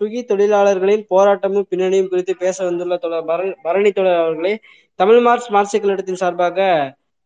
[0.00, 4.52] சுகி தொழிலாளர்களின் போராட்டமும் பின்னணியும் குறித்து பேச வந்துள்ள தொடர் பர பரணி தோழர் அவர்களே
[5.00, 6.68] தமிழ் மார்க்ஸ் மார்சிக் கழகத்தின் சார்பாக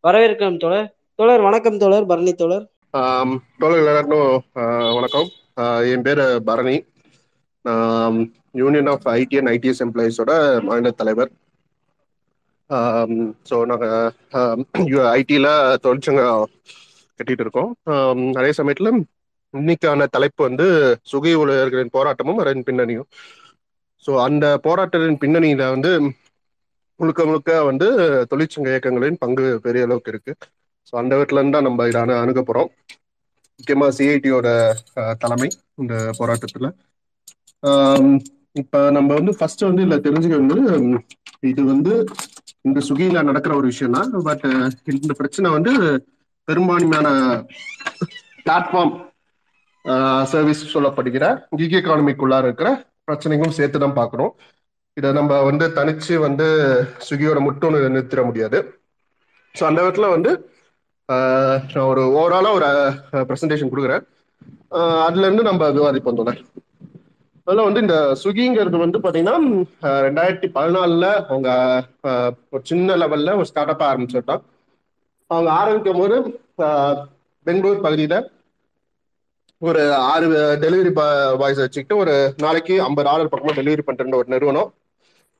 [0.04, 2.64] வரவேற்கிறோம் தொடர் தொடர் வணக்கம் தொடர் பரணி தோழர்.
[2.94, 3.34] ஆம்,
[3.82, 4.28] எல்லாருக்கும்
[4.96, 5.28] வணக்கம்.
[5.92, 6.76] என் பேர் பரணி.
[7.64, 8.18] நான்
[8.60, 10.32] union of IT and ITES எம்ப்ளாயிஸோட
[10.68, 11.30] மாநில தலைவர்.
[13.50, 15.50] ஸோ நாங்கள் ஐடியில்
[15.84, 16.44] தொழிற்சங்கம்
[17.20, 17.72] கட்டிட்டு இருக்கோம்.
[18.40, 18.92] அதே சமயத்தில்
[19.54, 20.66] இன்னைக்கான தலைப்பு வந்து
[21.12, 23.08] சுகி ஊழியர்களின் போராட்டமும் அதன் பின்னணியும்.
[24.04, 25.90] ஸோ அந்த போராட்டத்தின் பின்னணியில வந்து
[27.00, 27.86] முழுக்க முழுக்க வந்து
[28.30, 30.32] தொழிற்சங்க இயக்கங்களின் பங்கு பெரிய அளவுக்கு இருக்கு.
[30.88, 32.70] ஸோ அந்த வீட்டுல இருந்து தான் நம்ம இதான அணுக போறோம்.
[33.60, 34.48] முக்கியமா சிஐடியோட
[35.22, 35.48] தலைமை
[35.82, 36.68] இந்த போராட்டத்துல.
[38.62, 40.58] இப்ப நம்ம வந்து ஃபர்ஸ்ட் வந்து இதுல தெரிஞ்சுக்க வந்து
[41.50, 41.92] இது வந்து
[42.64, 44.44] இந்த சுகியில நடக்கிற ஒரு விஷயம் தான் பட்
[44.98, 45.72] இந்த பிரச்சனை வந்து
[46.48, 47.08] பெரும்பான்மையான
[48.44, 48.94] பிளாட்ஃபார்ம்
[50.32, 51.24] சர்வீஸ் சொல்லப்படுகிற
[51.60, 52.70] கிக் எக்கானமிக்குள்ளார இருக்கிற
[53.08, 54.32] பிரச்சனைகளும் சேர்த்து தான் பார்க்குறோம்
[54.96, 56.46] இதை நம்ம வந்து தனிச்சு வந்து
[57.06, 58.58] ஸ்விக்கியோட மட்டும் நிறுத்திட முடியாது.
[59.54, 60.30] ஸோ அந்த இடத்துல வந்து
[61.74, 62.68] நான் ஒரு ஓவராலாக ஒரு
[63.30, 64.04] ப்ரெசன்டேஷன் கொடுக்குறேன்.
[65.06, 66.40] அதுலேருந்து நம்ம விவாதிப்போம் தோழர்.
[67.46, 69.36] அதில் வந்து இந்த சுகிங்கிறது வந்து பார்த்தீங்கன்னா
[70.06, 71.48] ரெண்டாயிரத்தி பதினாலில் அவங்க
[72.54, 74.42] ஒரு சின்ன லெவலில் ஒரு ஸ்டார்ட் அப்பாக ஆரம்பிச்சிருட்டான்
[75.30, 76.16] அவங்க ஆரம்பிக்கும் போது
[77.46, 78.18] பெங்களூர் பகுதியில்
[79.60, 80.26] ஒரு ஆறு
[80.62, 80.90] டெலிவரி
[81.40, 84.70] பாய்ஸ் வச்சுக்கிட்டு ஒரு நாளைக்கு ஐம்பது ஆர்டர் பக்கமாக டெலிவரி பண்ணுற ஒரு நிறுவனம்.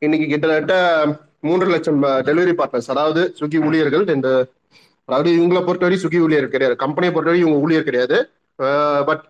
[0.05, 0.75] இன்னைக்கு கிட்டத்தட்ட
[1.48, 4.29] மூன்று லட்சம் டெலிவரி பார்ட்னர்ஸ் அதாவது சுகி ஊழியர்கள் இந்த
[5.09, 6.77] அதாவது இவங்களை பொறுத்தவரை சுகி ஊழியர் கிடையாது.
[6.83, 8.19] கம்பெனியை பொறுத்தவரை இவங்க ஊழியர் கிடையாது.
[9.09, 9.25] பட்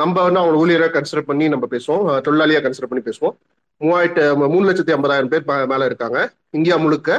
[0.00, 2.04] நம்ம வந்து அவங்க ஊழியரை கன்சிடர் பண்ணி நம்ம பேசுவோம்.
[2.06, 3.34] தொழிலாளியாக தொழிலாளியா கன்சிடர் பண்ணி பேசுவோம்.
[3.80, 6.18] மூவாயிரத்து மூணு லட்சத்தி ஐம்பதாயிரம் பேர் மேலே மேல இருக்காங்க.
[6.58, 7.10] இந்தியா முழுக்க.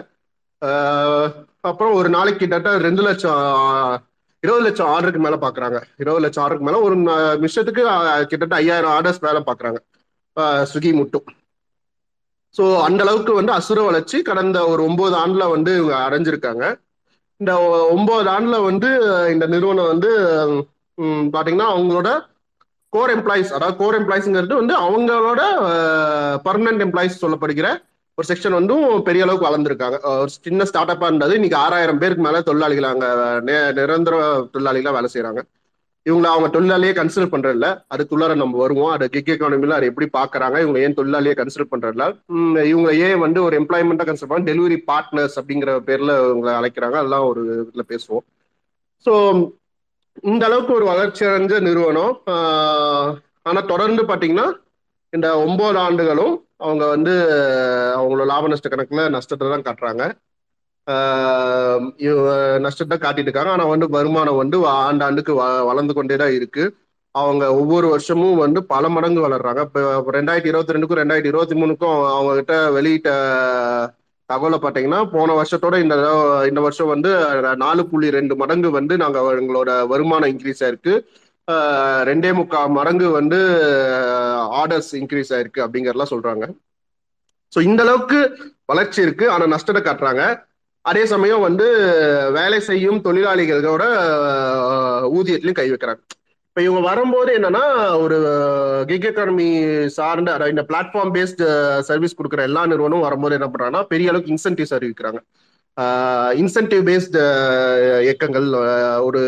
[1.70, 3.40] அப்புறம் ஒரு நாளைக்கு கிட்டத்தட்ட ரெண்டு லட்சம்
[4.44, 5.78] இருபது லட்சம் ஆர்டருக்கு மேல பாக்குறாங்க.
[5.98, 6.96] இருபது லட்சம் ஆர்டருக்கு மேல ஒரு
[7.38, 7.84] நிமிஷத்துக்கு
[8.22, 9.80] கிட்டத்தட்ட ஐயாயிரம் ஆர்டர்ஸ் மேல பாக்குறாங்க.
[10.72, 11.26] ஸ்விக்கி மட்டும்
[12.56, 16.66] ஸோ அந்த அளவுக்கு வந்து அசுர வளர்ச்சி கடந்த ஒரு ஒன்பது ஆண்டுல வந்து இவங்க அடைஞ்சிருக்காங்க.
[17.42, 18.90] இந்த ஒ- ஒன்பது ஆண்டுல வந்து
[19.32, 20.10] இந்த நிறுவனம் வந்து
[21.34, 22.10] பாத்தீங்கன்னா அவங்களோட
[22.94, 25.42] கோர் எம்ப்ளாயிஸ் அதாவது கோர் எம்ப்ளாயிஸ்ங்கிறது வந்து அவங்களோட
[26.46, 27.68] பர்மனன்ட் எம்ப்ளாயிஸ் சொல்லப்படுகிற
[28.18, 28.76] ஒரு செக்ஷன் வந்து
[29.08, 29.98] பெரிய அளவுக்கு வளர்ந்துருக்காங்க.
[30.24, 31.34] ஒரு சின்ன ஸ்டார்ட் அப்பா இருந்தது.
[31.40, 33.08] இன்னைக்கு ஆறாயிரம் பேருக்கு மேல தொழிலாளிகள் அங்க
[33.78, 34.16] நிரந்தர
[34.54, 35.42] தொழிலாளிகளா வேலை செய்யறாங்க
[36.06, 37.68] இவங்களை அவங்க தொழிலாளியே கன்சிடர் பண்றதில்ல.
[37.94, 38.92] அதுக்குள்ளார நம்ம வருவோம்.
[38.96, 42.06] அது கிக் எக்கானமில அதை எப்படி பாக்குறாங்க இவங்க ஏன் தொழிலாளியே கன்சிடர் பண்றதில்ல.
[42.72, 46.98] இவங்க ஏன் வந்து ஒரு எம்ப்ளாய்மெண்ட்டா கன்சிடர் பண்ண டெலிவரி பார்ட்னர்ஸ் அப்படிங்கிற பேர்ல இவங்களை அழைக்கிறாங்க.
[47.02, 48.26] அதெல்லாம் ஒரு இதுல பேசுவோம்.
[49.06, 49.14] ஸோ
[50.32, 52.14] இந்த அளவுக்கு ஒரு வளர்ச்சி அடைஞ்ச நிறுவனம்
[53.50, 54.48] ஆனா தொடர்ந்து பாத்தீங்கன்னா
[55.14, 56.36] இந்த ஒன்பது ஆண்டுகளும்
[56.66, 57.14] அவங்க வந்து
[57.98, 60.04] அவங்களோட லாப நஷ்ட கணக்கில் நஷ்டத்தை தான் காட்டுறாங்க.
[62.66, 63.52] நஷ்டத்தை காட்டிட்டு இருக்காங்க.
[63.52, 66.64] ஆனால் வந்து வருமானம் வந்து ஆண்டாண்டுக்கு வ- வளர்ந்து கொண்டே தான் இருக்கு.
[67.16, 69.62] அவங்க ஒவ்வொரு வருஷமும் வந்து பல மடங்கு வளர்றாங்க.
[69.62, 73.10] இப்போ ரெண்டாயிரத்தி இருபத்தி ரெண்டுக்கும் ரெண்டாயிரத்தி இருபத்தி மூணுக்கும் அவங்க கிட்ட வெளியிட்ட
[74.30, 75.96] தகவலை பார்த்தீங்கன்னா போன வருஷத்தோட இந்த
[76.48, 77.12] இந்த வருஷம் வந்து
[77.56, 80.94] நாலு புள்ளி ரெண்டு மடங்கு வந்து நாங்கள் எங்களோட வருமானம் இன்க்ரீஸ் ஆயிருக்கு.
[82.10, 83.40] ரெண்டே முக்கால் மடங்கு வந்து
[84.62, 86.46] ஆர்டர்ஸ் இன்க்ரீஸ் ஆயிருக்கு அப்படிங்கறதெல்லாம் சொல்றாங்க.
[87.54, 88.20] ஸோ இந்த அளவுக்கு
[88.72, 89.26] வளர்ச்சி இருக்கு.
[89.34, 90.24] ஆனா நஷ்டத்தை காட்டுறாங்க.
[90.86, 91.68] அதே சமயம் வந்து
[92.38, 93.84] வேலை செய்யும் தொழிலாளிகளோட
[95.18, 96.02] ஊதியத்திலையும் கை வைக்கிறாங்க.
[96.50, 97.62] இப்ப இவங்க வரும்போது என்னன்னா
[98.04, 98.18] ஒரு
[98.90, 99.48] கிக் எக்கானமி
[99.98, 101.44] சார்ந்த அதாவது இந்த பிளாட்ஃபார்ம் பேஸ்ட்
[101.90, 105.22] சர்வீஸ் கொடுக்குற எல்லா நிறுவனமும் வரும்போது என்ன பண்றாங்கன்னா பெரிய அளவுக்கு இன்சென்டிவ்ஸ் அறிவிக்கிறாங்க
[106.42, 107.22] இன்சென்டிவ் பேஸ்டு
[108.08, 108.48] இயக்கங்கள்
[109.08, 109.22] ஒரு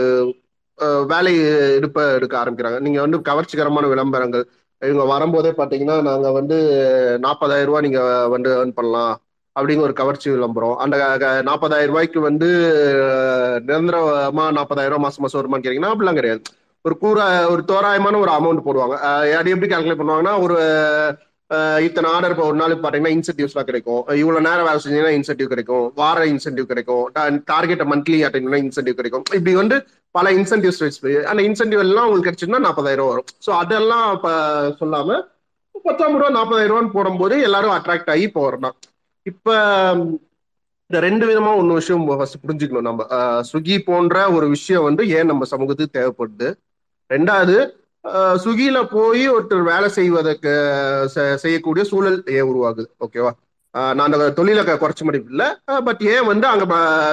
[1.11, 1.31] வேலை
[1.77, 2.79] எடுப்ப எடுக்க ஆரம்பிக்கிறாங்க.
[2.79, 4.45] நீங்க வந்து கவர்ச்சிகரமான விளம்பரங்கள்.
[4.81, 6.55] இவங்க வரும்போதே பாத்தீங்கன்னா நாங்க வந்து
[7.19, 9.13] நாற்பதாயிரம் ரூபாய் நீங்க வந்து ஏர்ன் பண்ணலாம்
[9.55, 10.77] அப்படிங்கிற ஒரு கவர்ச்சி விளம்பரம்.
[10.83, 10.95] அந்த
[11.49, 12.47] நாற்பதாயிரம் ரூபாய்க்கு வந்து
[13.67, 16.41] நிரந்தரமா நாற்பதாயிரம் ரூபாய் மாசம் மாசம் வருமானு கேட்டீங்கன்னா அப்படிலாம் கிடையாது.
[16.85, 17.19] ஒரு கூற
[17.49, 18.95] ஒரு தோராயமான ஒரு அமௌண்ட் போடுவாங்க.
[19.39, 20.57] அது எப்படி கால்குலேட் பண்ணுவாங்கன்னா ஒரு
[21.85, 24.01] இத்தனை ஆர்டர் இப்போ ஒரு நாளுக்கு பார்த்தீங்கன்னா இன்சென்டிவ்ஸ்லாம் கிடைக்கும்.
[24.21, 25.85] இவ்வளவு நேரம் வேலை செஞ்சீங்கன்னா இன்சென்டிவ் கிடைக்கும்.
[26.01, 27.03] வார இன்சென்டிவ் கிடைக்கும்.
[27.51, 29.25] டார்கெட்டை மந்த்லி அட்டன் பண்ணா இன்சென்டிவ் கிடைக்கும்.
[29.37, 29.77] இப்படி வந்து
[30.15, 33.29] பல இன்சென்டிவ்ஸ் வச்சு அந்த இன்சென்டிவ் எல்லாம் உங்களுக்கு கிடைச்சிருந்தா நாற்பதாயிரம் வரும்.
[33.45, 34.33] ஸோ அதெல்லாம் இப்போ
[34.81, 35.17] சொல்லாம
[35.85, 38.75] பத்தாம் ரூபா நாற்பதாயிரம் ரூபான்னு போடும்போது எல்லாரும் அட்ராக்ட் ஆகி போறோம்
[39.31, 39.55] இப்ப
[40.89, 43.03] இந்த ரெண்டு விதமா ஒன்று விஷயம் ஃபர்ஸ்ட் புரிஞ்சுக்கணும் நம்ம.
[43.49, 46.49] ஸ்விக்கி போன்ற ஒரு விஷயம் வந்து ஏன் நம்ம சமூகத்துக்கு தேவைப்படுது?
[47.09, 47.55] ரெண்டாவது
[48.43, 50.51] சுகியில போய் ஒருத்தர் வேலை செய்வதற்கு
[51.15, 52.85] செ- செய்யக்கூடிய சூழல் ஏன் உருவாகுது?
[52.99, 53.31] ஓகேவா
[53.93, 55.47] நான் அந்த தொழிலை குறைச்ச முடியும் இல்லை.
[55.85, 56.65] பட் ஏன் வந்து அங்க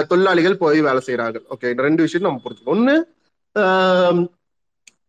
[0.09, 2.71] தொழிலாளிகள் போய் வேலை செய்யறாங்க ஓகே இந்த ரெண்டு விஷயம் நம்ம புரிஞ்சுக்கணும்.
[2.75, 4.31] ஒண்ணு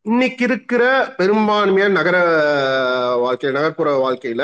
[0.03, 0.83] இன்னைக்கு இருக்கிற
[1.17, 2.17] பெரும்பான்மையான நகர
[3.19, 4.43] வாழ்க்கை நகர்ப்புற வாழ்க்கையில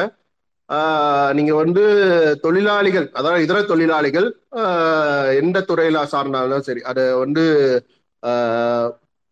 [1.34, 1.84] நீங்க வந்து
[2.42, 4.28] தொழிலாளிகள் அதாவது இதர தொழிலாளிகள்
[5.42, 7.44] எந்த துறையில சார்ந்தாலும் சரி அது வந்து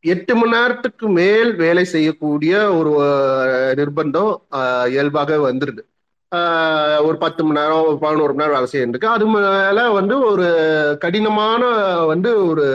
[0.04, 2.92] எட்டு மணி நேரத்துக்கு மேல் வேலை செய்யக்கூடிய ஒரு
[3.78, 4.32] நிர்பந்தம்
[4.92, 5.82] இயல்பாக வந்துருது.
[7.06, 10.48] ஒரு பத்து மணி நேரம் ஒரு பதினோரு மணி நேரம் வேலை செய்யிருக்கு அது மேல வந்து ஒரு
[11.04, 11.62] கடினமான
[12.12, 12.66] வந்து ஒரு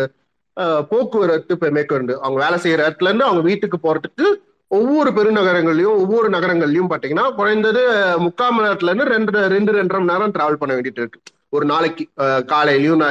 [0.90, 4.26] போக்குவரத்து இப்போ மேற்கொண்டு அவங்க வேலை செய்யற இடத்துல இருந்து அவங்க வீட்டுக்கு போறதுக்கு
[4.70, 7.82] ஒவ்வொரு பெருநகரங்கள்லயும் ஒவ்வொரு நகரங்கள்லயும் பாத்தீங்கன்னா குறைந்தது
[8.20, 11.20] முக்கால் மணி நேரத்துல இருந்து ரெண்டு ரெண்டு ரெண்டரை மணி நேரம் டிராவல் பண்ண வேண்டிட்டு இருக்கு.
[11.50, 13.02] ஒரு நாளைக்கு அஹ், காலையிலயும்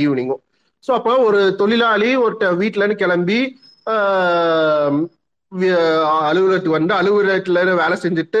[0.00, 0.42] ஈவினிங்கும்
[0.84, 3.38] ஸோ அப்போ ஒரு தொழிலாளி ஒரு வீட்டிலன்னு கிளம்பி
[6.26, 8.40] அலுவலகத்துக்கு வந்து அலுவலகத்துல வேலை செஞ்சுட்டு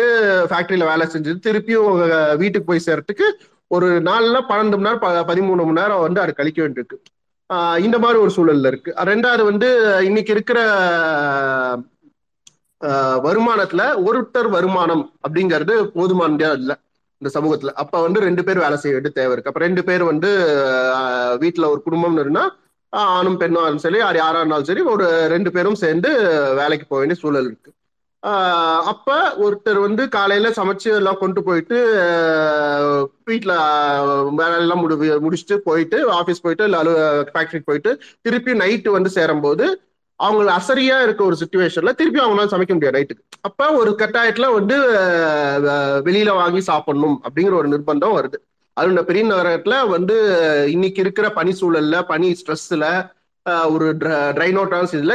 [0.50, 1.90] ஃபேக்டரியில வேலை செஞ்சுட்டு திருப்பியும்
[2.36, 3.26] வீட்டுக்கு போய் சேர்றதுக்கு
[3.70, 6.96] ஒரு நாள்ல பன்னெண்டு மணி நேரம் ப- பதிமூணு மணி நேரம் வந்து அது கழிக்க வேண்டியிருக்கு.
[7.78, 8.90] இந்த மாதிரி ஒரு சூழல்ல இருக்கு.
[9.04, 9.68] ரெண்டாவது வந்து
[10.04, 10.58] இன்னைக்கு இருக்கிற
[13.26, 16.76] வருமானத்துல ஒருத்தர் வருமானம் அப்படிங்கிறது போதுமானதா இல்லை.
[17.24, 17.72] இந்த சமூகத்துல.
[17.82, 19.50] அப்ப வந்து ரெண்டு பேர் வேலை செய்ய வேண்டிய தேவை இருக்கு.
[19.52, 20.30] அப்ப ரெண்டு பேர் வந்து
[21.44, 22.44] வீட்டுல ஒரு குடும்பம்னு இருந்தா
[23.12, 26.10] ஆணும் பெண்ணும் சரி யார் யாரா இருந்தாலும் சரி ஒரு ரெண்டு பேரும் சேர்ந்து
[26.60, 27.70] வேலைக்கு போக வேண்டிய சூழல் இருக்கு.
[28.92, 29.08] அப்ப
[29.44, 31.78] ஒருத்தர் வந்து காலையில சமைச்சு எல்லாம் கொண்டு போயிட்டு
[33.28, 33.52] வீட்டுல
[34.40, 34.94] வேலையெல்லாம் முடி
[35.24, 36.98] முடிச்சுட்டு போயிட்டு ஆபீஸ் போயிட்டு இல்ல அலுவ
[37.28, 37.92] ஃபேக்டரிக்கு போயிட்டு
[38.26, 39.66] திருப்பி நைட்டு வந்து சேரும்போது
[40.20, 44.76] அவங்க அசரியா இருக்க ஒரு சுச்சுவேஷன்ல திருப்பி அவங்களால சமைக்க முடியாது நைட்டுக்கு அப்ப ஒரு கட்டாயத்துல வந்து
[46.08, 48.38] வெளியில வாங்கி சாப்பிடணும் அப்படிங்கிற ஒரு நிர்பந்தம் வருது.
[48.76, 50.14] அது இந்த பெரிய நகரத்துல வந்து
[50.70, 52.84] இன்னைக்கு இருக்கிற பனி சூழல்ல பனி ஸ்ட்ரெஸ்ல
[53.70, 53.86] ஒரு
[54.36, 55.14] ட்ரைன் அவுட் ஆன இதுல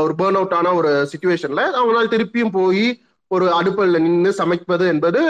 [0.00, 2.84] ஒரு பேர்ன் அவுட் ஆன ஒரு சுச்சுவேஷன்ல அவங்களால திருப்பியும் போய்
[3.30, 5.20] ஒரு அடுப்பில் நின்று சமைப்பது என்பது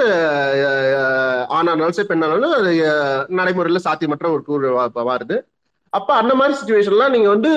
[1.49, 2.73] ஆனாலும் சரி பெண்ணானாலும் அது
[3.39, 4.69] நடைமுறையில சாத்தியமற்ற ஒரு கூறு
[5.11, 5.37] வருது.
[5.93, 7.51] அப்ப அந்த மாதிரி சுச்சுவேஷன்லாம் நீங்க வந்து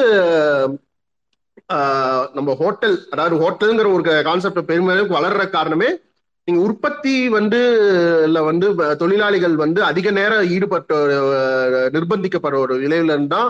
[1.70, 5.90] ஆஹ் நம்ம ஹோட்டல் அதாவது ஹோட்டலுங்கிற ஒரு கான்செப்ட் பெருமையாக வளர்ற காரணமே
[6.48, 7.60] நீங்க உற்பத்தி வந்து
[8.26, 8.68] இல்ல வந்து
[8.98, 11.18] தொழிலாளிகள் வந்து அதிக நேரம் ஈடுபட்ட ஒரு,
[11.94, 13.42] நிர்பந்திக்கப்படுற ஒரு நிலையில இருந்தா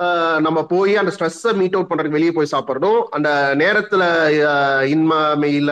[0.00, 3.00] ஆஹ், நம்ம போய் அந்த ஸ்ட்ரெஸ்ஸை மீட் அவுட் பண்றதுக்கு வெளியே போய் சாப்பிடணும்.
[3.10, 4.02] அந்த நேரத்துல
[4.48, 5.18] ஆஹ், இன்மை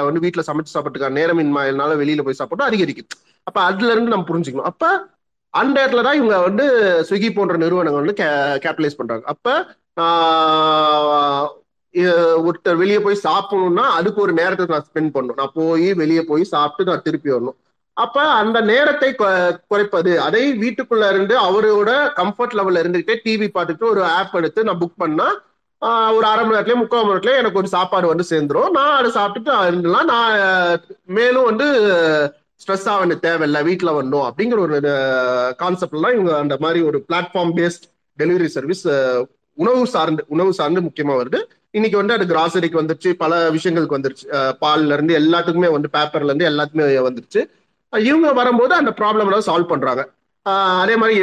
[0.02, 3.08] வந்து வீட்டுல சமைச்சு சாப்பிட்டுக்கா நேரம் இன்மையினால வெளியில போய் சாப்பிடணும் அதிகரிக்கும்.
[3.46, 4.70] அப்ப அதுல இருந்து நம்ம புரிஞ்சுக்கணும்.
[4.72, 4.84] அப்ப
[5.50, 6.66] அந்த இடத்துல தான் இவங்க வந்து
[7.08, 9.24] ஸ்விக்கி போன்ற நிறுவனங்கள் வந்து கேபிட்டலைஸ் பண்றாங்க.
[9.26, 9.66] அப்ப
[11.94, 15.36] ஒருத்தர் வெளியே போய் சாப்பிடணும்னா அதுக்கு ஒரு நேரத்தை நான் ஸ்பெண்ட் பண்ணணும்.
[15.36, 17.56] நான் போய் வெளியே போய் சாப்பிட்டு நான் திருப்பி வரணும்.
[17.92, 20.20] அப்ப அந்த நேரத்தை கொ- குறைப்பது.
[20.20, 25.40] அதை வீட்டுக்குள்ள இருந்து அவரோட கம்ஃபர்ட் லெவல்ல இருந்துகிட்டே டிவி பார்த்துட்டு ஒரு ஆப் எடுத்து நான் புக் பண்ணா
[26.12, 28.70] ஒரு அரை மணி நேரத்துலயே முக்கால் மணி நேரத்துலயே எனக்கு ஒரு சாப்பாடு வந்து சேர்ந்துரும்.
[28.70, 31.66] நான் அதை சாப்பிட்டுட்டு இருந்தலாம் நான் மேலும் வந்து
[32.62, 34.78] ஸ்ட்ரெஸ் ஆக வேண்டிய தேவையில்லை வீட்டில் வரணும் அப்படிங்கிற ஒரு
[35.62, 37.86] கான்செப்ட்லாம் இவங்க அந்த மாதிரி ஒரு பிளாட்ஃபார்ம் பேஸ்ட்
[38.18, 38.84] டெலிவரி சர்வீஸ்
[39.58, 41.38] உணவு சார்ந்து உணவு சார்ந்து முக்கியமா வருது.
[41.76, 44.26] இன்னைக்கு வந்து அது கிராசரிக்கு வந்துருச்சு பல விஷயங்களுக்கு வந்துருச்சு.
[44.62, 47.42] பால்ல இருந்து எல்லாத்துக்குமே வந்து பேப்பர்ல இருந்து எல்லாத்துக்குமே வந்துருச்சு.
[47.92, 50.02] இவங்க வரும்போது அந்த ப்ராப்ளம் சால்வ் பண்றாங்க.
[50.82, 51.16] அதே மாதிரி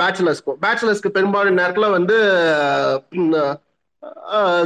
[0.00, 2.16] பேச்சுலர்ஸ்க்கும் பேச்சுலர்ஸ்க்கு பெரும்பாலும் நேரத்தில் வந்து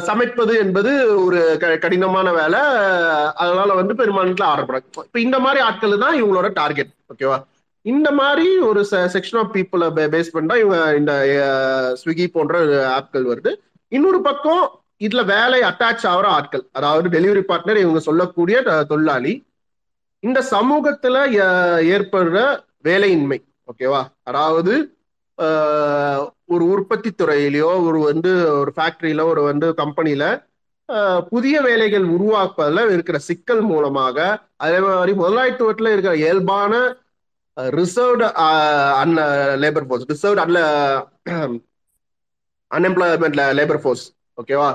[0.06, 2.60] சமைப்பது என்பது ஒரு க- கடினமான வேலை.
[3.34, 7.44] அதனால வந்து பெரும்பாலான ஆர்டர் இப்போ இந்த மாதிரி ஆட்கள் தான் இவங்களோட டார்கெட் ஓகேவா
[7.82, 11.12] இந்த மாதிரி ஒரு செக்ஷன் ஆஃப் பீப்புளை பேஸ் பண்ணா இவங்க இந்த
[12.04, 12.60] ஸ்விக்கி போன்ற
[12.98, 13.54] ஆப்கள் வருது.
[13.88, 19.46] இன்னொரு பக்கம் இதுல வேலை அட்டாச் ஆகிற ஆட்கள் அதாவது டெலிவரி பார்ட்னர் இவங்க சொல்லக்கூடிய தொழிலாளி
[20.20, 21.16] இந்த சமூகத்துல
[21.94, 23.42] ஏற்படுற வேலையின்மை.
[23.66, 24.92] ஓகேவா அதாவது
[26.48, 28.30] ஒரு உற்பத்தி துறையிலையோ ஒரு வந்து
[28.60, 30.24] ஒரு ஃபேக்டரியில ஒரு வந்து கம்பெனியில
[31.30, 34.18] புதிய வேலைகள் உருவாக்குவதில் இருக்கிற சிக்கல் மூலமாக
[34.56, 36.72] அதே மாதிரி முதலாளித்துவத்தில் இருக்கிற இயல்பான
[37.74, 38.26] ரிசர்வ்டு
[39.00, 39.20] அன்ல
[39.62, 40.60] லேபர் ஃபோர்ஸ் ரிசர்வ்டு அன்ல
[42.70, 44.06] அன்எம்ப்ளாய்மெண்ட் லேபர் ஃபோர்ஸ்
[44.38, 44.70] ஓகேவா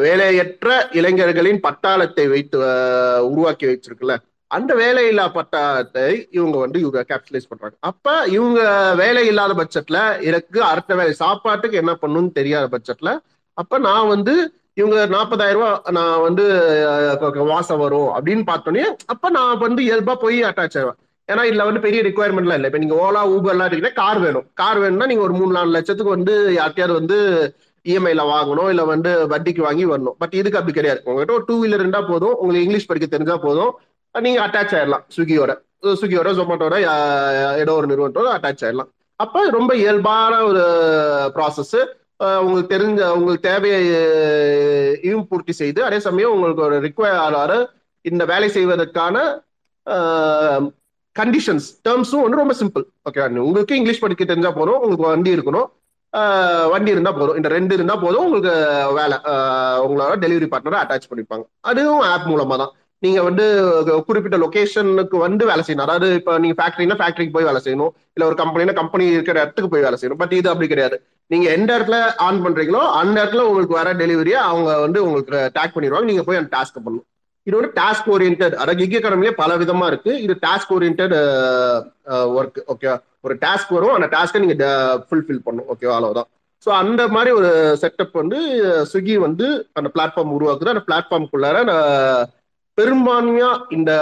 [0.00, 2.56] வேலையற்ற இளைஞர்களின் பட்டாளத்தை வைத்து
[3.28, 4.14] உருவாக்கி வச்சிருக்குல்ல?
[4.50, 6.04] அந்த வேலையில்லா பட்டத்தை
[6.38, 7.76] இவங்க வந்து இவங்க கேபிட்டலைஸ் பண்றாங்க.
[7.90, 8.60] அப்ப இவங்க
[9.02, 9.98] வேலை இல்லாத பட்சத்துல
[10.30, 13.12] எனக்கு அடுத்த வேலை சாப்பாட்டுக்கு என்ன பண்ணணும்னு தெரியாத பட்சத்துல
[13.58, 14.34] அப்ப நான் வந்து
[14.80, 16.44] இவங்க நாற்பதாயிரம் ரூபாய் நான் வந்து
[17.52, 20.98] வாசம் வரும் அப்படின்னு பார்த்தோன்னே அப்ப நான் வந்து இயல்பா போய் அட்டாச் ஆயிடுவேன்.
[21.28, 22.68] ஏன்னா இதுல வந்து பெரிய ரெக்குவயர்மெண்ட்லாம் இல்லை.
[22.70, 24.46] இப்போ நீங்க ஓலா ஊபர்லாம் இருக்கீங்கன்னா கார் வேணும்.
[24.60, 27.18] கார் வேணும்னா நீங்க ஒரு மூணு நாலு லட்சத்துக்கு வந்து யார்கிட்டயாவது வந்து
[27.86, 30.16] இஎம்ஐல வாங்கணும் இல்ல வந்து வட்டிக்கு வாங்கி வரணும்.
[30.22, 31.00] பட் இதுக்கு அப்படி கிடையாது.
[31.08, 32.34] உங்ககிட்ட ஒரு டூ வீலர் இருந்தா போதும்.
[32.40, 33.72] உங்களுக்கு இங்கிலீஷ் படிக்க தெரிஞ்சா போதும்.
[34.14, 35.52] நீங்க அட்டாச் ஆயிடலாம் ஸ்விக்கியோட.
[36.00, 36.76] ஸ்விக்கியோட ஜொமேட்டோட
[37.62, 38.90] ஏதோ ஒரு நிறுவனத்தோட அட்டாச் ஆயிடலாம்.
[39.24, 40.64] அப்ப ரொம்ப இயல்பான ஒரு
[41.36, 41.78] ப்ராசஸ்
[42.42, 47.54] உங்களுக்கு தெரிஞ்ச உங்களுக்கு தேவையையும் பூர்த்தி செய்து அதே சமயம் உங்களுக்கு ஒரு ரிக்வயர்
[48.10, 49.16] இந்த வேலை செய்வதற்கான
[51.16, 55.68] கண்டிஷன்ஸ் டேர்ம்ஸும் வந்து ரொம்ப சிம்பிள் ஓகே உங்களுக்கு இங்கிலீஷ் படிக்க தெரிஞ்சா போதும் உங்களுக்கு வண்டி இருக்கணும்.
[56.72, 57.36] வண்டி இருந்தா போதும்.
[57.38, 58.52] இந்த ரெண்டு இருந்தா போதும் உங்களுக்கு
[58.98, 59.16] வேலை.
[59.84, 61.44] உங்களோட டெலிவரி பார்ட்னரை அட்டாச் பண்ணிப்பாங்க.
[61.60, 63.44] அதுவும் ஆப் மூலமா தான் நீங்க வந்து
[64.08, 65.86] குறிப்பிட்ட லொகேஷனுக்கு வந்து வேலை செய்யணும்.
[65.86, 67.92] அதாவது இப்போ நீங்க ஃபேக்டரினா ஃபேக்டரிக்கு போய் வேலை செய்யணும்.
[68.14, 70.20] இல்ல ஒரு கம்பெனினா கம்பெனி இருக்கிற இடத்துக்கு போய் வேலை செய்யணும்.
[70.22, 70.96] பட் இது அப்படி கிடையாது.
[71.32, 76.10] நீங்க எந்த இடத்துல ஆன் பண்றீங்களோ அந்த இடத்துல உங்களுக்கு வர டெலிவரியை அவங்க வந்து உங்களுக்கு டேக் பண்ணிடுவாங்க.
[76.10, 77.06] நீங்க போய் அந்த டாஸ்க் பண்ணணும்.
[77.46, 80.12] இது வந்து டாஸ்க் ஓரியன்ட் அதாவது கிக் எக்கானமிலே பல விதமா இருக்கு.
[80.24, 81.02] இது டாஸ்க் ஓரியன்ட்
[82.38, 82.90] ஒர்க் ஓகே
[83.26, 83.94] ஒரு டாஸ்க் வரும்.
[83.98, 84.66] அந்த டாஸ்க்கை நீங்க
[85.06, 86.28] ஃபுல்ஃபில் பண்ணும் ஓகேவா அவ்வளவுதான்.
[86.64, 87.50] ஸோ அந்த மாதிரி ஒரு
[87.82, 88.38] செட்டப் வந்து
[88.90, 89.46] ஸ்விக்கி வந்து
[89.78, 90.72] அந்த பிளாட்ஃபார்ம் உருவாக்குது.
[90.74, 91.58] அந்த பிளாட்ஃபார்முக்குள்ளார
[92.80, 93.92] பெரும்பான்மையா இந்த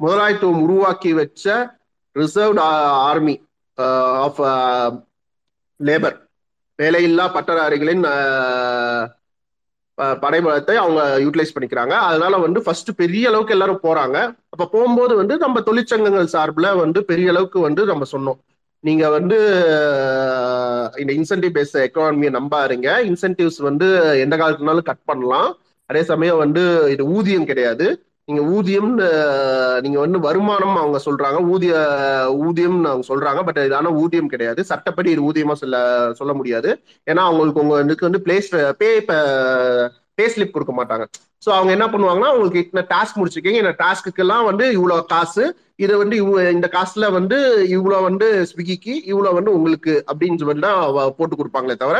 [0.00, 1.44] முதலாளித்துவம் உருவாக்கி வச்ச
[2.16, 2.60] ரிசர்வ்ட்
[3.08, 3.34] ஆர்மி
[4.26, 4.40] ஆஃப்
[5.80, 6.16] லேபர்
[6.78, 8.04] வேலையில்லா பட்டதாரிகளின்
[10.22, 11.94] படைபலத்தை அவங்க யூட்டிலைஸ் பண்ணிக்கிறாங்க.
[12.08, 14.16] அதனால வந்து ஃபர்ஸ்ட் பெரிய அளவுக்கு எல்லாரும் போறாங்க.
[14.52, 18.38] அப்ப போகும்போது வந்து நம்ம தொழிற்சங்கங்கள் சார்பில் வந்து பெரிய அளவுக்கு வந்து நம்ம சொன்னோம்.
[18.84, 19.38] நீங்க வந்து
[21.02, 23.86] இந்த இன்சென்டிவ் பேஸ் எக்கானமியை நம்பாருங்க இன்சென்டிவ்ஸ் வந்து
[24.24, 25.50] எந்த காலத்துனாலும் கட் பண்ணலாம்.
[25.90, 26.62] அதே சமயம் வந்து
[26.94, 27.86] இது ஊதியம் கிடையாது.
[28.28, 28.92] நீங்க ஊதியம்
[29.84, 31.74] நீங்க வந்து வருமானம் அவங்க சொல்றாங்க ஊதிய
[32.46, 34.60] ஊதியம் அவங்க சொல்றாங்க பட் இதான ஊதியம் கிடையாது.
[34.70, 35.76] சட்டப்படி இது ஊதியமா சொல்ல
[36.20, 36.70] சொல்ல முடியாது.
[37.10, 38.50] ஏன்னா அவங்களுக்கு உங்களுக்கு வந்து பிளேஸ்
[38.82, 38.90] பே
[40.18, 41.04] பே ஸ்லிப் கொடுக்க மாட்டாங்க.
[41.44, 45.44] ஸோ அவங்க என்ன பண்ணுவாங்கன்னா உங்களுக்கு இத்தனை டாஸ்க் முடிச்சிருக்கீங்க இந்த டாஸ்க்கு எல்லாம் வந்து இவ்வளோ காசு
[45.84, 46.16] இதை வந்து
[46.56, 47.38] இந்த காசுல வந்து
[47.76, 50.80] இவ்வளோ வந்து ஸ்விக்கிக்கு இவ்வளோ வந்து உங்களுக்கு அப்படின்னு சொல்லி தான்
[51.18, 51.98] போட்டு கொடுப்பாங்களே தவிர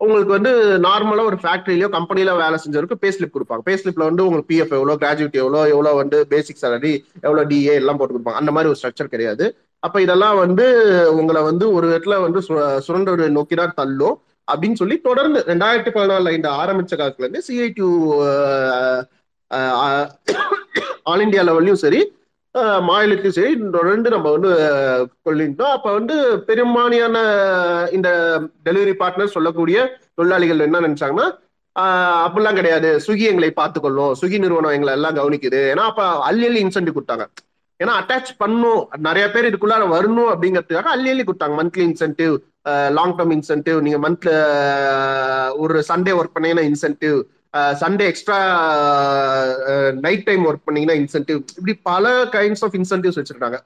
[0.00, 0.50] உங்களுக்கு வந்து
[0.86, 3.62] நார்மலா ஒரு ஃபேக்டரியிலயோ கம்பெனில வேலை செஞ்சவருக்கு பே ஸ்லிப் கொடுப்பாங்க.
[3.68, 6.92] பே ஸ்லிப்ல வந்து உங்களுக்கு பிஎஃப் எவ்வளோ கிராஜுவேட் எவ்வளோ எவ்வளோ வந்து பேசிக் சேலரி
[7.26, 8.40] எவ்வளோ டிஏ எல்லாம் போட்டு கொடுப்பாங்க.
[8.42, 9.46] அந்த மாதிரி ஒரு ஸ்ட்ரக்சர் கிடையாது.
[9.82, 10.66] அப்ப இதெல்லாம் வந்து
[11.20, 12.40] உங்களை வந்து ஒரு இடத்துல வந்து
[12.86, 14.16] சுரண்ட நோக்கி தான் தள்ளும்
[14.48, 17.88] அப்படின்னு சொல்லி தொடர்ந்து ரெண்டாயிரத்தி பதினாலுல இந்த ஆரம்பிச்ச காலத்துல இருந்து சிஐடியூ
[21.10, 22.00] ஆல் இண்டியா லெவல்லையும் சரி
[22.88, 24.50] மாயிலுக்கு சரி தொடர்ந்து நம்ம வந்து
[25.26, 26.14] கொள்ளிருந்தோம் அப்ப வந்து
[26.48, 27.16] பெரும்பான்மையான
[27.96, 28.08] இந்த
[28.66, 29.78] டெலிவரி பார்ட்னர் சொல்லக்கூடிய
[30.14, 31.26] தொழிலாளிகள் என்ன நினைச்சாங்கன்னா
[32.26, 32.90] அப்படிலாம் கிடையாது.
[33.06, 34.12] சுகி எங்களை பார்த்துக்கொள்ளும்.
[34.20, 35.60] சுகி நிறுவனம் எங்களை எல்லாம் கவனிக்குது.
[35.72, 37.26] ஏன்னா அப்ப அள்ளி அள்ளி இன்சென்டிவ் கொடுத்தாங்க.
[37.80, 38.80] ஏன்னா அட்டாச் பண்ணும்.
[39.06, 41.56] நிறைய பேர் இதுக்குள்ளார வரணும் அப்படிங்கிறதுக்காக அள்ளி அள்ளி கொடுத்தாங்க.
[41.60, 42.34] Monthly incentive
[42.98, 44.30] long term incentive நீங்க மந்த்ல
[45.64, 47.18] ஒரு சண்டே ஒர்க் பண்ணீங்கன்னா incentive
[47.54, 48.38] Sunday extra
[50.06, 53.58] night time work பண்ணீங்கன்னா இன்சென்டிவ் இப்படி பல கைண்ட்ஸ் ஆஃப் இன்சென்டிவ்ஸ் வச்சிருக்காங்க.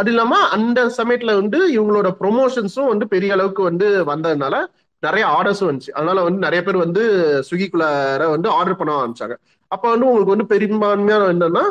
[0.00, 4.54] அது இல்லாம அந்த சமயத்துல வந்து இவங்களோட ப்ரொமோஷன்ஸும் வந்து பெரிய அளவுக்கு வந்து வந்ததுனால
[5.02, 5.92] நிறைய ஆர்டர்ஸும் வந்துச்சு.
[5.98, 7.02] அதனால வந்து நிறைய பேர் வந்து
[7.48, 9.36] ஸ்விக்கிக்குள்ளார வந்து ஆர்டர் பண்ண ஆரம்பிச்சாங்க.
[9.70, 11.64] அப்ப வந்து உங்களுக்கு வந்து பெரும்பான்மையான என்னன்னா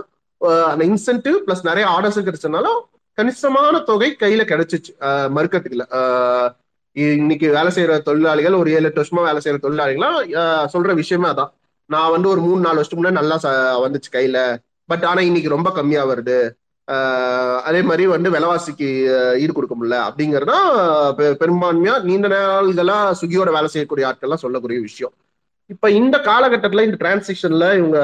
[0.72, 2.68] அந்த இன்சென்டிவ் பிளஸ் நிறைய ஆர்டர்ஸ் கிடைச்சதுனால
[3.18, 4.92] கணிசமான தொகை கையில கிடைச்சிச்சு.
[5.36, 5.88] மறுக்கிறதுக்கு
[7.18, 10.18] இன்னைக்கு வேலை செய்யற தொழிலாளிகள் ஒரு ஏழு எட்டு வருஷமா வேலை செய்யற தொழிலாளிகள்லாம்
[10.74, 11.52] சொல்ற விஷயமே அதான்.
[11.90, 13.38] நான் வந்து ஒரு மூணு நாலு வருஷத்துக்கு முன்னாடி நல்லா
[13.84, 14.40] வந்துச்சு கையில.
[14.90, 16.38] பட் ஆனா இன்னைக்கு ரொம்ப கம்மியா வருது.
[17.68, 18.88] அதே மாதிரி வந்து விலைவாசிக்கு
[19.42, 20.60] ஈடு கொடுக்க முடியல அப்படிங்கறதா
[21.42, 25.14] பெரும்பான்மையா நீண்ட நாள்களா சுகியோட வேலை செய்யக்கூடிய ஆட்கள்லாம் சொல்லக்கூடிய விஷயம்.
[25.74, 28.00] இப்ப இந்த காலகட்டத்துல இந்த டிரான்சிஷன்ல இவங்க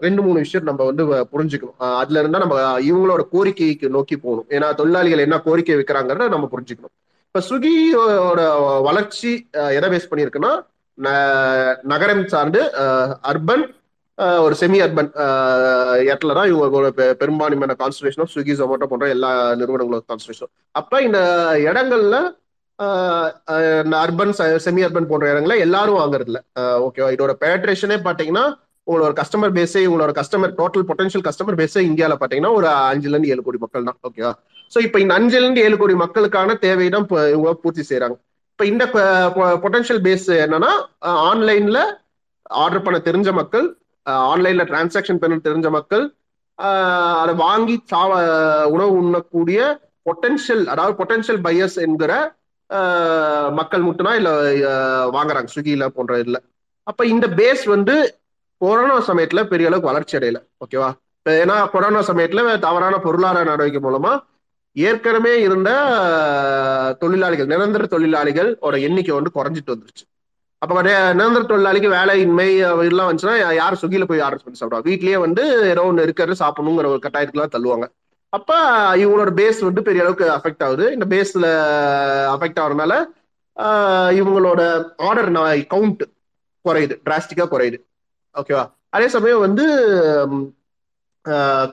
[0.00, 1.78] ரெண்டு மூணு விஷயம் நம்ம வந்து புரிஞ்சுக்கணும்.
[2.02, 2.56] அதுல இருந்தா நம்ம
[2.90, 4.48] இவங்களோட கோரிக்கைக்கு நோக்கி போகணும்.
[4.56, 6.94] ஏன்னா தொழிலாளிகள் என்ன கோரிக்கை வைக்கிறாங்கிறத நம்ம புரிஞ்சுக்கணும்.
[7.34, 8.40] இப்ப ஸ்விக்கியோட
[8.86, 9.30] வளர்ச்சி
[9.76, 10.50] எதை பேஸ் பண்ணியிருக்குன்னா
[11.84, 12.60] நகரம் சார்ந்து
[13.22, 13.62] அர்பன்
[14.38, 15.08] ஒரு செமி அர்பன்
[16.04, 16.88] இடத்துல தான் இவங்களோட
[17.20, 21.20] பெரும்பான்மையான கான்சன்ட்ரேஷன் ஆஃப் ஸ்விக்கி ஜொமேட்டோ போன்ற எல்லா நிறுவனங்களோட கான்சன்ட்ரேஷன் அப்ப இந்த
[21.62, 22.18] இடங்கள்ல
[24.02, 24.34] அர்பன்
[24.66, 26.42] செமி அர்பன் போன்ற இடங்களை எல்லாரும் வாங்குறது இல்லை
[26.86, 28.44] ஓகேவா இதோட பேட்ரேஷனே பாத்தீங்கன்னா
[28.86, 33.42] உங்களோட கஸ்டமர் பேஸே உங்களோட கஸ்டமர் டோட்டல் பொட்டன்ஷியல் கஸ்டமர் பேஸே இந்தியாவில் பார்த்தீங்கன்னா ஒரு அஞ்சுல இருந்து ஏழு
[33.42, 34.32] கோடி மக்கள் தான் ஓகேவா
[34.72, 38.16] ஸோ இப்போ இந்த அஞ்சுல இருந்து ஏழு கோடி மக்களுக்கான தேவை தான் இவங்க பூர்த்தி செய்கிறாங்க
[38.52, 38.84] இப்போ இந்த
[39.62, 40.72] பொட்டன்ஷியல் பேஸ் என்னன்னா
[41.30, 41.78] ஆன்லைன்ல
[42.62, 43.66] ஆர்டர் பண்ண தெரிஞ்ச மக்கள்
[44.26, 46.04] ஆன்லைன்ல டிரான்சாக்ஷன் பண்ண தெரிஞ்ச மக்கள்
[47.22, 48.10] அதை வாங்கி சாவ
[48.74, 49.60] உணவு உண்ணக்கூடிய
[50.08, 52.12] பொட்டன்ஷியல் அதாவது பொட்டன்ஷியல் பையர்ஸ் என்கிற
[53.58, 54.32] மக்கள் மட்டும்தான் இல்லை
[55.16, 55.48] வாங்குறாங்க.
[55.52, 56.40] ஸ்விக்கியில் போன்ற இதில்.
[56.86, 57.94] அப்போ இந்த பேஸ் வந்து
[58.62, 60.90] கொரோனா சமயத்துல பெரிய அளவுக்கு வளர்ச்சி அடையல ஓகேவா
[61.44, 64.12] ஏன்னா கொரோனா சமயத்துல தவறான பொருளாதார நடவடிக்கை மூலமா
[64.76, 65.70] ஏற்கனவே இருந்த
[67.00, 70.04] தொழிலாளிகள் நிரந்தர தொழிலாளிகளோட எண்ணிக்கை வந்து குறைஞ்சிட்டு வந்துருச்சு.
[70.62, 72.46] அப்ப நிரந்தர தொழிலாளிக்கு வேலையின்மை
[72.84, 74.80] இதெல்லாம் வந்துச்சுன்னா யார் ஸ்விக்கியில போய் ஆர்டர் பண்ணி சாப்பிடுவா?
[74.88, 77.86] வீட்லயே வந்து ஏதோ ஒன்று இருக்கிறது சாப்பிடணுங்கிற ஒரு கட்டாயத்துக்குலாம் தள்ளுவாங்க.
[78.32, 78.50] அப்ப
[79.02, 80.84] இவங்களோட பேஸ் வந்து பெரிய அளவுக்கு அஃபெக்ட் ஆகுது.
[80.96, 81.46] இந்த பேஸ்ல
[82.34, 82.94] அஃபெக்ட் ஆகுறதுனால
[84.20, 84.60] இவங்களோட
[85.08, 85.32] ஆர்டர்
[85.74, 86.04] கவுண்ட்
[86.64, 87.78] குறையுது டிராஸ்டிக்கா குறையுது.
[88.34, 88.64] ஓகேவா
[88.96, 89.64] அதே சமயம் வந்து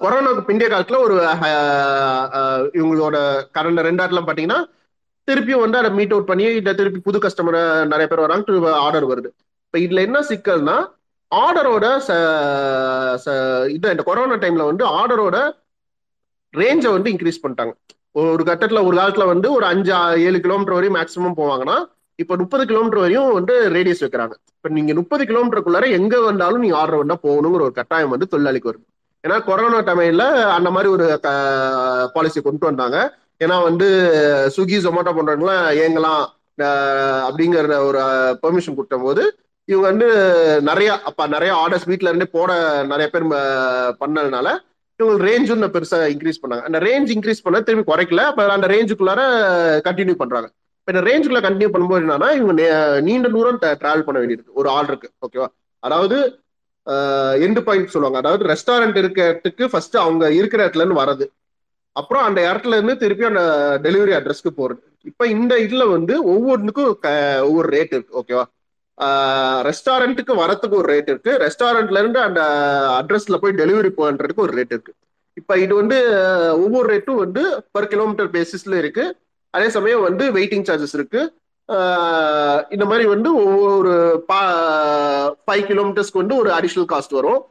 [0.02, 1.16] கொரோனாவுக்கு பிந்தைய காலத்துல ஒரு
[2.80, 3.18] இவங்களோட
[3.58, 4.60] கடந்த ரெண்டாயிரத்துல பாத்தீங்கன்னா
[5.28, 7.58] திருப்பியும் வந்து அதை மீட் அவுட் பண்ணி இதை திருப்பி புது கஸ்டமர்
[7.92, 9.30] நிறைய பேர் வராங்க ஆர்டர் வருது.
[9.66, 10.78] இப்ப இதுல என்ன சிக்கல்னா
[11.32, 11.86] ஆர்டரோட
[13.76, 15.38] இது இந்த கொரோனா டைம்ல வந்து ஆர்டரோட
[16.54, 17.74] ரேஞ்சை வந்து இன்க்ரீஸ் பண்ணிட்டாங்க.
[18.32, 19.92] ஒரு கட்டத்துல ஒரு காலத்துல வந்து ஒரு அஞ்சு
[20.28, 21.78] ஏழு கிலோமீட்டர் வரையும் மேக்ஸிமம் போவாங்கன்னா
[22.22, 24.34] இப்ப முப்பது கிலோமீட்டர் வரையும் வந்து ரேடியஸ் வைக்கிறாங்க.
[24.58, 28.86] இப்ப நீங்க முப்பது கிலோமீட்டருக்குள்ளார எங்க வந்தாலும் நீங்க ஆர்டர் வந்தா போகணுங்கிற ஒரு கட்டாயம் வந்து தொழிலாளிக்கு வருது
[29.24, 30.26] ஏன்னா கொரோனா டைம்ல
[30.58, 31.06] அந்த மாதிரி ஒரு
[32.14, 32.98] பாலிசி கொண்டு வந்தாங்க.
[33.44, 33.88] ஏன்னா வந்து
[34.56, 36.24] ஸ்விக்கி ஜொமேட்டோ பண்றவங்களாம் ஏங்கலாம்
[37.28, 38.00] அப்படிங்கிற ஒரு
[38.44, 39.24] பெர்மிஷன் கொடுத்த போது
[39.72, 40.08] இவங்க வந்து
[40.70, 42.52] நிறைய அப்ப நிறைய ஆர்டர்ஸ் வீட்ல இருந்தே போட
[42.92, 43.26] நிறைய பேர்
[44.02, 44.48] பண்ணதுனால
[45.00, 46.64] இவங்க ரேஞ்சும் பெருசா இன்க்ரீஸ் பண்ணாங்க.
[46.70, 48.24] அந்த ரேஞ்ச் இன்க்ரீஸ் பண்ண திரும்பி குறைக்கல.
[48.32, 49.22] அப்ப அந்த ரேஞ்சுக்குள்ளார
[49.88, 50.50] கண்டினியூ பண்றாங்க.
[50.92, 52.64] இந்த ரேஞ்சுக்குள்ள கண்டினியூ பண்ணும்போது என்னன்னா இவங்க
[53.08, 54.58] நீண்ட தூரம் டிராவல் பண்ண வேண்டியிருக்கு.
[54.62, 55.50] ஒரு ஆர்டருக்கு ஓகேவா
[55.84, 56.18] அதாவது
[57.46, 58.20] எண்டு பாயிண்ட் சொல்லுவாங்க.
[58.22, 61.26] அதாவது ரெஸ்டாரண்ட் இருக்க இடத்துக்கு ஃபர்ஸ்ட் அவங்க இருக்கிற இடத்துல இருந்து வரது
[61.96, 63.44] அப்புறம் அந்த இடத்துல இருந்து திருப்பி அந்த
[63.86, 64.82] டெலிவரி அட்ரஸ்க்கு போறது.
[65.10, 66.90] இப்ப இந்த இதுல வந்து ஒவ்வொன்றுக்கும்
[67.50, 68.46] ஒவ்வொரு ரேட் இருக்கு ஓகேவா
[69.68, 71.32] ரெஸ்டாரண்ட்டுக்கு வரத்துக்கு ஒரு ரேட் இருக்கு.
[71.46, 72.42] ரெஸ்டாரண்ட்ல இருந்து அந்த
[73.00, 74.94] அட்ரஸ்ல போய் டெலிவரி பண்றதுக்கு ஒரு ரேட் இருக்கு.
[75.40, 75.98] இப்ப இது வந்து
[76.64, 77.44] ஒவ்வொரு ரேட்டும் வந்து
[77.76, 79.06] பர் கிலோமீட்டர் பேசிஸ்ல இருக்கு.
[79.56, 81.22] அதே சமயம் வந்து வெயிட்டிங் சார்ஜஸ் இருக்கு.
[82.76, 83.94] இந்த மாதிரி வந்து ஒவ்வொரு
[85.48, 87.42] ஃபைவ் கிலோமீட்டர்ஸ்க்கு வந்து ஒரு அடிஷனல் காஸ்ட் வரும்.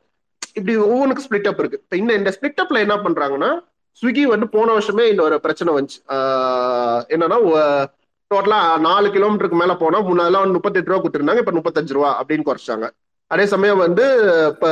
[0.58, 1.80] இப்படி ஒவ்வொன்றுக்கு ஸ்பிளிட் அப் இருக்கு.
[1.84, 3.50] இப்போ இந்த இந்த ஸ்பிளிட் அப்ல என்ன பண்றாங்கன்னா
[4.00, 6.00] ஸ்விக்கி வந்து போன வருஷமே இந்த ஒரு பிரச்சனை வந்துச்சு.
[7.14, 7.38] என்னன்னா
[8.30, 12.88] டோட்டலா நாலு கிலோமீட்டருக்கு மேல போனா முன்னாடிலாம் வந்து முப்பத்தெட்டு ரூபா கொடுத்துருந்தாங்க இப்ப முப்பத்தஞ்சு ரூபா அப்படின்னு குறைச்சாங்க
[13.34, 14.04] அதே சமயம் வந்து
[14.50, 14.70] இப்போ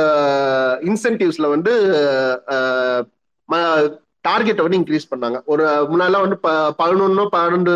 [0.89, 1.73] இன்சென்டிவ்ஸ்ல வந்து
[4.27, 5.37] டார்கெட்டை வந்து இன்க்ரீஸ் பண்ணாங்க.
[5.53, 6.39] ஒரு முன்னாடிலாம் வந்து
[6.81, 7.73] பதினொன்னு பன்னெண்டு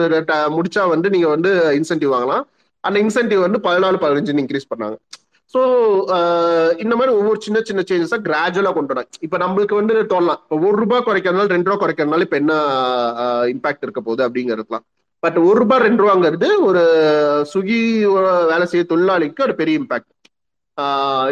[0.58, 2.46] முடிச்சா வந்து நீங்க வந்து இன்சென்டிவ் வாங்கலாம்.
[2.84, 4.98] அந்த இன்சென்டிவ் வந்து பதினாலு பதினஞ்சுன்னு இன்க்ரீஸ் பண்ணாங்க.
[5.54, 5.62] ஸோ
[6.84, 9.10] இந்த மாதிரி ஒவ்வொரு சின்ன சின்ன சேஞ்சஸா கிராஜுவலா கொண்டு வராங்க.
[9.26, 10.40] இப்ப நம்மளுக்கு வந்து தோணலாம்.
[10.44, 12.54] இப்போ ஒரு ரூபாய் குறைக்கிறதுனால ரெண்டு ரூபா குறைக்கிறதுனால இப்ப என்ன
[13.54, 14.86] இம்பாக்ட் இருக்க போகுது அப்படிங்கிறதுலாம்.
[15.24, 16.84] பட் ஒரு ரூபாய் ரெண்டு ரூபாங்கிறது ஒரு
[17.54, 17.80] சுகி
[18.52, 20.10] வேலை செய்ய தொழிலாளிக்கு ஒரு பெரிய இம்பாக்ட்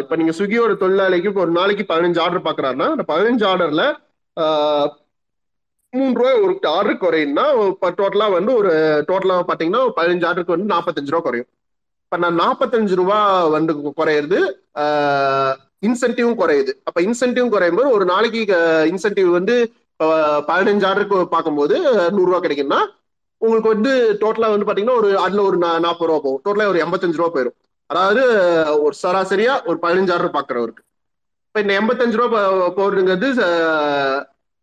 [0.02, 3.84] இப்ப நீங்க சுகியோட தொழிலாளிக்கு இப்போ ஒரு நாளைக்கு பதினஞ்சு ஆர்டர் பாக்குறாருன்னா அந்த பதினஞ்சு ஆர்டர்ல
[5.92, 8.72] மூணு ரூபாய் ஒரு ஆர்டர் குறையும்னா இப்போ டோட்டலா வந்து ஒரு
[9.08, 11.48] டோட்டலா பாத்தீங்கன்னா பதினஞ்சு ஆர்டருக்கு வந்து நாற்பத்தஞ்சு ரூபா குறையும்.
[12.04, 13.18] இப்ப நான் நாற்பத்தஞ்சு ரூபா
[13.56, 14.38] வந்து குறையிறது
[15.88, 16.72] இன்சென்டிவும் குறையுது.
[16.88, 18.40] அப்ப இன்சென்டிவும் குறையும் போது ஒரு நாளைக்கு
[18.92, 19.54] இன்சென்டிவ் வந்து
[20.50, 21.76] பதினஞ்சு ஆர்டருக்கு பார்க்கும்போது
[22.16, 22.80] நூறுரூவா கிடைக்கும்னா
[23.42, 23.92] உங்களுக்கு வந்து
[24.22, 26.42] டோட்டலா வந்து பாத்தீங்கன்னா ஒரு அதுல ஒரு நாற்பது ரூபா போகும்.
[26.46, 27.56] டோட்டலா ஒரு எண்பத்தஞ்சு ரூபா போயிடும்
[27.90, 28.22] அதாவது
[28.84, 30.82] ஒரு சராசரியா ஒரு பதினஞ்சு ஆர்டர் பாக்குறவருக்கு.
[31.48, 32.40] இப்ப இந்த எண்பத்தஞ்சு ரூபா
[32.78, 33.28] போறதுங்கிறது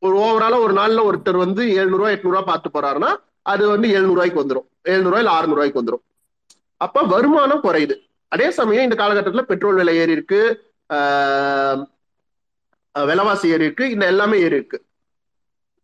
[0.01, 3.11] ஒரு ஓவராலா ஒரு நாள்ல ஒருத்தர் வந்து எழுநூறுவா எட்நூறுவா பார்த்து போறாருன்னா
[3.51, 6.03] அது வந்து எழுநூறுவாய்க்கு வந்துடும் எழுநூறுவா இல்ல அறுநூறுவாய்க்கு வந்துடும்
[6.85, 7.95] அப்ப வருமானம் குறையுது.
[8.31, 10.41] அதே சமயம் இந்த காலகட்டத்தில் பெட்ரோல் விலை ஏறி இருக்கு.
[12.95, 13.85] விலைவாசி ஏறி இருக்கு.
[13.93, 14.79] இந்த எல்லாமே ஏறி இருக்கு.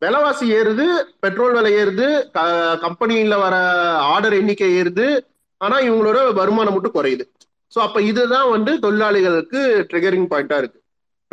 [0.01, 0.85] விலைவாசி ஏறுது
[1.23, 2.07] பெட்ரோல் விலை ஏறுது
[2.85, 3.55] கம்பெனியில வர
[4.13, 5.07] ஆர்டர் எண்ணிக்கை ஏறுது.
[5.61, 7.25] ஆனா இவங்களோட வருமானம் மட்டும் குறையுது.
[7.73, 9.59] ஸோ அப்ப இதுதான் வந்து தொழிலாளிகளுக்கு
[9.91, 10.79] ட்ரிகரிங் பாயிண்டா இருக்கு.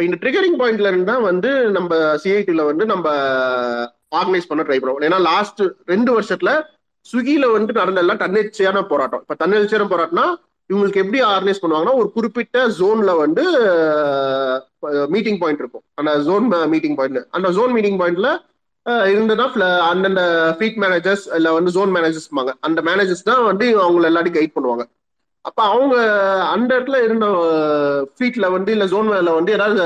[0.01, 3.07] இப்போ இந்த ட்ரிகரிங் பாயிண்ட்ல இருந்து தான் வந்து நம்ம சிஐடியில் வந்து நம்ம
[4.19, 5.03] ஆர்கனைஸ் பண்ண ட்ரை பண்ணுவோம்.
[5.09, 5.61] ஏன்னா லாஸ்ட்
[5.93, 6.53] ரெண்டு வருஷத்துல
[7.11, 9.23] ஸ்விக்கியில வந்து நடந்த எல்லாம் தன்னெச்சையான போராட்டம்.
[9.25, 10.25] இப்போ தன்னெச்சையான போராட்டம்னா
[10.71, 13.45] இவங்களுக்கு எப்படி ஆர்கனைஸ் பண்ணுவாங்கன்னா ஒரு குறிப்பிட்ட ஜோன்ல வந்து
[15.17, 15.85] மீட்டிங் பாயிண்ட் இருக்கும்.
[16.01, 18.31] அந்த ஜோன் மீட்டிங் பாயிண்ட் அந்த ஜோன் மீட்டிங் பாயிண்ட்ல
[19.13, 20.25] இருந்ததுன்னா அந்தந்த
[20.61, 22.31] ஃபீட் மேனேஜர்ஸ் இல்லை வந்து ஜோன் மேனேஜர்ஸ்
[22.69, 24.87] அந்த மேனேஜர்ஸ் தான் வந்து அவங்களை எல்லாத்தையும் கைட் பண்ணுவாங்க.
[25.49, 25.95] அப்ப அவங்க
[26.55, 27.27] அந்த இடத்துல இருந்த
[28.17, 29.83] ஃபீட்ல வந்து இல்ல ஜோன் வேல வந்து ஏதாவது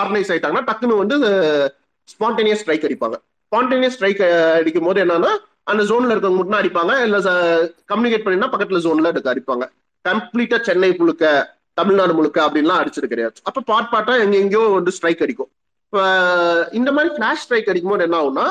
[0.00, 1.16] ஆர்கனைஸ் ஆயிட்டாங்கன்னா டக்குன்னு வந்து
[2.12, 3.16] ஸ்பான்டேனியஸ் ஸ்ட்ரைக் அடிப்பாங்க.
[3.46, 4.22] ஸ்பான்டேனியஸ் ஸ்ட்ரைக்
[4.60, 5.32] அடிக்கும் போது என்னன்னா
[5.70, 7.18] அந்த ஜோன்ல இருக்கவங்க மட்டும் அடிப்பாங்க இல்ல
[7.92, 9.66] கம்யூனிகேட் பண்ணினா பக்கத்துல ஜோன்ல எடுக்க அடிப்பாங்க.
[10.04, 11.24] கம்ப்ளீட்டா சென்னை முழுக்க
[11.80, 13.38] தமிழ்நாடு முழுக்க அப்படின்லாம் அடிச்சது கிடையாது.
[13.48, 15.50] அப்ப பாட் பார்ட்டா எங்க எங்கேயோ வந்து ஸ்ட்ரைக் அடிக்கும்.
[15.86, 16.02] இப்போ
[16.78, 18.46] இந்த மாதிரி ஃபிளாஷ் ஸ்ட்ரைக் அடிக்கும் போது என்ன ஆகும்னா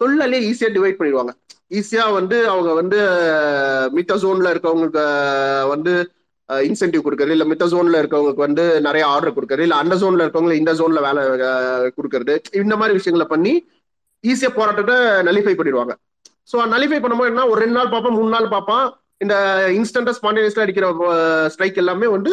[0.00, 1.32] தொழிலாளியே ஈஸியா டிவைட் பண்ணிடுவாங்க.
[1.78, 2.98] ஈஸியா வந்து அவங்க வந்து
[3.96, 5.04] மித்த ஜோன்ல இருக்கவங்களுக்கு
[5.72, 5.92] வந்து
[6.68, 10.72] இன்சென்டிவ் கொடுக்கறது இல்ல மித்த ஜோன்ல இருக்கவங்களுக்கு வந்து நிறைய ஆர்டர் கொடுக்கறது இல்ல அந்த ஜோன்ல இருக்கவங்களை இந்த
[10.80, 11.22] ஜோன்ல வேலை
[11.98, 13.52] கொடுக்கறது இந்த மாதிரி விஷயங்களை பண்ணி
[14.24, 14.96] ஈஸியா போராட்டத்தை
[15.28, 15.94] நலிஃபை பண்ணிடுவாங்க.
[16.50, 18.84] ஸோ நலிஃபை பண்ணும்போது என்ன ஒரு ரெண்டு நாள் பார்ப்பான் மூணு நாள் பார்ப்பான்
[19.24, 19.34] இந்த
[19.78, 20.86] இன்ஸ்டன்டா ஸ்பான்டேனியஸ்ல அடிக்கிற
[21.54, 22.32] ஸ்ட்ரைக் எல்லாமே வந்து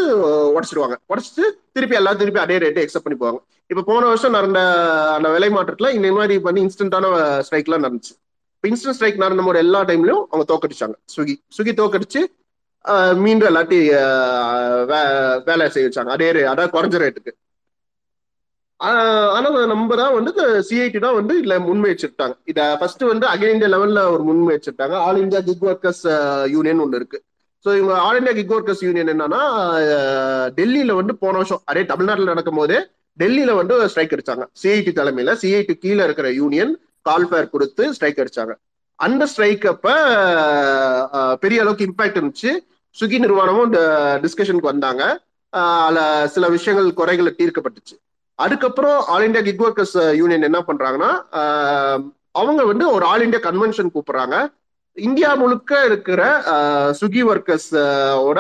[0.58, 1.44] உடச்சிடுவாங்க உடச்சிட்டு
[1.76, 3.40] திருப்பி எல்லாம் திருப்பி அதே ரேட்டு எக்ஸப்ட் பண்ணி போவாங்க.
[3.72, 4.62] இப்போ போன வருஷம் நடந்த
[5.18, 7.12] அந்த விலை மாற்றத்துல இந்த மாதிரி பண்ணி இன்ஸ்டன்டான
[7.48, 8.14] ஸ்ட்ரைக்லாம் நடந்துச்சு.
[8.64, 12.22] இப்போ இன்ஸ்டன்ட் ஸ்ட்ரைக் நடந்த போது எல்லா டைம்லயும் அவங்க தோக்கடிச்சாங்க ஸ்விக்கி ஸ்விக்கி தோக்கடிச்சு
[13.24, 13.88] மீண்டும் எல்லாத்தையும்
[15.50, 16.12] வேலை செய்ய வச்சாங்க.
[16.16, 17.32] அதே அதாவது குறைஞ்ச ரேட்டுக்கு
[19.38, 20.32] ஆனா நம்ம தான் வந்து
[20.68, 25.42] சிஐடி தான் வந்து இதுல முன்முயற்சிட்டாங்க இத ஃபர்ஸ்ட் வந்து அகில இந்தியா லெவல்ல ஒரு முன்முயற்சிட்டாங்க all India
[25.48, 26.06] gig workers
[26.56, 27.20] union ஒன்று இருக்கு.
[27.66, 29.42] ஸோ இவங்க all India gig workers union என்னன்னா
[30.60, 32.80] டெல்லியில வந்து போன வருஷம் அதே தமிழ்நாட்டில் நடக்கும் போதே
[33.18, 34.46] டெல்லியில வந்து ஸ்ட்ரைக் அடிச்சாங்க.
[34.62, 36.74] சிஐடி தலைமையில சிஐடி கீழே இருக்கிற யூனியன்
[37.10, 38.54] கால்ஃபேர் கொடுத்து ஸ்ட்ரைக் அடிச்சாங்க.
[39.06, 39.88] அந்த ஸ்ட்ரைக் அப்ப
[41.44, 42.52] பெரிய அளவுக்கு இம்பாக்ட் இருந்துச்சு.
[42.96, 43.74] சுகி நிறுவனமும்
[44.24, 45.04] டிஸ்கஷனுக்கு வந்தாங்க.
[45.88, 47.96] அதில் சில விஷயங்கள் குறைகளை தீர்க்கப்பட்டுச்சு.
[48.46, 51.12] அதுக்கப்புறம் all India gig workers union என்ன பண்றாங்கன்னா
[52.40, 54.36] அவங்க வந்து ஒரு ஆல் இண்டியா கன்வென்ஷன் கூப்பிடுறாங்க.
[55.08, 56.22] இந்தியா முழுக்க இருக்கிற
[57.00, 57.72] சுகி ஒர்க்கர்ஸ்
[58.28, 58.40] ஓட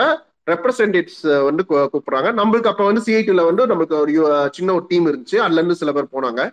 [0.52, 2.30] ரெப்ரசன்டேட்டிவ்ஸ் வந்து கூப்பிடுறாங்க.
[2.40, 4.14] நம்மளுக்கு அப்ப வந்து சிஐடியில் வந்து நம்மளுக்கு ஒரு
[4.58, 5.38] சின்ன ஒரு டீம் இருந்துச்சு.
[5.46, 6.44] அதுல இருந்து சில பேர் போனாங்க.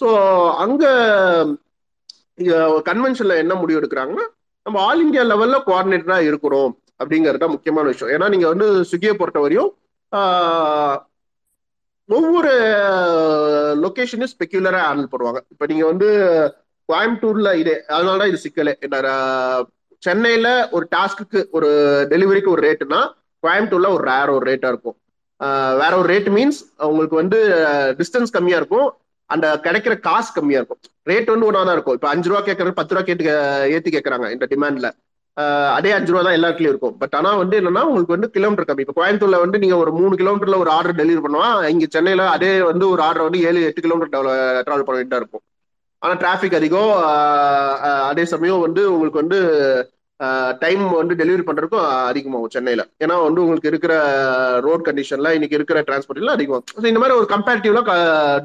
[0.00, 0.08] ஸோ
[0.64, 0.84] அங்க
[2.90, 4.26] கன்வென்ஷன்ல என்ன முடிவு எடுக்கிறாங்கன்னா
[4.66, 8.12] நம்ம ஆல் இந்தியா லெவல்ல கோஆர்டினேட்டரா இருக்கிறோம் அப்படிங்கிறது தான் முக்கியமான விஷயம்.
[8.14, 9.70] ஏன்னா நீங்க வந்து ஸ்விக்கியை பொறுத்த வரையும்
[12.08, 12.52] ஒவ்வொரு
[13.84, 15.40] லொக்கேஷனும் ஸ்பெக்யூலரா ஹேண்டில் பண்ணுவாங்க.
[15.52, 16.08] இப்போ நீங்க வந்து
[16.88, 18.72] கோயம்புத்தூர்ல இது அதனால தான் இது சிக்கலே.
[18.86, 18.96] என்ன,
[20.06, 21.68] சென்னையில ஒரு டாஸ்க்கு ஒரு
[22.12, 23.00] டெலிவரிக்கு ஒரு ரேட்டுனா
[23.42, 24.96] கோயம்புத்தூர்ல ஒரு ரேர் ஒரு ரேட்டா இருக்கும்.
[25.82, 27.38] வேற ஒரு ரேட் மீன்ஸ் உங்களுக்கு வந்து
[28.00, 28.88] டிஸ்டன்ஸ் கம்மியா இருக்கும்.
[29.34, 30.80] அந்த கிடைக்கிற காசு கம்மியா இருக்கும்.
[31.10, 31.96] ரேட் வந்து ஒன்றா தான் இருக்கும்.
[31.98, 34.90] இப்போ அஞ்சு ரூபா கேட்கறது பத்து ரூபா கேட்டு ஏற்றி ஏத்தி கேட்கறாங்க இந்த டிமாண்ட்ல
[35.76, 36.92] அதே அஞ்சு ரூபா தான் எல்லா இடத்துலயும் இருக்கும்.
[37.00, 38.84] பட் ஆனா வந்து என்னன்னா உங்களுக்கு வந்து கிலோமீட்டர் கம்மி.
[38.84, 42.84] இப்போ கோயம்புத்தூர்ல வந்து நீங்க ஒரு மூணு கிலோமீட்டர்ல ஒரு ஆர்டர் டெலிவரி பண்ணுவா இங்க சென்னையில அதே வந்து
[42.92, 44.12] ஒரு ஆர்டர் வந்து ஏழு எட்டு கிலோமீட்டர்
[44.66, 45.44] டிராவல் பண்ண வேண்டியதா இருக்கும்.
[46.02, 46.92] ஆனா டிராபிக் அதிகம்
[48.10, 49.40] அதே சமயம் வந்து உங்களுக்கு வந்து
[50.62, 52.82] டைம் வந்து டெலிவரி பண்றதுக்கும் அதிகமாகும் சென்னையில.
[53.04, 53.94] ஏன்னா வந்து உங்களுக்கு இருக்கிற
[54.66, 57.82] ரோட் கண்டிஷன்ல இன்னைக்கு இருக்கிற டிரான்ஸ்போர்ட்லாம் அதிகமாகும் இந்த மாதிரி ஒரு கம்பேரிட்டிவ்ல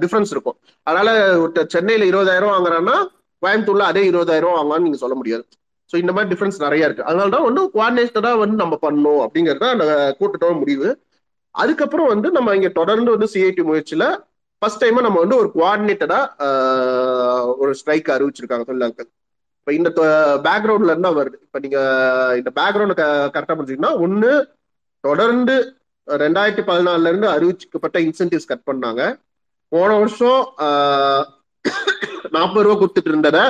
[0.04, 0.58] டிஃபரன்ஸ் இருக்கும்.
[0.88, 1.10] அதனால
[1.44, 2.96] ஒருத்தர் சென்னையில இருபதாயிரம் வாங்குறான்னா
[3.44, 5.46] கோயம்புத்தூர்ல அதே இருபதாயிரம் வாங்கலாம்னு நீங்க சொல்ல முடியாது.
[5.92, 7.06] ஸோ இந்த மாதிரி டிஃபரன்ஸ் நிறைய இருக்கு.
[7.10, 9.80] அதனால தான் வந்து கோஆர்டினேட்டடா வந்து நம்ம பண்ணணும் அப்படிங்கிறது தான்
[10.20, 10.90] கூட்டத்தோட முடிவு.
[11.56, 14.06] அதுக்கப்புறம் வந்து நம்ம இங்க தொடர்ந்து வந்து சிஐடி முயற்சியில
[14.62, 16.20] ஃபர்ஸ்ட் டைம் நம்ம வந்து ஒரு குவாடினேட்டடா
[17.62, 19.10] ஒரு ஸ்ட்ரைக் அறிவிச்சிருக்காங்க தொழிலாளர்கள்.
[19.70, 19.90] இப்போ இந்த
[20.46, 21.80] பேக்ரவுண்ட்ல இருந்தா வருது இப்போ நீங்க
[22.40, 23.02] இந்த பேக்ரவுண்ட்
[23.34, 24.30] கரெக்டா புரிஞ்சுக்கன்னா ஒன்னு
[25.08, 25.56] தொடர்ந்து
[26.08, 29.02] ரெண்டாயிரத்தி பதினாலுல இருந்து அறிவிக்கப்பட்ட இன்சென்டிவ்ஸ் கட் பண்ணாங்க.
[29.74, 30.42] போன வருஷம்
[32.36, 33.44] நாற்பது ரூபா கொடுத்துட்டு இருந்ததை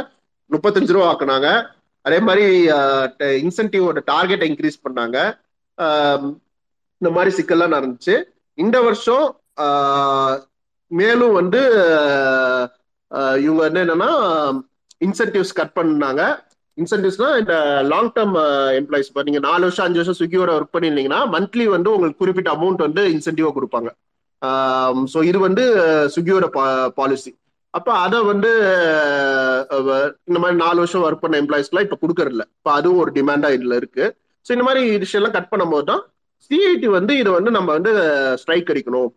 [0.51, 1.49] முப்பத்தஞ்சு ரூபா ஆக்குனாங்க.
[2.05, 2.45] அதே மாதிரி
[3.45, 5.17] இன்சென்டிவோட டார்கெட்டை இன்க்ரீஸ் பண்ணாங்க.
[7.01, 8.17] இந்த மாதிரி சிக்கல்லாம் நடந்துச்சு.
[8.63, 9.27] இந்த வருஷம்
[11.01, 11.61] மேலும் வந்து
[13.45, 14.11] இவங்க வந்து என்னன்னா
[15.01, 16.23] இன்சென்டிவ்ஸ் கட் பண்ணாங்க.
[16.77, 17.55] இன்சென்டிவ்ஸ்னா இந்த
[17.93, 18.35] லாங் டேர்ம்
[18.81, 22.87] எம்ப்ளாயிஸ் இப்போ நீங்க நாலு வருஷம் அஞ்சு வருஷம் ஸ்விக்கியோட ஒர்க் பண்ணியிருந்தீங்கன்னா மந்த்லி வந்து உங்களுக்கு குறிப்பிட்ட அமௌண்ட்
[22.87, 23.91] வந்து இன்சென்டிவா கொடுப்பாங்க.
[24.41, 26.45] Um, ஸோ இது வந்து uh, ஸ்விக்கியோட
[26.99, 27.31] பாலிசி
[27.73, 28.51] அப்போ அதை வந்து
[29.75, 32.45] uh, இந்த மாதிரி நாலு வருஷம் ஒர்க் பண்ண எம்ப்ளாயிஸ்க்குலாம் இப்போ கொடுக்கறதில்ல.
[32.57, 34.05] இப்போ அதுவும் ஒரு டிமாண்டா இதுல இருக்கு.
[34.45, 36.01] ஸோ இந்த மாதிரி விஷயம்லாம் கட் பண்ணும்போது தான்
[36.45, 39.09] சிஐடி வந்து இதை வந்து நம்ம வந்து uh, ஸ்ட்ரைக் அடிக்கணும்.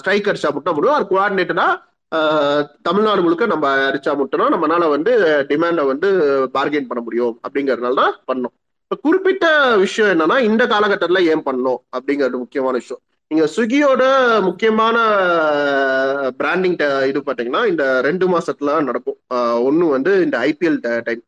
[0.00, 1.68] ஸ்ட்ரைக் அடிச்சா மட்டும் முடியும் அது கோஆர்டினேட்டடா
[2.86, 5.12] தமிழ்நாடு முழுக்க நம்ம அரிச்சா மட்டும்னா நம்மளால வந்து
[5.50, 6.08] டிமாண்டை வந்து
[6.56, 8.54] பார்கெயின் பண்ண முடியும் அப்படிங்கறதுனால தான் பண்ணோம்.
[8.84, 9.46] இப்போ குறிப்பிட்ட
[9.84, 13.02] விஷயம் என்னன்னா இந்த காலகட்டத்தில் ஏன் பண்ணோம் அப்படிங்கிறது முக்கியமான விஷயம்.
[13.30, 14.02] நீங்க ஸ்விக்கியோட
[14.46, 14.96] முக்கியமான
[16.40, 16.78] பிராண்டிங்
[17.10, 19.18] இது பார்த்தீங்கன்னா இந்த ரெண்டு மாசத்துல நடக்கும்.
[19.66, 21.22] ஒன்று வந்து இந்த IPL time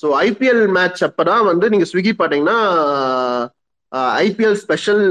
[0.00, 2.58] so IPL match அப்பதான் வந்து நீங்க ஸ்விக்கி பார்த்தீங்கன்னா
[4.26, 5.04] ஐபிஎல் ஸ்பெஷல்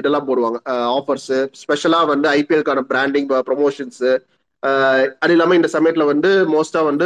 [0.00, 0.58] இதெல்லாம் போடுவாங்க.
[0.98, 4.02] ஆஃபர்ஸ் ஸ்பெஷலா வந்து ஐபிஎல்கான பிராண்டிங் ப்ரொமோஷன்ஸ்
[5.18, 7.04] அது இல்லாம இந்த சமயத்துல வந்து மோஸ்டா வந்து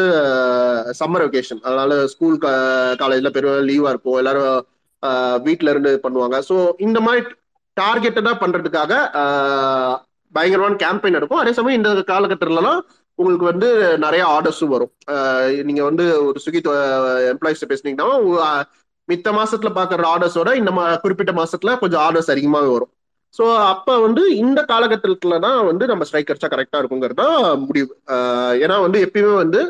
[0.98, 4.16] சம்மர் வெக்கேஷன் அதனால ஸ்கூல் காலேஜ்ல பெரிய லீவா இருப்போம்.
[4.16, 4.66] எல்லாரும்
[5.06, 6.42] ஆஹ் இருந்து பண்ணுவாங்க.
[6.48, 7.26] ஸோ இந்த மாதிரி
[7.80, 8.92] டார்கெட்டடா பண்றதுக்காக
[10.32, 11.38] பயங்கரமான கேம்பெயின் நடக்கும்.
[11.38, 12.80] அதே சமயம் இந்த காலகட்டத்திலலாம்
[13.14, 14.92] உங்களுக்கு வந்து நிறைய ஆர்டர்ஸும் வரும்.
[15.64, 16.60] நீங்க வந்து ஒரு சுகி
[17.32, 18.62] எம்ப்ளாயிஸ் பேசுனீங்கன்னா உ-
[19.12, 22.90] மித்த மாசத்துல பாக்குற ஆர்டர்ஸோட இந்த மா- குறிப்பிட்ட மாசத்துல கொஞ்சம் ஆர்டர்ஸ் அதிகமாகவே வரும்.
[23.34, 27.36] ஸோ அப்போ வந்து இந்த காலகட்டத்துல தான் வந்து நம்ம ஸ்ட்ரைக் அடிச்சா கரெக்டா இருக்குங்கிறது தான்
[27.66, 27.90] முடிவு
[28.64, 29.60] ஏன்னா வந்து எப்பயுமே வந்து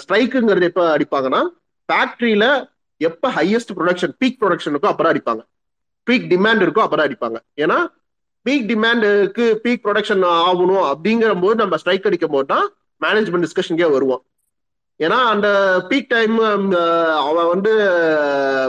[0.00, 1.42] ஸ்ட்ரைக்குங்கிறது எப்போ அடிப்பாங்கன்னா
[1.88, 2.48] ஃபேக்ட்ரியில்
[3.00, 5.42] எப்போ ஹையஸ்ட் ப்ரொடக்ஷன் பீக் ப்ரொடக்ஷன் இருக்கோ அப்புறம் அடிப்பாங்க.
[6.06, 7.38] பீக் டிமாண்ட் இருக்கோ அப்புறம் அடிப்பாங்க.
[7.64, 7.78] ஏன்னா
[8.46, 12.66] பீக் டிமாண்டுக்கு பீக் ப்ரொடக்ஷன் ஆகணும் அப்படிங்கிற போது நம்ம ஸ்ட்ரைக் அடிக்கும் போது தான்
[13.00, 14.22] மேனேஜ்மெண்ட் டிஸ்கஷனுக்கே வருவோம்.
[15.00, 15.48] ஏன்னா அந்த
[15.90, 16.36] பீக் டைம்
[17.28, 17.72] அவன் வந்து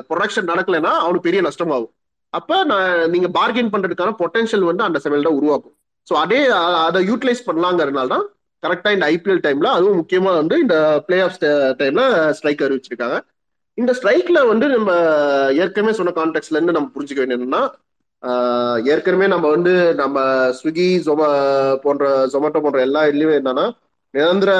[0.09, 1.93] ப்ரொடக்ஷன் நடக்கலைன்னா அவனுக்கு பெரிய நஷ்டமாகும்.
[2.37, 5.75] அப்ப நான் நீங்க பார்கெயின் பண்றதுக்கான பொட்டன்ஷியல் வந்து அந்த சமையல் தான் உருவாக்கும்.
[6.07, 6.41] ஸோ அதே
[6.87, 8.25] அதை யூட்டிலைஸ் பண்ணலாங்கிறதுனால தான்
[8.63, 10.75] கரெக்டா இந்த ஐபிஎல் டைம்ல அதுவும் முக்கியமா வந்து இந்த
[11.07, 11.37] பிளே ஆஃப்
[11.81, 12.03] டைம்ல
[12.37, 13.17] ஸ்ட்ரைக் அறிவிச்சிருக்காங்க.
[13.77, 14.91] இந்த ஸ்ட்ரைக்ல வந்து நம்ம
[15.63, 17.61] ஏற்கனவே சொன்ன கான்டெக்ட்ல இருந்து நம்ம புரிஞ்சுக்க வேண்டியதுன்னா
[18.23, 20.17] என்னன்னா ஏற்கனவே நம்ம வந்து நம்ம
[20.57, 21.21] ஸ்விக்கி ஜொம
[21.83, 23.65] போன்ற ஜொமேட்டோ போன்ற எல்லா இதுலயுமே என்னன்னா
[24.13, 24.51] நிரந்தர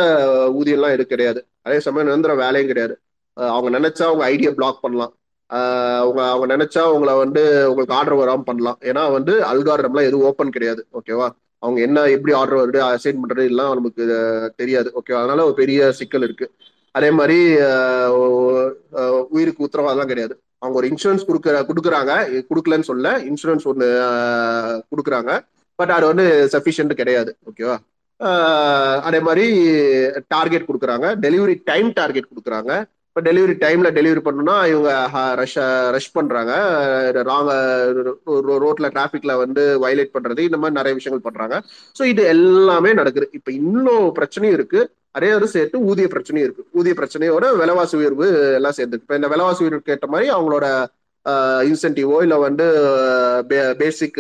[0.60, 1.40] ஊதியம்லாம் எது கிடையாது.
[1.66, 2.94] அதே சமயம் நிரந்தர வேலையும் கிடையாது.
[3.38, 5.14] அவங்க நினைச்சா அவங்க ஐடியா பிளாக் பண்ணலாம்.
[5.50, 8.80] அவங்க அவங்க நினைச்சா உங்களை வந்து உங்களுக்கு ஆர்டர் வராமல் பண்ணலாம்.
[8.90, 10.82] ஏன்னா வந்து அல்காரம்லாம் எதுவும் ஓப்பன் கிடையாது.
[11.00, 11.28] ஓகேவா
[11.64, 14.04] அவங்க என்ன எப்படி ஆர்டர் வருது அசைன் பண்றது எல்லாம் நமக்கு
[14.62, 14.90] தெரியாது.
[15.00, 16.48] ஓகேவா அதனால ஒரு பெரிய சிக்கல் இருக்கு.
[16.98, 17.40] அதே மாதிரி
[19.36, 20.36] உயிருக்கு உத்தரவாதம் கிடையாது.
[20.62, 22.14] அவங்க ஒரு இன்சூரன்ஸ் கொடுக்குற கொடுக்குறாங்க.
[22.50, 23.88] கொடுக்கலன்னு சொல்ல இன்சூரன்ஸ் ஒன்று
[24.92, 25.34] கொடுக்குறாங்க.
[25.80, 27.34] பட் அது வந்து சஃபிஷியன்ட் கிடையாது.
[27.50, 27.78] ஓகேவா
[29.08, 29.46] அதே மாதிரி
[30.34, 31.08] டார்கெட் கொடுக்குறாங்க.
[31.26, 32.72] டெலிவரி டைம் டார்கெட் கொடுக்குறாங்க.
[33.10, 34.90] இப்போ டெலிவரி டைம்ல டெலிவரி பண்ணணும்னா இவங்க
[35.40, 35.56] ரஷ்
[35.96, 36.54] ரஷ் பண்றாங்க.
[37.30, 37.52] ராங்க
[38.64, 41.56] ரோட்ல டிராஃபிக்ல வந்து வயலேட் பண்றது இந்த மாதிரி நிறைய விஷயங்கள் பண்றாங்க.
[42.00, 43.28] ஸோ இது எல்லாமே நடக்குது.
[43.40, 44.82] இப்போ இன்னும் பிரச்சனையும் இருக்கு.
[45.18, 46.64] அதே ஒரு சேர்த்து ஊதிய பிரச்சனையும் இருக்கு.
[46.80, 48.28] ஊதிய பிரச்சனையோட விலைவாசி உயர்வு
[48.60, 50.68] எல்லாம் சேர்ந்து இப்போ இந்த விலைவாசி உயர்வுக்கு ஏற்ற மாதிரி அவங்களோட
[51.70, 52.66] இன்சென்டிவோ இல்லை வந்து
[53.82, 54.20] பேசிக்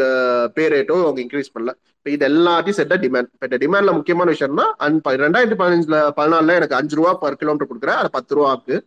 [0.56, 1.74] பே ரேட்டோ அவங்க இன்க்ரீஸ் பண்ணல.
[2.00, 6.96] இப்போ இது எல்லாத்தையும் செட்ட டிமாண்ட் இப்போ டிமாண்ட்ல முக்கியமான விஷயம்னா அன் ரெண்டாயிரத்தி பதினஞ்சுல பதினாலுல எனக்கு அஞ்சு
[7.00, 8.00] ரூபா பர் கிலோமீட்டர் கொடுக்குறேன்.
[8.02, 8.78] அது பத்து ரூபா ஆக்கு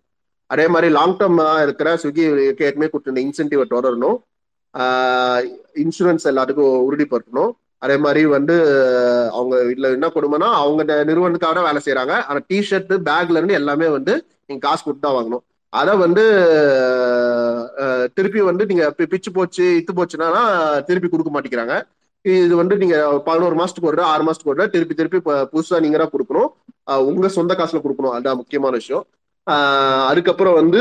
[0.54, 4.18] அதே மாதிரி லாங் டேர்மா இருக்கிற ஸ்விக்கி ஏற்கனவே கொடுத்துருந்த இன்சென்டிவ் தொடரணும்.
[5.84, 7.52] இன்சூரன்ஸ் எல்லாத்துக்கும் உறுதிப்படுத்தணும்.
[7.84, 8.56] அதே மாதிரி வந்து
[9.36, 14.14] அவங்க இதுல என்ன கொடுமைனா அவங்க நிறுவனத்துக்காக வேலை செய்யறாங்க ஆனால் டிஷர்ட் பேக்ல இருந்து எல்லாமே வந்து
[14.46, 15.44] நீங்க காசு கொடுத்து தான் வாங்கணும்.
[15.80, 16.24] அதை வந்து
[18.16, 20.30] திருப்பி வந்து நீங்க பிச்சு போச்சு இத்து போச்சுன்னா
[20.88, 21.76] திருப்பி கொடுக்க மாட்டேங்கிறாங்க.
[22.24, 22.96] இது வந்து நீங்க
[23.28, 25.20] பதினோரு மாசத்துக்கு ஒரு ஆறு மாசத்துக்கு ஒரு திருப்பி திருப்பி
[25.52, 26.50] புதுசா நீங்க தான் கொடுக்கணும்.
[27.10, 28.14] உங்க சொந்த காசுல கொடுக்கணும்.
[28.16, 29.04] அதுதான் முக்கியமான விஷயம்.
[30.10, 30.80] அதுக்கப்புறம் வந்து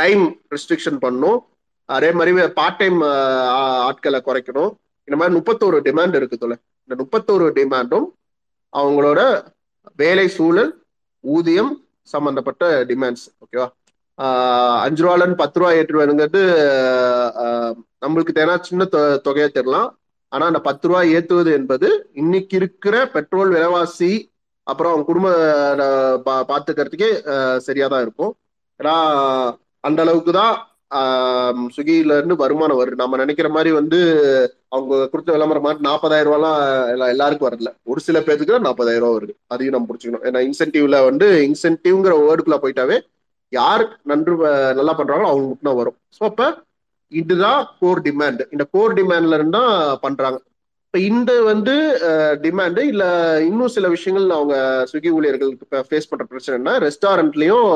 [0.00, 0.22] டைம்
[0.54, 1.38] ரெஸ்ட்ரிக்ஷன் பண்ணும்.
[1.96, 2.98] அதே மாதிரி பார்ட் டைம்
[3.88, 4.72] ஆட்களை குறைக்கணும்.
[5.08, 6.38] இந்த மாதிரி முப்பத்தோரு டிமாண்ட் இருக்கு
[6.84, 8.06] இந்த முப்பத்தோரு டிமாண்டும்
[8.72, 9.20] அவங்களோட
[10.02, 10.72] வேலை சூழல்
[11.24, 11.72] ஊதியம்
[12.12, 13.66] சம்பந்தப்பட்ட டிமாண்ட்ஸ் ஓகேவா
[14.84, 16.40] அஞ்சு ரூபாலன்னு பத்து ரூபா ஏற்றுவாருங்கிறது
[18.02, 18.84] நம்மளுக்கு தேனா சின்ன
[19.26, 19.88] தொகையை தெரியலாம்
[20.32, 21.88] ஆனா அந்த பத்து ரூபாய் ஏத்துவது என்பது
[22.22, 24.12] இன்னைக்கு இருக்கிற பெட்ரோல் விலைவாசி
[24.66, 25.28] அப்புறம் அவங்க குடும்ப
[26.50, 27.10] பாத்துக்கிறதுக்கே
[27.66, 28.32] சரியா தான் இருக்கும்.
[28.80, 28.96] ஏன்னா
[29.88, 30.54] அந்த அளவுக்கு தான்
[31.74, 32.96] ஸ்விக்கில இருந்து வருமானம் வருது.
[33.02, 33.98] நம்ம நினைக்கிற மாதிரி வந்து
[34.74, 39.34] அவங்க கொடுத்த விளம்பரம் மாதிரி நாற்பதாயிரம் ரூபாய்லாம் எல்லாருக்கும் வரல ஒரு சில பேருக்கு தான் நாற்பதாயிரம் ரூபா வருது.
[39.52, 42.98] அதையும் நம்ம புடிச்சுக்கணும் ஏன்னா இன்சென்டிவ்ல வந்து இன்சென்டிவ்ங்கிற வேர்டுக்குள்ள போயிட்டாவே
[43.52, 44.34] யார் நன்று
[44.80, 45.98] நல்லா பண்றாங்களோ அவங்க மட்டும் தான் வரும்.
[46.16, 46.48] ஸோ அப்போ
[47.12, 49.62] இதுதான் கோர் டிமாண்ட் இந்த கோர் டிமாண்ட்ல இருந்தா
[50.04, 50.38] பண்றாங்க.
[50.86, 51.74] இப்ப இந்த வந்து
[52.44, 53.04] டிமாண்டு இல்ல
[53.48, 54.54] இன்னும் சில விஷயங்கள் அவங்க
[54.90, 57.68] ஸ்விக்கி ஊழியர்களுக்கு ஃபேஸ் பண்ற பிரச்சனைனா ரெஸ்டாரண்ட்லயும்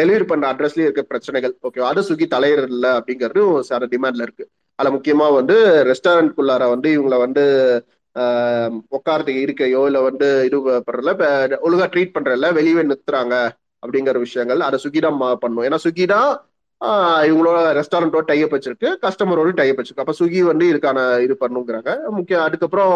[0.00, 1.54] டெலிவரி பண்ற அட்ரஸ்லயும் இருக்க பிரச்சனைகள்.
[1.68, 4.44] ஓகே அது ஸ்விக்கி தலையிடல அப்படிங்கறதும் அப்படிங்கிறது சார டிமாண்ட்ல இருக்கு.
[4.78, 5.56] அதுல முக்கியமா வந்து
[5.90, 7.44] ரெஸ்டாரண்ட்குள்ளார வந்து இவங்களை வந்து
[8.96, 11.12] உட்காரத்துக்கு இருக்கையோ இல்ல வந்து இது பண்றதுல
[11.66, 13.34] ஒழுங்கா ட்ரீட் பண்றல வெளியே நிறுத்துறாங்க
[13.82, 15.64] அப்படிங்கிற விஷயங்கள் அதை ஸ்விக்கி தான் பண்ணும்.
[15.68, 16.30] ஏன்னா ஸ்விக்கி தான்
[17.28, 18.88] இவங்களோட ரெஸ்டாரண்டோட டைப் வச்சிருக்கு.
[19.04, 20.04] கஸ்டமரோட டைப் வச்சிருக்கு.
[20.04, 21.90] அப்ப ஸ்விக்கி வந்து இதுக்கான இது பண்ணுங்கிறாங்க.
[22.16, 22.94] முக்கியம் அதுக்கப்புறம்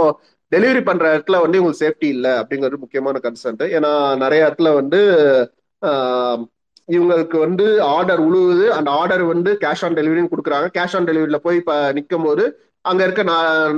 [0.55, 3.92] டெலிவரி பண்ற இடத்துல வந்து இவங்களுக்கு சேஃப்டி இல்லை அப்படிங்கிறது முக்கியமான கன்சர்ன் ஏன்னா
[4.25, 5.01] நிறைய இடத்துல வந்து
[6.88, 8.66] இவங்களுக்கு வந்து ஆர்டர் உழுவுது.
[8.79, 10.68] அந்த ஆர்டர் வந்து கேஷ் ஆன் டெலிவரின்னு கொடுக்குறாங்க.
[10.77, 12.44] கேஷ் ஆன் டெலிவரியில போய் இப்போ நிற்கும் போது
[12.90, 13.22] அங்க இருக்க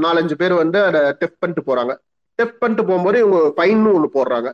[0.07, 1.93] நாலஞ்சு பேர் வந்து அதை டெப் பண்ணிட்டு போறாங்க.
[2.39, 4.49] டெப் பண்ணிட்டு போகும்போது இவங்க ஃபைன்னு ஒன்று போடுறாங்க.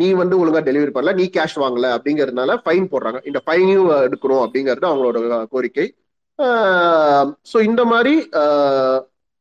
[0.00, 3.18] நீ வந்து ஒழுங்கா டெலிவரி பண்ணல நீ கேஷ் வாங்கல அப்படிங்கிறதுனால ஃபைன் போடுறாங்க.
[3.28, 5.86] இந்த ஃபைனையும் எடுக்கணும் அப்படிங்கிறது அவங்களோட கோரிக்கை.
[7.50, 8.14] ஸோ இந்த மாதிரி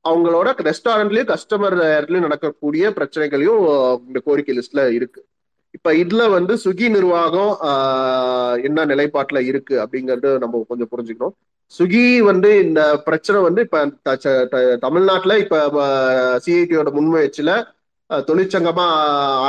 [0.05, 3.61] அவங்களோட ரெஸ்டாரண்ட்லயும் கஸ்டமர் இடத்துலயும் நடக்கக்கூடிய பிரச்சனைகளையும்
[4.07, 5.21] இந்த கோரிக்கை லிஸ்ட்ல இருக்கு.
[5.77, 7.53] இப்ப இதுல வந்து சுகி நிர்வாகம்
[8.67, 11.35] என்ன நிலைப்பாட்டுல இருக்கு அப்படிங்கறது நம்ம கொஞ்சம் புரிஞ்சுக்கணும்.
[11.73, 13.79] சுகி வந்து இந்த பிரச்சனை வந்து இப்ப
[14.85, 15.57] தமிழ்நாட்டுல இப்ப
[16.45, 17.53] சிஐடியோட முன்முயற்சியில
[18.29, 18.85] தொழிற்சங்கமா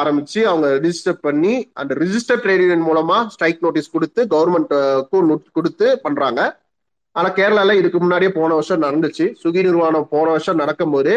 [0.01, 6.41] ஆரம்பிச்சு அவங்க ரிஜிஸ்டர் பண்ணி அந்த ரிஜிஸ்டர் ட்ரேட் யூனியன் மூலமா ஸ்ட்ரைக் நோட்டீஸ் கொடுத்து கவர்மெண்ட்டுக்கும் கொடுத்து பண்றாங்க.
[7.17, 9.27] ஆனா கேரளால இதுக்கு முன்னாடியே போன வருஷம் நடந்துச்சு.
[9.43, 11.15] சுகி நிர்வாணம் போன வருஷம் நடக்கும் போது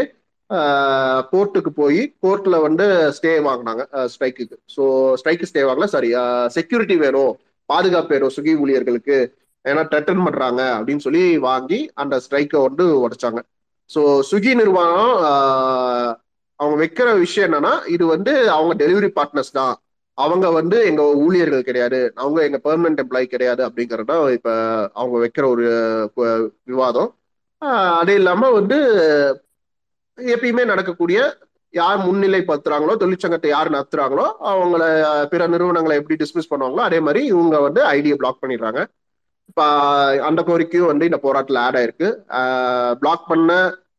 [1.32, 2.86] கோர்ட்டுக்கு போய் கோர்ட்ல வந்து
[3.18, 3.84] ஸ்டே வாங்கினாங்க
[4.14, 4.84] ஸ்ட்ரைக்குக்கு ஸோ
[5.20, 5.88] ஸ்ட்ரைக்கு ஸ்டே வாங்கல.
[5.96, 6.10] சாரி
[6.58, 7.34] செக்யூரிட்டி வேணும்
[7.70, 9.18] பாதுகாப்பு வேணும் சுகி ஊழியர்களுக்கு.
[9.66, 13.42] ஏன்னா ட்ரெட்டன் பண்றாங்க அப்படின்னு சொல்லி வாங்கி அந்த ஸ்ட்ரைக்கை வந்து உடைச்சாங்க.
[13.90, 15.12] ஸோ சுகி நிர்வாணம்
[16.60, 19.74] அவங்க வைக்கிற விஷயம் என்னன்னா இது வந்து அவங்க டெலிவரி பார்ட்னர்ஸ் தான்.
[20.18, 22.00] அவங்க வந்து எங்க ஊழியர்கள் கிடையாது.
[22.22, 24.50] அவங்க எங்க பெர்மனன்ட் எம்ப்ளாயி கிடையாது அப்படிங்கறத தான் இப்ப
[25.02, 25.66] அவங்க வைக்கிற ஒரு
[26.72, 27.10] விவாதம்.
[28.00, 28.78] அது இல்லாம வந்து
[30.18, 31.20] எப்பயுமே நடக்கக்கூடிய
[31.74, 34.84] யார் முன்னிலை பத்துறாங்களோ தொழிற்சங்கத்தை யார் நடத்துறாங்களோ அவங்கள
[35.32, 38.82] பிற நிறுவனங்களை எப்படி டிஸ்மிஸ் பண்ணுவாங்களோ அதே மாதிரி இவங்க வந்து ஐடியை பிளாக் பண்ணிடுறாங்க.
[39.50, 39.64] இப்ப
[40.30, 42.10] அந்த கோரிக்கையும் வந்து இந்த போராட்டத்தில் ஆட் ஆயிருக்கு.
[43.02, 43.52] பிளாக் பண்ண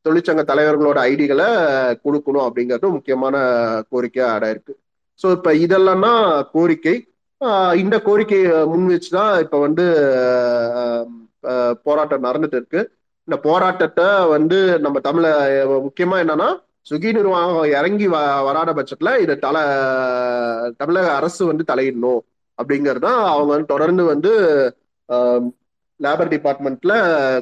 [0.07, 1.49] தொழிற்சங்க தலைவர்களோட ஐடிகளை
[2.05, 3.37] கொடுக்கணும் அப்படிங்கிறது முக்கியமான
[3.93, 4.73] கோரிக்கையா அட இருக்கு.
[5.21, 6.23] ஸோ இப்ப இதெல்லாம் தான்
[6.55, 6.95] கோரிக்கை
[7.83, 9.85] இந்த கோரிக்கையை முன் வச்சுதான் இப்ப வந்து
[11.87, 12.81] போராட்டம் நடந்துட்டு இருக்கு.
[13.29, 15.25] இந்த போராட்டத்தை வந்து நம்ம தமிழ
[15.87, 16.49] முக்கியமா என்னன்னா
[16.91, 19.63] சுகி நிர்வாகம் இறங்கி வ வராத பட்சத்துல இது தலை
[20.81, 22.21] தமிழக அரசு வந்து தலையிடணும்
[22.59, 24.31] அப்படிங்கிறது தான் அவங்க வந்து தொடர்ந்து வந்து
[26.05, 26.93] லேபர் டிபார்ட்மெண்ட்ல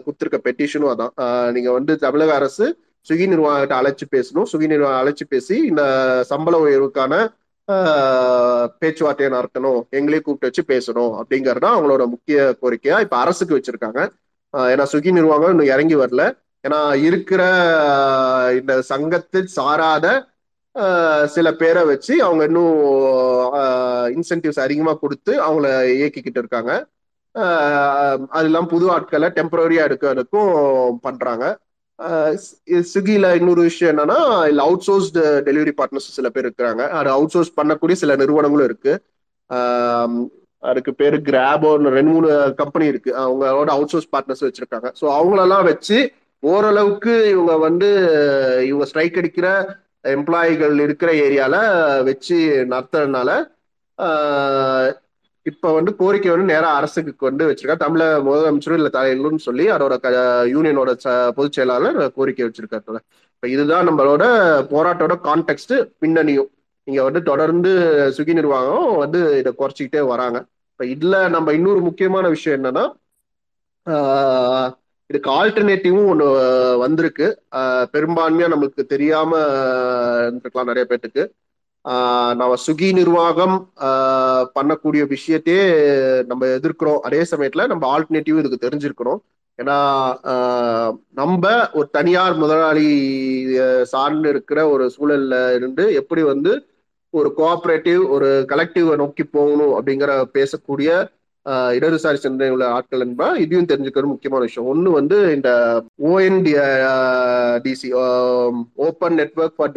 [0.05, 1.13] கொடுத்துருக்க பெட்டிஷனும் அதான்.
[1.53, 2.67] நீங்க வந்து தமிழக அரசு
[3.07, 4.47] சுகி நிர்வாகிட்ட அழைச்சு பேசணும்.
[4.53, 5.83] சுகி நிர்வாகம் அழைச்சு பேசி இந்த
[6.31, 7.15] சம்பள உயர்வுக்கான
[8.81, 9.81] பேச்சுவார்த்தையை நடத்தணும்.
[9.99, 14.01] எங்களையும் கூப்பிட்டு வச்சு பேசணும் அப்படிங்கறது அவங்களோட முக்கிய கோரிக்கையா இப்ப அரசுக்கு வச்சிருக்காங்க.
[14.73, 16.25] ஏன்னா சுகி நிர்வாகம் இன்னும் இறங்கி வரல.
[16.65, 17.43] ஏன்னா இருக்கிற
[18.61, 20.07] இந்த சங்கத்தில் சாராத
[21.35, 22.77] சில பேரை வச்சு அவங்க இன்னும்
[24.17, 26.73] இன்சென்டிவ்ஸ் அதிகமா கொடுத்து அவங்கள இயக்கிக்கிட்டு இருக்காங்க.
[28.37, 31.45] அது இல்லாமல் புது ஆட்களை டெம்பரரியா எடுக்கிறதுக்கும் பண்றாங்க.
[32.91, 34.19] ஸ்விக்கியில இன்னொரு விஷயம் என்னன்னா
[34.51, 36.83] இல்ல அவுட் சோர்ஸ்டு டெலிவரி பார்ட்னர்ஸ் சில பேர் இருக்கிறாங்க.
[36.99, 38.95] அது அவுட் சோர்ஸ் பண்ணக்கூடிய சில நிறுவனங்களும் இருக்கு.
[40.63, 42.29] அதுக்கு பேரு கிராபோ ரெண்டு மூணு
[42.61, 43.11] கம்பெனி இருக்கு.
[43.23, 44.89] அவங்களோட அவுட் சோர்ஸ் பார்ட்னர்ஸ் வச்சிருக்காங்க.
[45.01, 45.99] ஸோ அவங்களெல்லாம் வச்சு
[46.43, 47.89] ஓரளவுக்கு இவங்க வந்து
[48.71, 49.49] இவங்க ஸ்ட்ரைக் அடிக்கிற
[50.17, 51.57] எம்ப்ளாயிகள் இருக்கிற ஏரியால
[52.09, 52.37] வச்சு
[52.73, 53.31] நடத்துறதுனால
[55.47, 57.77] இப்ப வந்து கோரிக்கை வந்து நேரா அரசுக்கு கொண்டு வச்சிருக்காரு.
[57.77, 62.95] தமிழக முதலமைச்சரும் இல்ல தலைவர்களும் சொல்லி அதோட க- யூனியனோட ச- பொதுச் செயலாளர் கோரிக்கை வச்சிருக்காரு
[63.35, 64.23] இப்ப இதுதான் நம்மளோட
[64.71, 66.51] போராட்டோட கான்டெக்ட் பின்னணியும்.
[66.85, 67.71] இங்க வந்து தொடர்ந்து
[68.17, 70.45] சுகி நிர்வாகம் வந்து இதை குறைச்சிக்கிட்டே வராங்க.
[70.71, 72.93] இப்ப இதுல நம்ம இன்னொரு முக்கியமான விஷயம் என்னன்னா
[75.07, 76.29] இதுக்கு ஆல்டர்னேட்டிவும் ஒன்று
[76.79, 77.43] வந்திருக்கு.
[77.93, 79.39] பெரும்பான்மையா நமக்கு தெரியாம
[80.21, 81.31] இருந்திருக்கலாம் நிறைய பேர்த்துக்கு
[82.39, 83.57] நம்ம சுகி நிர்வாகம்
[84.57, 85.65] பண்ணக்கூடிய விஷயத்தையே
[86.31, 87.01] நம்ம எதிர்க்கிறோம்.
[87.09, 89.21] அதே சமயத்துல நம்ம ஆல்டர்னேட்டிவ் இதுக்கு தெரிஞ்சிருக்கிறோம்
[89.63, 89.77] ஏன்னா
[91.21, 92.89] நம்ம ஒரு தனியார் முதலாளி
[93.93, 96.53] சார்ந்து இருக்கிற ஒரு சூழல்ல இருந்து எப்படி வந்து
[97.11, 100.91] ஒரு கோஆபரேட்டிவ் ஒரு கலெக்டிவ் நோக்கி போகணும் அப்படிங்கிற பேசக்கூடிய
[101.79, 104.71] இடதுசாரி சிந்தனை உள்ள ஆட்கள் என்பா இதையும் தெரிஞ்சுக்கிறது முக்கியமான விஷயம்.
[104.71, 105.51] ஒன்று வந்து இந்த
[106.03, 106.53] OND
[107.67, 107.91] DC
[108.75, 109.73] open network for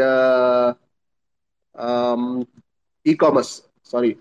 [3.05, 3.53] e commerce
[3.91, 4.11] sorry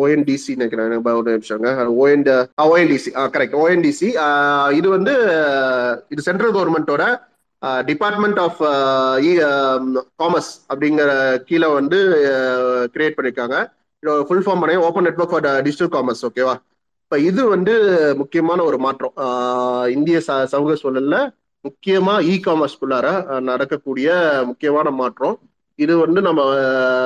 [0.00, 0.88] ONDC நினைக்கிறேன்.
[0.88, 1.68] எனக்கு ஒரு நிமிஷங்க
[2.02, 2.24] ஓஎன்
[2.66, 4.08] ஓஎன்டிசி கரெக்ட் ஓஎன்டிசி
[4.78, 5.14] இது வந்து
[6.14, 7.04] இது சென்ட்ரல் கவர்மெண்டோட
[7.90, 8.60] டிபார்ட்மெண்ட் ஆஃப்
[10.22, 11.10] காமர்ஸ் அப்படிங்கிற
[11.48, 11.98] கீழே வந்து
[12.94, 13.56] கிரியேட் பண்ணியிருக்காங்க
[14.02, 16.54] இதோட ஃபுல் ஃபார்ம் பண்ணி open network for digital commerce ஓகேவா
[17.04, 17.72] இப்போ இது வந்து
[18.20, 19.14] முக்கியமான ஒரு மாற்றம்.
[19.96, 21.18] இந்திய ச சமூக சூழலில்
[21.64, 23.06] முக்கியமாக இ காமர்ஸ்குள்ளார
[23.48, 24.08] நடக்கக்கூடிய
[24.50, 25.36] முக்கியமான மாற்றம்.
[25.78, 26.40] இது வந்து நம்ம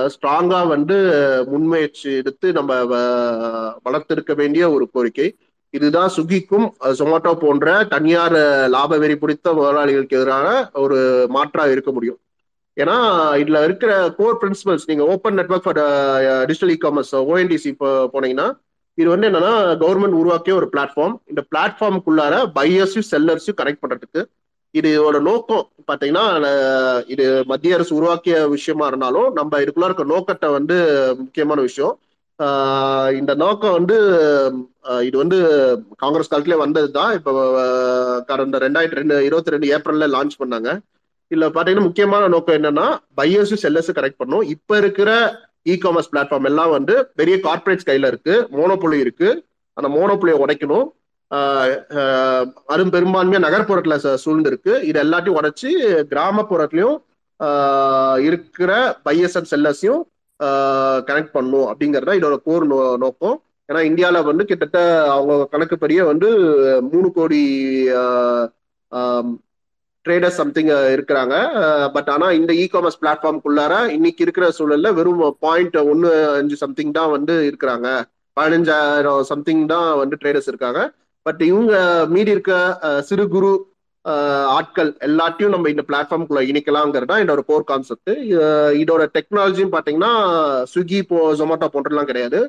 [0.07, 0.97] ஸ்ட்ராங்கா வந்து
[1.47, 3.03] முன்முயற்சி எடுத்து நம்ம வ-
[3.85, 5.29] வளர்த்திருக்க வேண்டிய ஒரு கோரிக்கை.
[5.75, 6.67] இதுதான் சுகிக்கும்
[6.99, 8.37] ஜொமேட்டோ போன்ற தனியார்
[8.69, 12.19] லாப வெறி பிடித்த முதலாளிகளுக்கு எதிரான ஒரு மாற்றா இருக்க முடியும்.
[12.77, 12.97] ஏன்னா
[13.35, 15.81] இதுல இருக்கிற கோர் பிரின்சிபல்ஸ் நீங்க open network for
[16.47, 17.71] digital e commerce O N D C
[18.13, 18.49] போனீங்கன்னா
[18.99, 19.53] இது வந்து என்னன்னா
[19.83, 24.23] கவர்மெண்ட் உருவாக்கிய ஒரு பிளாட்ஃபார்ம் இந்த பிளாட்ஃபார்முக்குள்ளார பையர்ஸையும் செல்லர்ஸையும் கனெக்ட் பண்றதுக்கு
[24.75, 26.25] இதோட நோக்கம் பாத்தீங்கன்னா
[27.13, 30.77] இது மத்திய அரசு உருவாக்கிய விஷயமா இருந்தாலும் நம்ம இதுக்குள்ள இருக்க நோக்கத்தை வந்து
[31.23, 31.95] முக்கியமான விஷயம்.
[33.19, 33.97] இந்த நோக்கம் வந்து
[35.07, 35.39] இது வந்து
[36.03, 37.33] காங்கிரஸ் காலத்திலே வந்தது தான் இப்போ
[38.31, 40.71] கடந்த ரெண்டாயிரத்தி ரெண்டு இருபத்தி ரெண்டு ஏப்ரல்ல லான்ச் பண்ணாங்க.
[41.31, 42.87] இதுல பாத்தீங்கன்னா முக்கியமான நோக்கம் என்னன்னா
[43.21, 45.11] பையர்ஸும் செல்லர்ஸும் கரெக்ட் பண்ணும் இப்ப இருக்கிற
[45.73, 48.35] இ காமர்ஸ் பிளாட்ஃபார்ம் எல்லாம் வந்து பெரிய கார்பரேட்ஸ் கையில இருக்கு.
[48.59, 49.29] மோனோபொலி இருக்கு.
[49.77, 50.87] அந்த மோனோபொலியை உடைக்கணும்.
[52.75, 55.71] அரும்பெரும்பான்மையா நகர்ப்புறத்துல சூழ்ந்து இருக்கு இது எல்லாத்தையும் உடைச்சு
[56.13, 56.97] கிராமப்புறத்துலயும்
[58.29, 58.71] இருக்கிற
[59.07, 60.01] பைஎஸ்என் அண்ட் செல்லர்ஸையும்
[61.09, 62.65] கனெக்ட் பண்ணும் அப்படிங்கறத இதோட கோர்
[63.05, 63.37] நோக்கம்.
[63.69, 64.81] ஏன்னா இந்தியாவில் வந்து கிட்டத்தட்ட
[65.15, 66.29] அவங்க கணக்குப்படியே வந்து
[66.93, 67.41] மூணு கோடி
[70.05, 71.35] ட்ரேடர்ஸ் சம்திங் இருக்கிறாங்க.
[71.95, 77.13] பட் ஆனா இந்த இ காமர்ஸ் பிளாட்ஃபார்ம்குள்ளார இன்னைக்கு இருக்கிற சூழல்ல வெறும் பாயிண்ட் ஒன்னு அஞ்சு சம்திங் தான்
[77.17, 77.89] வந்து இருக்கிறாங்க.
[78.37, 80.81] பதினஞ்சாயிரம் சம்திங் தான் வந்து ட்ரேடர்ஸ் இருக்காங்க.
[81.29, 81.75] பட் இவங்க
[82.09, 82.53] மீதி இருக்க
[83.05, 83.53] சிறு குறு
[84.57, 88.11] ஆட்கள் எல்லாத்தையும் நம்ம இந்த பிளாட்ஃபார்முக்குள்ள இணைக்கலாங்கிறது தான் இதோட போர் கான்செப்ட்
[88.83, 90.13] இதோட டெக்னாலஜின்னு பார்த்தீங்கன்னா
[90.75, 92.41] ஸ்விக்கி போ ஜொமேட்டோ போன்றதுலாம் கிடையாது.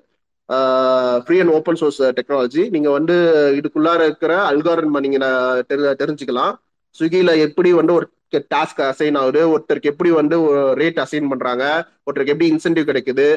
[1.25, 3.15] Free and open source technology நீங்கள் வந்து
[3.55, 6.53] இதுக்குள்ளார இருக்கிற அல்காரன் நீங்கள் தெரி- தெரிஞ்சுக்கலாம்.
[6.97, 8.07] ஸ்விக்கில எப்படி வந்து ஒரு
[8.53, 10.37] டாஸ்க் அசைன் ஆகுது ஒருத்தருக்கு எப்படி வந்து
[10.81, 11.63] ரேட் அசைன் பண்றாங்க
[12.05, 13.27] ஒருத்தருக்கு எப்படி இன்சென்டிவ் கிடைக்குது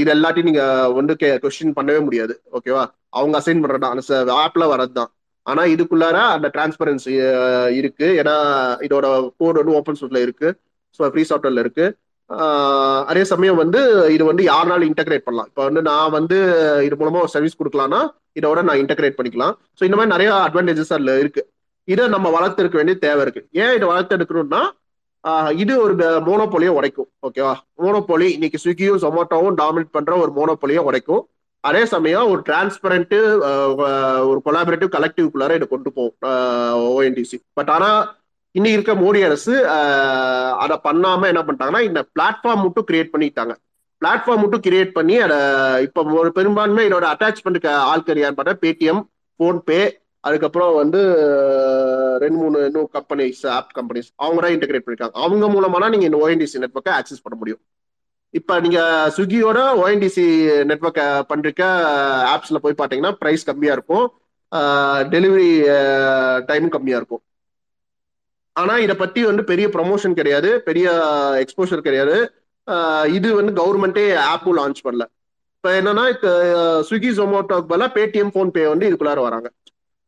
[0.00, 0.64] இது எல்லாத்தையும் நீங்க
[0.98, 1.14] வந்து
[1.44, 2.84] கொஸ்டின் பண்ணவே முடியாது ஓகேவா
[3.18, 5.10] அவங்க அசைன் பண்றதான் அந்த ஆப்ல வர்றது தான்
[5.46, 7.14] ஆனா இதுக்குள்ளார அந்த டிரான்ஸ்பரன்சி
[7.80, 8.06] இருக்கு.
[8.20, 8.34] ஏன்னா
[8.86, 9.06] இதோட
[9.40, 10.48] கோட் வந்து ஓப்பன் சோர்ஸ்ல இருக்கு.
[10.98, 11.86] ஸோ ஃப்ரீ சாஃப்ட்வேர்ல இருக்கு.
[13.10, 13.80] அதே சமயம் வந்து
[14.16, 15.48] இது வந்து யாருனாலும் இன்டகிரேட் பண்ணலாம்.
[15.50, 16.38] இப்போ வந்து நான் வந்து
[16.86, 18.00] இது மூலமா ஒரு சர்வீஸ் கொடுக்கலாம்னா
[18.40, 19.54] இதோட நான் இன்டகிரேட் பண்ணிக்கலாம்.
[19.78, 21.42] ஸோ இந்த மாதிரி நிறைய அட்வான்டேஜஸ் அதுல இருக்கு.
[21.88, 23.42] இதை நம்ம வளர்த்தெடுக்க வேண்டிய தேவை இருக்கு.
[23.62, 24.62] ஏன் இதை வளர்த்தெடுக்கணும்னா
[25.62, 25.94] இது ஒரு
[26.28, 27.08] மோனோபோலியை உடைக்கும்.
[27.26, 31.22] ஓகேவா மோனோபோலி இன்னைக்கு ஸ்விக்கியும் ஜொமேட்டோவும் டாமினேட் பண்ற ஒரு மோனோபோலியை உடைக்கும்.
[31.64, 33.14] அதே சமயம் ஒரு டிரான்ஸ்பரண்ட்
[34.30, 36.16] ஒரு கொலாபரேட்டிவ் கலெக்டிவ்குள்ளார இதை கொண்டு போகும்.
[36.94, 37.90] ஓஎன்டிசி பட் ஆனா
[38.54, 39.52] இன்னைக்கு இருக்க மோடி அரசு
[40.62, 43.54] அதை பண்ணாம என்ன பண்ணிட்டாங்கன்னா இந்த பிளாட்ஃபார்ம் மட்டும் கிரியேட் பண்ணிட்டாங்க
[44.02, 45.38] பிளாட்ஃபார்ம் மட்டும் கிரியேட் பண்ணி அதை
[45.86, 49.02] இப்போ ஒரு பெரும்பான்மை இதோட அட்டாச் பண்ணிருக்க ஆட்கள் யார் பார்த்தா பேடிஎம்
[49.40, 49.80] ஃபோன்பே
[50.24, 51.00] அதுக்கப்புறம் வந்து
[52.22, 55.16] ரெண்டு மூணு இன்னும் கம்பெனிஸ் ஆப் கம்பெனிஸ் அவங்க தான் இன்டெகிரேட் பண்ணிருக்காங்க.
[55.24, 57.62] அவங்க மூலமா நீங்க இந்த ஓஎன்டிசி நெட்ஒர்க்கை ஆக்சஸ் பண்ண முடியும்.
[58.38, 58.80] இப்ப நீங்க
[59.16, 60.26] ஸ்விக்கியோட ஓஎன்டிசி
[60.70, 61.62] நெட்ஒர்க்கை பண்றக்க
[62.34, 64.06] ஆப்ஸ்ல போய் பாத்தீங்கன்னா ப்ரைஸ் கம்மியா இருக்கும்.
[65.14, 65.50] டெலிவரி
[66.50, 67.22] டைமும் கம்மியா இருக்கும்.
[68.60, 70.48] ஆனா இதை பத்தி வந்து பெரிய ப்ரமோஷன் கிடையாது.
[70.68, 70.86] பெரிய
[71.44, 72.16] எக்ஸ்போஷர் கிடையாது.
[73.18, 75.04] இது வந்து கவர்மெண்ட்டே ஆப்பும் லான்ச் பண்ணல.
[75.56, 76.30] இப்போ என்னன்னா இப்போ
[76.88, 79.48] ஸ்விக்கி ஜொமோட்டோக்கு பதிலாக பேடிஎம் ஃபோன்பே வந்து இதுக்குள்ளார வராங்க.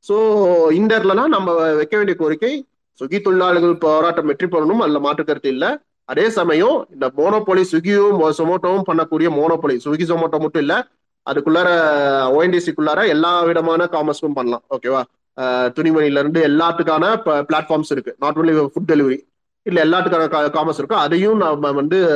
[0.09, 5.49] ஸோ இந்த இடத்துலனா நம்ம வைக்க வேண்டிய கோரிக்கை சுகி தொழிலாளர்கள் போராட்டம் வெற்றி பெறணும் அதுல மாற்று கருத்து
[5.49, 5.77] இல்லை.
[6.05, 10.87] அதே சமயம் இந்த மோனோபோலி சுகியும் சொமோட்டோவும் பண்ணக்கூடிய மோனோபோலி சுகி சொமோட்டோ மட்டும் இல்ல
[11.31, 11.69] அதுக்குள்ளார
[12.37, 14.63] ஓஎன்டிசிக்குள்ளார எல்லா விதமான காமர்ஸும் பண்ணலாம்.
[14.71, 15.03] ஓகேவா
[15.41, 18.17] துணிமணில இருந்து எல்லாத்துக்கான பிளாட்ஃபார்ம்ஸ் இருக்கு.
[18.19, 19.21] நாட் ஒன்லி ஃபுட் டெலிவரி
[19.63, 20.97] இல்ல எல்லாத்துக்கான காமர்ஸ் இருக்கு.
[20.97, 22.07] அதையும் நம்ம வந்து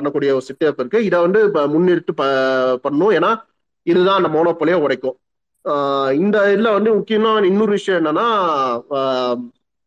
[0.00, 1.04] பண்ணக்கூடிய ஒரு சிட்டப் இருக்கு.
[1.04, 3.42] இதை வந்து முன்னிறுத்து ப- ஏன்னா
[3.82, 5.16] இதுதான் அந்த மோனோபொலியை உடைக்கும்.
[6.22, 8.28] இந்த இதுல வந்து முக்கியமா இன்னொரு விஷயம் என்னன்னா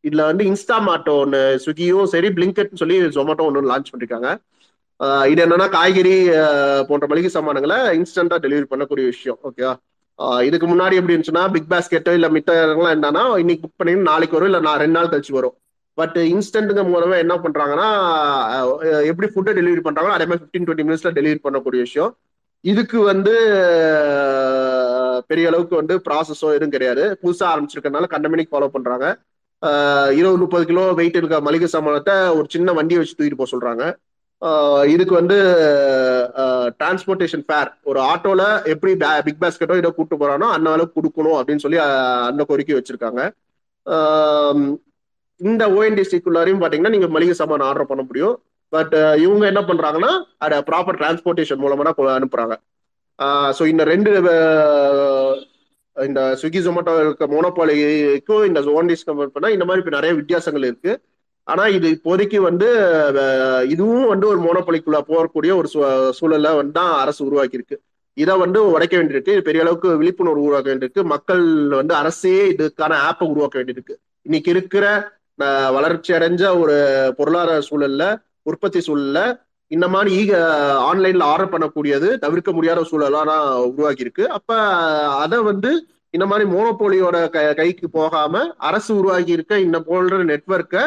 [0.04, 4.30] இதுல வந்து இன்ஸ்டாமார்ட்டோ ஒன்று ஸ்விக்கியும் சரி பிளிங்கெட்னு சொல்லி ஜொமேட்டோ ஒன்று லான்ச் பண்ணிருக்காங்க.
[5.32, 6.16] இது என்னன்னா காய்கறி
[6.90, 9.74] போன்ற மளிகை சாமானங்களை இன்ஸ்டண்டா டெலிவரி பண்ணக்கூடிய விஷயம் ஓகேவா
[10.48, 12.58] இதுக்கு முன்னாடி எப்படி இருந்துச்சுன்னா பிக் பாஸ்கெட்டோ இல்ல மித்த
[12.96, 15.56] என்னன்னா இன்னைக்கு புக் பண்ணி நாளைக்கு வரும் இல்ல நான் ரெண்டு நாள் கழிச்சு வரும்.
[15.98, 17.88] பட் இன்ஸ்டன்ட்டுங்க மூலமா என்ன பண்றாங்கன்னா
[19.12, 22.12] எப்படி ஃபுட்டை டெலிவரி பண்றாங்களோ அதே மாதிரி ஃபிஃப்டீன் டுவெண்ட்டி மினிட்ஸ்ல டெலிவரி பண்ணக்கூடிய விஷயம்.
[22.64, 23.34] இதுக்கு வந்து
[25.30, 27.04] பெரிய அளவுக்கு வந்து ப்ராசஸோ எதுவும் கிடையாது.
[27.22, 29.08] புதுசாக ஆரம்பிச்சிருக்கனால கண்டமனிக் ஃபாலோ பண்ணுறாங்க
[30.20, 33.84] இருபது முப்பது கிலோ வெயிட் இருக்க மளிகை சாமானத்தை ஒரு சின்ன வண்டியை வச்சு தூக்கிட்டு போக சொல்கிறாங்க
[34.94, 35.36] இதுக்கு வந்து
[36.80, 38.94] டிரான்ஸ்போர்ட்டேஷன் ஃபேர் ஒரு ஆட்டோவில் எப்படி
[39.28, 41.80] பிக் பாஸ்கெட்டோ இதோ கூப்பிட்டு போகிறானோ அந்த அளவுக்கு கொடுக்கணும் அப்படின்னு சொல்லி
[42.30, 43.22] அந்த கோரிக்கை வச்சுருக்காங்க.
[45.42, 48.36] இந்த ஓஎன்டிசிக்குள்ளாரையும் பார்த்தீங்கன்னா நீங்கள் மளிகை சாமான் ஆர்டர் பண்ண முடியும்.
[48.74, 48.94] பட்
[49.24, 50.12] இவங்க என்ன பண்ணுறாங்கன்னா
[50.46, 52.56] அதை ப்ராப்பர் டிரான்ஸ்போர்ட்டேஷன் மூலமாக தான் அனுப்புகிறாங்க
[53.22, 54.10] ஸோ இந்த ரெண்டு
[55.96, 61.02] இந்த ஸ்விக்கி ஜொமேட்டோ இருக்க மோனோபாலிக்கும் இந்த ஜோன்டிஸ் கம்பேர் பண்ணால் இந்த மாதிரி இப்போ நிறைய வித்தியாசங்கள் இருக்கு.
[61.44, 62.68] ஆனா இது இப்போதைக்கு வந்து
[63.70, 67.76] இதுவும் வந்து ஒரு மோனோபாலிக்குள்ள போகக்கூடிய ஒரு சூ- சூழலை வந்து தான் அரசு உருவாக்கியிருக்கு.
[68.14, 69.40] இதை வந்து உடைக்க வேண்டியிருக்கு.
[69.40, 71.04] பெரிய அளவுக்கு விழிப்புணர்வு உருவாக்க வேண்டியிருக்கு.
[71.04, 73.96] மக்கள் வந்து அரசே இதுக்கான ஆப்பை உருவாக்க வேண்டியிருக்கு.
[74.22, 75.12] இன்னைக்கு இருக்கிற
[75.78, 76.76] வளர்ச்சி அடைஞ்ச ஒரு
[77.18, 78.04] பொருளாதார சூழல்ல
[78.42, 79.20] உற்பத்தி சூழல்ல
[79.72, 80.34] இந்த மாதிரி ஈக
[80.88, 83.30] ஆன்லைன்ல ஆர்டர் பண்ணக்கூடியது தவிர்க்க முடியாத சூழலாம்
[83.70, 84.50] உருவாக்கி இருக்கு அப்ப
[85.20, 85.72] அதை வந்து
[86.14, 88.34] இந்த மாதிரி மோனோபோலியோட க- கைக்கு போகாம
[88.64, 90.84] அரசு உருவாக்கி இருக்க இந்த போன்ற நெட்வொர்க்கை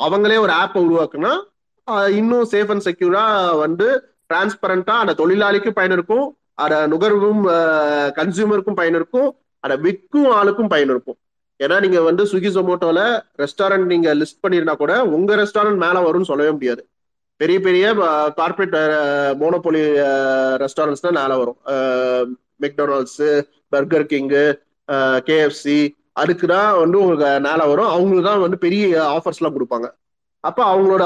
[0.00, 1.32] அவங்களே ஒரு ஆப்பை உருவாக்குனா
[2.12, 3.24] இன்னும் சேஃப் அண்ட் செக்யூரா
[3.56, 3.86] வந்து
[4.30, 7.42] டிரான்ஸ்பரண்டா அந்த தொழிலாளிக்கும் பயன் இருக்கும் அத நுகர்வும்
[8.16, 9.28] கன்சியூமருக்கும் பயன் இருக்கும்
[9.64, 11.18] அதை விற்கும் ஆளுக்கும் பயன் இருக்கும்
[11.60, 13.00] ஏன்னா நீங்க வந்து ஸ்விக்கி ஜொமோட்டோல
[13.38, 16.82] ரெஸ்டாரண்ட் நீங்க லிஸ்ட் பண்ணிருந்தா கூட உங்க ரெஸ்டாரண்ட் மேல வரும்னு சொல்லவே முடியாது.
[17.40, 17.84] பெரிய பெரிய
[18.40, 18.76] கார்பரேட்
[19.42, 19.82] மோனோபோலி
[20.62, 21.58] ரெஸ்டாரண்ட்ஸ் தான் மேலே வரும்.
[22.64, 23.22] மெக்டொனால்ட்ஸ்
[23.74, 24.44] பர்கர் கிங்கு
[25.28, 25.78] கேஎஃப்சி
[26.22, 27.90] அதுக்கு தான் வந்து உங்களுக்கு மேலே வரும்.
[27.94, 28.84] அவங்களுக்கு தான் வந்து பெரிய
[29.16, 29.88] ஆஃபர்ஸ்லாம் கொடுப்பாங்க.
[30.48, 31.04] அப்போ அவங்களோட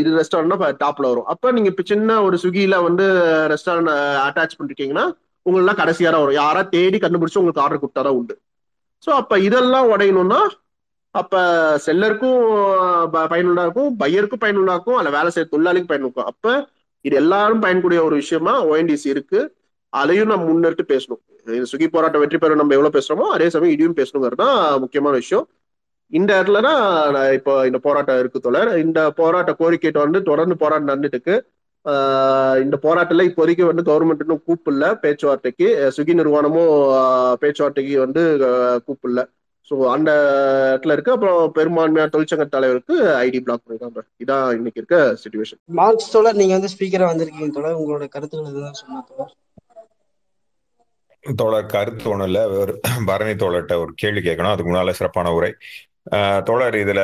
[0.00, 1.28] இது ரெஸ்டாரண்ட்னா டாப்பில் வரும்.
[1.32, 3.04] அப்போ நீங்கள் இப்போ சின்ன ஒரு ஸ்விக்கியில் வந்து
[3.52, 3.92] ரெஸ்டாரண்ட்
[4.26, 5.06] அட்டாச் பண்ணிருக்கீங்கன்னா
[5.46, 6.38] உங்களெல்லாம் கடைசியாக தான் வரும்.
[6.42, 8.34] யாராவது தேடி கண்டுபிடிச்சி உங்களுக்கு ஆர்டர் கொடுத்தா தான் உண்டு.
[9.04, 10.40] ஸோ அப்போ இதெல்லாம் உடையணும்னா
[11.14, 11.36] அப்ப
[11.86, 12.40] செல்லருக்கும்
[13.10, 16.68] ப- இருக்கும் பையருக்கும் பயனுள்ளதா இருக்கும் அல்ல வேலை செய்ய தொழிலாளிக்கும் பயனுக்கும் அப்ப
[17.04, 19.40] இது எல்லாரும் பயன்கூடிய ஒரு விஷயமா ஓஎன்டிசி இருக்கு.
[19.92, 21.22] அதையும் நம்ம முன்னெடுத்து பேசணும்.
[21.46, 25.46] இது சுகி போராட்டம் வெற்றி பெற நம்ம எவ்வளவு பேசுறோமோ அதே சமயம் இடியும் பேசணுங்கிறது தான் முக்கியமான விஷயம்.
[26.12, 30.90] இந்த இடத்துல தான் நான் இப்போ இந்த போராட்டம் இருக்கு தொடர் இந்த போராட்ட கோரிக்கைட்டு வந்து தொடர்ந்து போராட்டம்
[30.90, 31.34] நடந்துட்டு
[32.62, 35.68] இந்த போராட்டத்துல இப்போதைக்கு வந்து கவர்மெண்ட் இன்னும் கூப்பிடல பேச்சுவார்த்தைக்கு.
[35.96, 36.72] சுகி நிறுவனமும்
[37.40, 38.22] பேச்சுவார்த்தைக்கு வந்து
[38.86, 39.20] கூப்பிடல.
[39.70, 40.10] ஸோ அந்த
[40.70, 41.12] இடத்துல இருக்கு.
[41.12, 46.72] அப்புறம் பெரும்பான்மையான தொழிற்சங்க தலைவருக்கு ஐடி பிளாக் பண்ணிருக்காங்க இதான் இன்னைக்கு இருக்க சுச்சுவேஷன் மார்க்ஸ் தோழர் நீங்க வந்து
[46.74, 47.78] ஸ்பீக்கரா வந்திருக்கீங்க தோழர்.
[47.80, 49.32] உங்களோட கருத்துக்கள் எதுவும் சொன்னா தோழர்?
[51.24, 52.42] தோழர் கருத்து ஒன்றும் இல்லை.
[52.60, 52.72] ஒரு
[53.08, 54.52] பரணி தோழர்கிட்ட ஒரு கேள்வி கேட்கணும்.
[54.52, 55.50] அதுக்கு முன்னால சிறப்பான உரை.
[56.16, 57.02] ஆஹ் தோழர் இதுல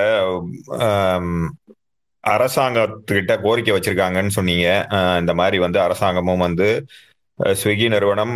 [2.24, 4.68] அரசாங்கத்துக்கிட்ட கோரிக்கை வச்சிருக்காங்கன்னு சொன்னீங்க.
[5.20, 6.68] இந்த மாதிரி வந்து அரசாங்கமும் வந்து
[7.60, 8.34] ஸ்விக்கி நிறுவனம்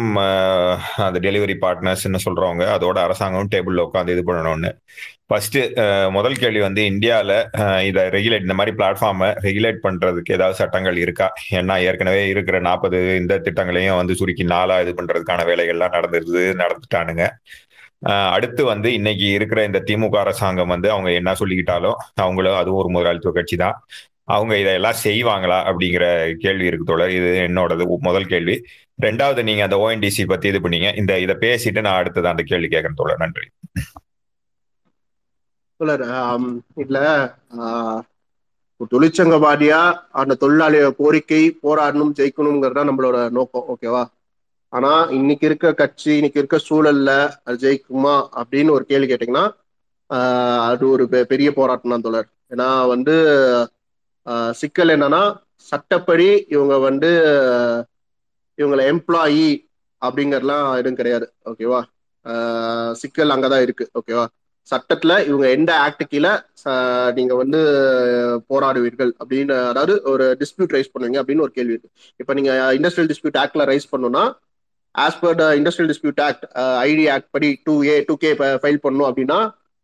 [1.04, 4.70] அந்த டெலிவரி பார்ட்னர்ஸ்னு சொல்றவங்க அதோட அரசாங்கமும் டேபிள்ல உட்காந்து இது பண்ணணும்னு.
[5.28, 5.56] ஃபர்ஸ்ட்
[6.16, 7.34] முதல் கேள்வி வந்து இந்தியாவில்
[7.88, 11.28] இதை ரெகுலேட் இந்த மாதிரி பிளாட்ஃபார்மை ரெகுலேட் பண்றதுக்கு ஏதாவது சட்டங்கள் இருக்கா?
[11.60, 17.24] ஏன்னா ஏற்கனவே இருக்கிற நாற்பது இந்த திட்டங்களையும் வந்து சுருக்கி நாளா இது பண்றதுக்கான வேலைகள்லாம் நடந்துருது நடந்துட்டானுங்க.
[18.36, 23.34] அடுத்து வந்து இன்னைக்கு இருக்கிற இந்த திமுக அரசாங்கம் வந்து அவங்க என்ன சொல்லிக்கிட்டாலும் அவங்களும் அதுவும் ஒரு முதலாளித்துவ
[23.38, 23.76] கட்சி தான்
[24.34, 26.04] அவங்க இதையெல்லாம் செய்வாங்களா அப்படிங்கிற
[26.44, 27.12] கேள்வி இருக்கு தோழர்.
[27.18, 28.56] இது என்னோடது முதல் கேள்வி.
[29.02, 30.88] ரெண்டாவது நீங்க அந்த ஓஎன்டிசி பத்தி இது பண்ணீங்க.
[31.00, 33.22] இந்த இதை பேசிட்டு நான் அடுத்தது அந்த கேள்வி கேட்கறேன் தோழர்.
[33.22, 33.46] நன்றி.
[35.80, 36.04] தோழர்
[36.80, 36.98] இதுல
[37.58, 38.00] ஆஹ்,
[38.90, 39.78] தொழிற்சங்கவாதியா
[40.14, 44.02] அந்த தொழிலாளிய கோரிக்கை போராடணும் ஜெயிக்கணுங்கிறதா தான் நம்மளோட நோக்கம் ஓகேவா
[44.72, 47.12] ஆனா இன்னைக்கு இருக்க கட்சி இன்னைக்கு இருக்க சூழல்ல
[47.44, 49.46] அது ஜெயிக்குமா அப்படின்னு ஒரு கேள்வி கேட்டீங்கன்னா
[50.10, 52.28] ஆஹ், அது ஒரு பெ- பெரிய போராட்டம் தான் தோழர்.
[52.50, 53.14] ஏன்னா வந்து
[54.26, 55.22] ஆஹ், சிக்கல் என்னன்னா
[55.72, 57.10] சட்டப்படி இவங்க வந்து
[58.60, 59.46] இவங்களை எம்ப்ளாயி
[60.02, 61.26] அப்படிங்கறதுலாம் எதுவும் கிடையாது.
[61.50, 61.80] ஓகேவா
[62.92, 63.84] சிக்கல் அங்கதான் இருக்கு.
[63.98, 64.26] ஓகேவா
[64.68, 66.32] சட்டத்துல இவங்க எந்த ஆக்ட் கீழே
[67.14, 67.60] நீங்க வந்து
[68.48, 71.90] போராடுவீர்கள் அப்படின்னு அதாவது ஒரு டிஸ்பியூட் ரைஸ் பண்ணுவீங்க அப்படின்னு ஒரு கேள்வி இருக்கு.
[72.16, 74.24] இப்போ நீங்க இண்டஸ்ட்ரியல் டிஸ்பியூட் ஆக்ட்ல ரைஸ் பண்ணணும்னா
[74.94, 76.44] as per the industrial dispute act
[76.86, 78.30] IT act படி two A two K
[78.62, 79.38] file பண்ணணும் அப்படின்னா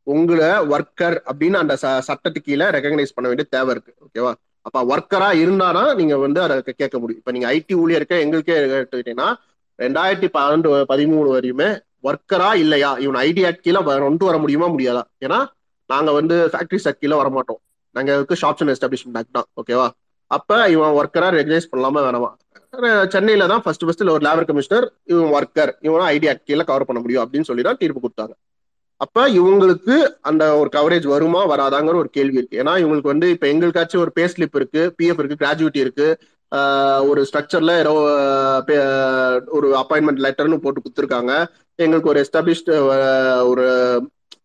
[0.06, 3.92] உங்களை ஒர்க்கர் அப்படின்னு அந்த ச- சட்டத்துக்கு கீழே ரெகக்னைஸ் பண்ண வேண்டிய தேவை இருக்கு.
[4.06, 4.32] ஓகேவா
[4.66, 7.20] அப்ப ஒர்க்கரா இருந்தானா நீங்க வந்து அதை கேட்க முடியும்.
[7.22, 9.28] இப்ப நீங்க ஐடி ஊழியர்க்க எங்களுக்கே எடுத்துக்கிட்டீங்கன்னா
[9.78, 11.68] ரெண்டாயிரத்தி பன்னெண்டு பதிமூணு வரையுமே
[12.08, 12.90] ஒர்க்கரா இல்லையா?
[13.04, 15.02] இவன் ஐடி ஆக்ட் கீழே கொண்டு வர முடியுமா முடியாதா?
[15.24, 15.38] ஏன்னா
[15.90, 17.60] நாங்க வந்து ஃபேக்டரி ஆக்ட் கீழே வரமாட்டோம்.
[17.96, 19.86] நாங்க இருக்கு ஷாப்ஸ் அண்ட் எஸ்டாப்ளிஷ்மெண்ட் ஆக்ட் தான் ஓகேவா
[20.30, 22.30] அப்ப இவன் ஒர்க்கரா ரெகனைஸ் பண்ணலாமா வேணாமா?
[23.14, 27.00] சென்னையில தான் ஃபர்ஸ்ட் ஃபர்ஸ்ட் ஒரு லேபர் கமிஷனர் இவன் ஒர்க்கர் இவன் ஐடி ஆக்ட் கீழே கவர் பண்ண
[27.04, 28.34] முடியும் அப்படின்னு சொல்லி தான் தீர்ப்பு கொடுத்தாங்க.
[28.96, 32.62] அப்ப இவங்களுக்கு அந்த ஒரு கவரேஜ் வருமா வராதாங்கிற ஒரு கேள்வி இருக்கு.
[32.62, 36.18] ஏன்னா இவங்களுக்கு வந்து இப்ப எங்களுக்காச்சும் ஒரு பே ஸ்லிப் இருக்கு பிஎஃப் இருக்கு கிராஜுவிட்டி இருக்கு.
[37.08, 37.90] ஒரு ஸ்ட்ரக்சர்ல ஏதோ
[38.66, 41.46] பே- ஒரு அப்பாயின்மெண்ட் லெட்டர்னு போட்டு கொடுத்துருக்காங்க.
[41.74, 42.78] எங்களுக்கு ஒரு எஸ்டாப்ளிஷ்டு
[43.46, 44.00] ஒரு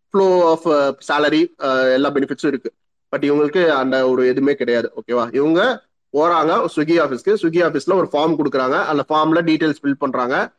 [0.09, 1.55] ஃப்ளோ ஆஃப் சேலரி
[1.93, 2.71] எல்லா பெனிஃபிட்ஸும் இருக்கு.
[3.09, 4.91] பட் இவங்களுக்கு அந்த ஒரு எதுவுமே கிடையாது.
[4.95, 5.83] ஓகேவா இவங்க
[6.17, 8.85] போறாங்க ஸ்விக்கி ஆஃபீஸ்க்கு ஸ்விக்கி ஆஃபீஸ்ல ஒரு ஃபார்ம் கொடுக்குறாங்க.
[8.85, 10.51] அந்த ஃபார்ம்ல டீடைல்ஸ் ஃபில் பண்றாங்க.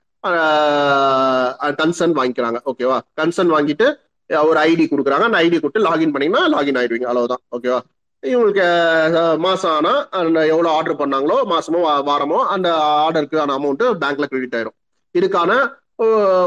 [1.80, 2.58] கன்சர்ன் வாங்கிக்கிறாங்க.
[2.70, 3.86] ஓகேவா கன்சர்ன் வாங்கிட்டு
[4.30, 5.24] ஒரு ஐடி கொடுக்குறாங்க.
[5.28, 7.08] அந்த ஐடி கொடுத்து லாகின் பண்ணீங்கன்னா லாகின் ஆயிடுவீங்க.
[7.10, 7.42] அவ்வளவுதான்.
[7.56, 7.80] ஓகேவா
[8.22, 8.66] இவங்களுக்கு
[9.46, 12.68] மாசம் ஆனா அந்த எவ்வளவு ஆர்டர் பண்ணாங்களோ மாசமோ வாரமோ அந்த
[13.06, 14.76] ஆர்டருக்கான அமௌண்ட் பேங்க்ல கிரெடிட் ஆயிரும்.
[15.14, 15.52] இதுக்கான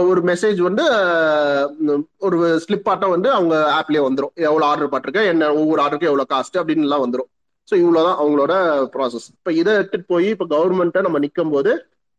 [0.10, 0.84] ஒரு மெசேஜ் வந்து
[2.28, 6.60] ஒரு ஸ்லிப் ஆட்டம் வந்து அவங்க ஆப்லயே வந்துடும் எவ்வளவு ஆர்டர் பட்டிருக்கேன் என்ன ஒவ்வொரு ஆர்டருக்கும் எவ்வளவு காஸ்ட்
[6.62, 7.30] அப்படின்னு எல்லாம் வந்துடும்
[7.68, 8.54] ஸோ இவ்வளவுதான் அவங்களோட
[8.96, 11.72] ப்ராசஸ் இப்போ இதை எடுத்துட்டு போய் இப்போ கவர்மெண்ட்டை நம்ம நிற்கும் போது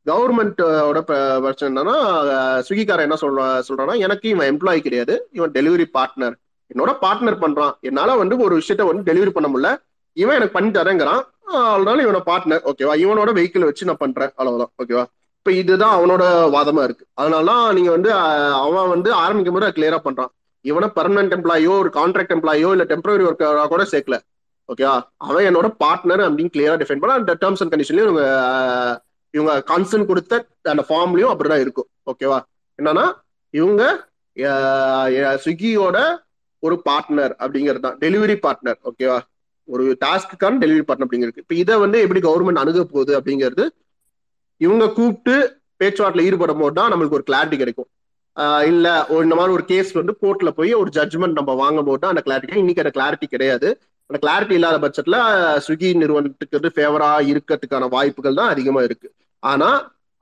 [0.07, 1.07] கவர்மெண்டோட uh,
[1.40, 1.94] பிரச்சனை என்னன்னா
[2.32, 3.38] அஹ், ஸ்விக்கிக்காரன் என்ன சொல்ற
[3.68, 6.34] சொல்றான்னா எனக்கு இவன் எம்ப்ளாயி கிடையாது இவன் டெலிவரி பார்ட்னர்
[6.70, 7.74] என்னோட பார்ட்னர் பண்றான்.
[7.80, 9.70] என்னால வந்து ஒரு விஷயத்த வந்து டெலிவரி பண்ண முடியல.
[10.16, 11.22] இவன் எனக்கு பண்ணி தரேங்கிறான்.
[11.70, 14.32] அதனால இவனோட பார்ட்னர் ஓகேவா இவனோட வெஹிக்கிள் வச்சு நான் பண்றேன்.
[14.36, 15.04] அவ்வளவுதான் ஓகேவா
[15.38, 16.22] இப்ப இதுதான் அவனோட
[16.54, 17.04] வாதமா இருக்கு.
[17.20, 18.11] அதனாலதான் நீங்க வந்து
[18.62, 20.30] அவன் வந்து ஆரம்பிக்கும் போது கிளியரா பண்றான்.
[20.64, 24.16] இவனை பர்மனன்ட் எம்ப்ளாயோ ஒரு கான்ட்ராக்ட் எம்ப்ளாயோ இல்ல டெம்பரரி ஒர்க்கரா கூட சேர்க்கல.
[24.68, 24.94] ஓகேவா
[25.24, 28.18] அவன் என்னோட பார்ட்னர் அப்படின்னு கிளியரா டிஃபைன் பண்ண அந்த டேர்ம்ஸ் அண்ட் கண்டிஷன்லயும்
[29.34, 29.64] இவங்க ஆஹ்,
[30.06, 30.34] கொடுத்த
[30.72, 31.88] அந்த ஃபார்ம்லயும் அப்படிதான் இருக்கும்.
[32.10, 32.38] ஓகேவா
[32.78, 33.06] என்னன்னா
[33.54, 33.82] இவங்க
[35.42, 35.98] ஸ்விக்கியோட
[36.62, 37.96] ஒரு பார்ட்னர் அப்படிங்கிறது தான்.
[38.02, 39.18] டெலிவரி பார்ட்னர் ஓகேவா
[39.68, 43.64] ஒரு டாஸ்க்குக்கான டெலிவரி பார்ட்னர் அப்படிங்கிறது இப்போ இதை வந்து எப்படி கவர்மெண்ட் அணுக போகுது அப்படிங்கிறது
[44.60, 45.34] இவங்க கூப்பிட்டு
[45.80, 47.88] பேச்சுவார்த்தையில் ஈடுபடும் போது தான் நம்மளுக்கு ஒரு கிளாரிட்டி கிடைக்கும்.
[48.36, 52.00] ஆஹ் இல்ல ஒரு இந்த மாதிரி ஒரு கேஸ் வந்து கோர்ட்ல போய் ஒரு ஜட்ஜ்மெண்ட் நம்ம வாங்கும் போது
[52.02, 53.68] தான் அந்த கிளாரிட்டி இன்னைக்கு அந்த கிளாரிட்டி கிடையாது.
[54.11, 55.16] அந்த கிளாரிட்டி இல்லாத பட்சத்துல
[55.64, 59.09] ஸ்விக்கி நிறுவனத்துக்கு வந்து ஃபேவரா இருக்கிறதுக்கான வாய்ப்புகள் தான் அதிகமா இருக்கு.
[59.42, 59.68] ஆனா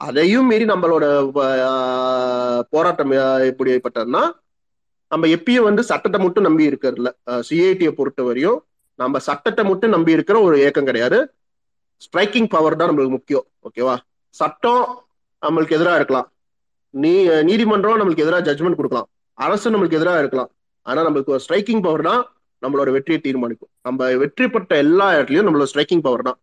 [0.01, 1.05] அதையும் மீறி நம்மளோட
[2.73, 3.13] போராட்டம்
[3.51, 4.23] எப்படி எப்படிப்பட்டதுன்னா
[5.13, 7.09] நம்ம எப்பயும் வந்து சட்டத்தை மட்டும் நம்பி இருக்கிறதுல.
[7.49, 8.59] சிஐடியை பொறுத்த வரையும்
[9.03, 11.19] நம்ம சட்டத்தை மட்டும் நம்பி இருக்கிற ஒரு இயக்கம் கிடையாது.
[12.05, 13.95] ஸ்ட்ரைக்கிங் பவர் தான் நம்மளுக்கு முக்கியம் ஓகேவா
[14.41, 14.85] சட்டம்
[15.43, 16.29] நம்மளுக்கு எதிராக இருக்கலாம்.
[16.95, 17.13] நீ
[17.49, 19.09] நீதிமன்றம் நம்மளுக்கு எதிராக ஜட்ஜ்மெண்ட் கொடுக்கலாம்.
[19.39, 20.51] அரசு நம்மளுக்கு எதிராக இருக்கலாம்.
[20.87, 22.23] ஆனா நம்மளுக்கு ஒரு ஸ்ட்ரைக்கிங் பவர் தான்
[22.63, 23.71] நம்மளோட வெற்றியை தீர்மானிக்கும்.
[23.87, 26.39] நம்ம வெற்றி பெற்ற எல்லா இடத்துலயும் நம்மளோட ஸ்ட்ரைக்கிங் பவர் தான்.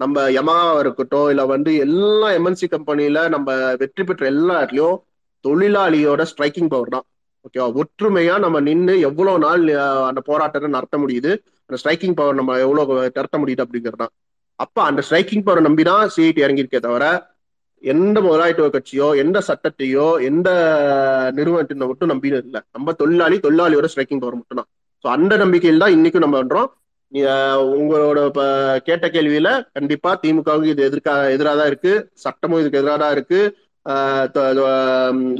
[0.00, 4.98] நம்ம யமாவா இருக்கட்டும் இல்ல வந்து எல்லா எம்என்சி கம்பெனில நம்ம வெற்றி பெற்ற எல்லா இடத்துலயும்
[5.44, 7.06] தொழிலாளியோட ஸ்ட்ரைக்கிங் பவர் தான்.
[7.46, 9.64] ஓகேவா ஒற்றுமையா நம்ம நின்று எவ்வளவு நாள்
[10.10, 11.32] அந்த போராட்டத்தை நடத்த முடியுது
[11.68, 14.14] அந்த ஸ்ட்ரைக்கிங் பவர் நம்ம எவ்வளவு நடத்த முடியுது அப்படிங்கிறது தான்.
[14.64, 17.06] அப்ப அந்த ஸ்ட்ரைக்கிங் பவர் நம்பி தான் சிஐடி இறங்கியிருக்கே தவிர
[17.92, 20.48] எந்த முதலாளித்துவ கட்சியோ எந்த சட்டத்தையோ எந்த
[21.36, 22.60] நிறுவனத்தை மட்டும் நம்பினது இல்லை.
[22.76, 24.68] நம்ம தொழிலாளி தொழிலாளியோட ஸ்ட்ரைக்கிங் பவர் மட்டும்தான்.
[25.04, 26.68] ஸோ அந்த நம்பிக்கையில் தான் இன்னைக்கும் நம்ம பண்றோம்
[27.76, 28.18] உங்களோட
[28.88, 31.92] கேட்ட கேள்வியில கண்டிப்பா திமுகவுக்கு இது எதிர்க்கா எதிராக தான் இருக்கு.
[32.24, 33.40] சட்டமும் இதுக்கு எதிராக தான் இருக்கு.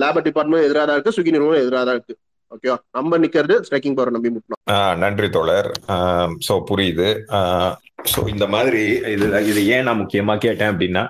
[0.02, 1.16] லேபர் டிபார்ட்மெண்ட் எதிராக தான் இருக்கு.
[1.16, 2.16] சுகி நிறுவனம் எதிராக தான் இருக்கு.
[2.52, 4.60] ஓகேவா நம்ம நிக்கிறது ஸ்ட்ரைக்கிங் பவர் நம்பி முட்டணும்.
[4.74, 5.68] ஆஹ் நன்றி தோழர்.
[6.46, 7.08] ஸோ புரியுது.
[8.12, 8.82] ஸோ இந்த மாதிரி
[9.14, 11.02] இது இது ஏன் நான் முக்கியமா கேட்டேன் அப்படின்னா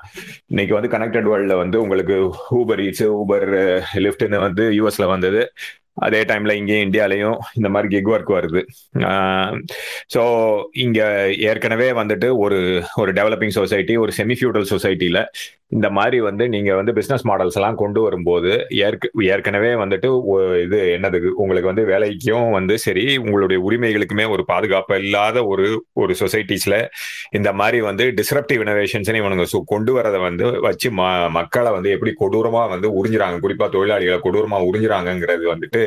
[0.53, 2.17] இன்னைக்கு வந்து கனெக்டட் வேர்ல்ட்ல வந்து உங்களுக்கு
[2.61, 3.47] ஊபர் ஈட்ஸ் ஊபர்
[4.07, 5.43] லிஃப்ட்னு வந்து யூஎஸ்ல வந்தது.
[5.99, 8.63] அதே டைம்ல இங்கேயும் இந்தியாலையும் இந்த மாதிரி கிக் ஒர்க் வருது.
[10.15, 10.23] ஸோ
[10.77, 11.01] இங்க
[11.51, 12.59] ஏற்கனவே வந்துட்டு ஒரு
[12.97, 15.21] ஒரு டெவலப்பிங் சொசைட்டி ஒரு செமி ஃபியூடல் சொசைட்டில
[15.73, 18.51] இந்த மாதிரி வந்து நீங்க வந்து பிசினஸ் மாடல்ஸ் எல்லாம் கொண்டு வரும்போது
[18.81, 20.09] ஏற்க ஏற்கனவே வந்துட்டு
[20.63, 26.77] இது என்னது உங்களுக்கு வந்து வேலைக்கும் வந்து சரி உங்களுடைய உரிமைகளுக்குமே ஒரு பாதுகாப்பு இல்லாத ஒரு ஒரு சொசைட்டிஸ்ல
[27.33, 32.15] இந்த மாதிரி வந்து டிஸ்ரப்டிவ் இனோவேஷன்ஸ் இவனுங்க சு- கொண்டு வரதை வந்து வச்சு ம மக்களை வந்து எப்படி
[32.21, 35.83] கொடூரமா வந்து உறிஞ்சுறாங்க குறிப்பா தொழிலாளிகளை கொடூரமா உறிஞ்சுறாங்கங்கிறது வந்துட்டு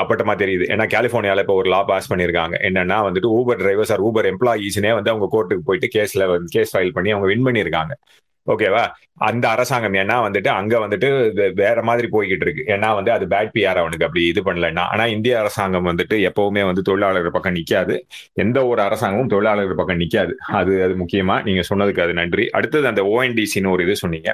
[0.00, 0.64] அப்பட்டமா தெரியுது.
[0.72, 2.54] ஏன்னா கலிபோர்னியால இப்போ ஒரு லா பாஸ் பண்ணிருக்காங்க.
[2.68, 6.94] என்னன்னா வந்துட்டு ஊபர் டிரைவர்ஸ் ஆர் ஊபர் எம்ப்ளாயீஸ்னே வந்து அவங்க கோர்ட்டுக்கு போயிட்டு கேஸ்ல வந்து கேஸ் ஃபைல்
[6.96, 7.92] பண்ணி அவங்க வின் பண்ணியிருக்காங்க
[8.46, 8.82] ஓகேவா
[9.18, 11.08] அந்த அரசாங்கம் ஏன்னா வந்துட்டு அங்க வந்துட்டு
[11.54, 12.62] வேற மாதிரி போய்கிட்டு இருக்கு.
[12.66, 14.84] ஏன்னா வந்து அது பேட் பிஆர் அவனுக்கு அப்படி இது பண்ணலன்னா.
[14.92, 17.96] ஆனா இந்திய அரசாங்கம் வந்துட்டு எப்பவுமே வந்து தொழிலாளர்கள் பக்கம் நிக்காது.
[18.34, 20.34] எந்த ஒரு அரசாங்கமும் தொழிலாளர்கள் பக்கம் நிக்காது.
[20.52, 21.36] அது அது முக்கியமா.
[21.42, 22.46] நீங்க சொன்னதுக்கு அது நன்றி.
[22.50, 24.30] அடுத்தது அந்த ஓஎன்டிசின்னு ஒரு இது சொன்னீங்க.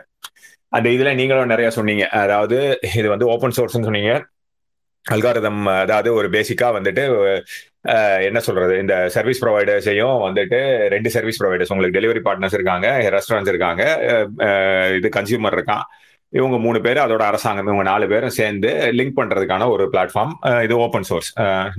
[0.72, 2.04] அந்த இதுல நீங்களும் நிறைய சொன்னீங்க.
[2.22, 2.58] அதாவது
[2.98, 4.12] இது வந்து ஓப்பன் சோர்ஸ்னு சொன்னீங்க.
[5.06, 7.04] அல்காரதம் அதாவது ஒரு பேசிக்கா வந்துட்டு
[8.28, 8.74] என்ன சொல்றது?
[8.83, 10.59] இந்த சர்வீஸ் ப்ரொவைடர்ஸையும் வந்துட்டு
[10.95, 13.83] ரெண்டு சர்வீஸ் ப்ரொவைடர்ஸ் உங்களுக்கு டெலிவரி பார்ட்னர்ஸ் இருக்காங்க ரெஸ்டாரண்ட்ஸ் இருக்காங்க
[14.99, 15.85] இது கன்சியூமர் இருக்கான்.
[16.39, 20.33] இவங்க மூணு பேர் அதோட அரசாங்கம் இவங்க நாலு பேரும் சேர்ந்து லிங்க் பண்றதுக்கான ஒரு பிளாட்ஃபார்ம்
[20.66, 21.30] இது ஓப்பன் சோர்ஸ்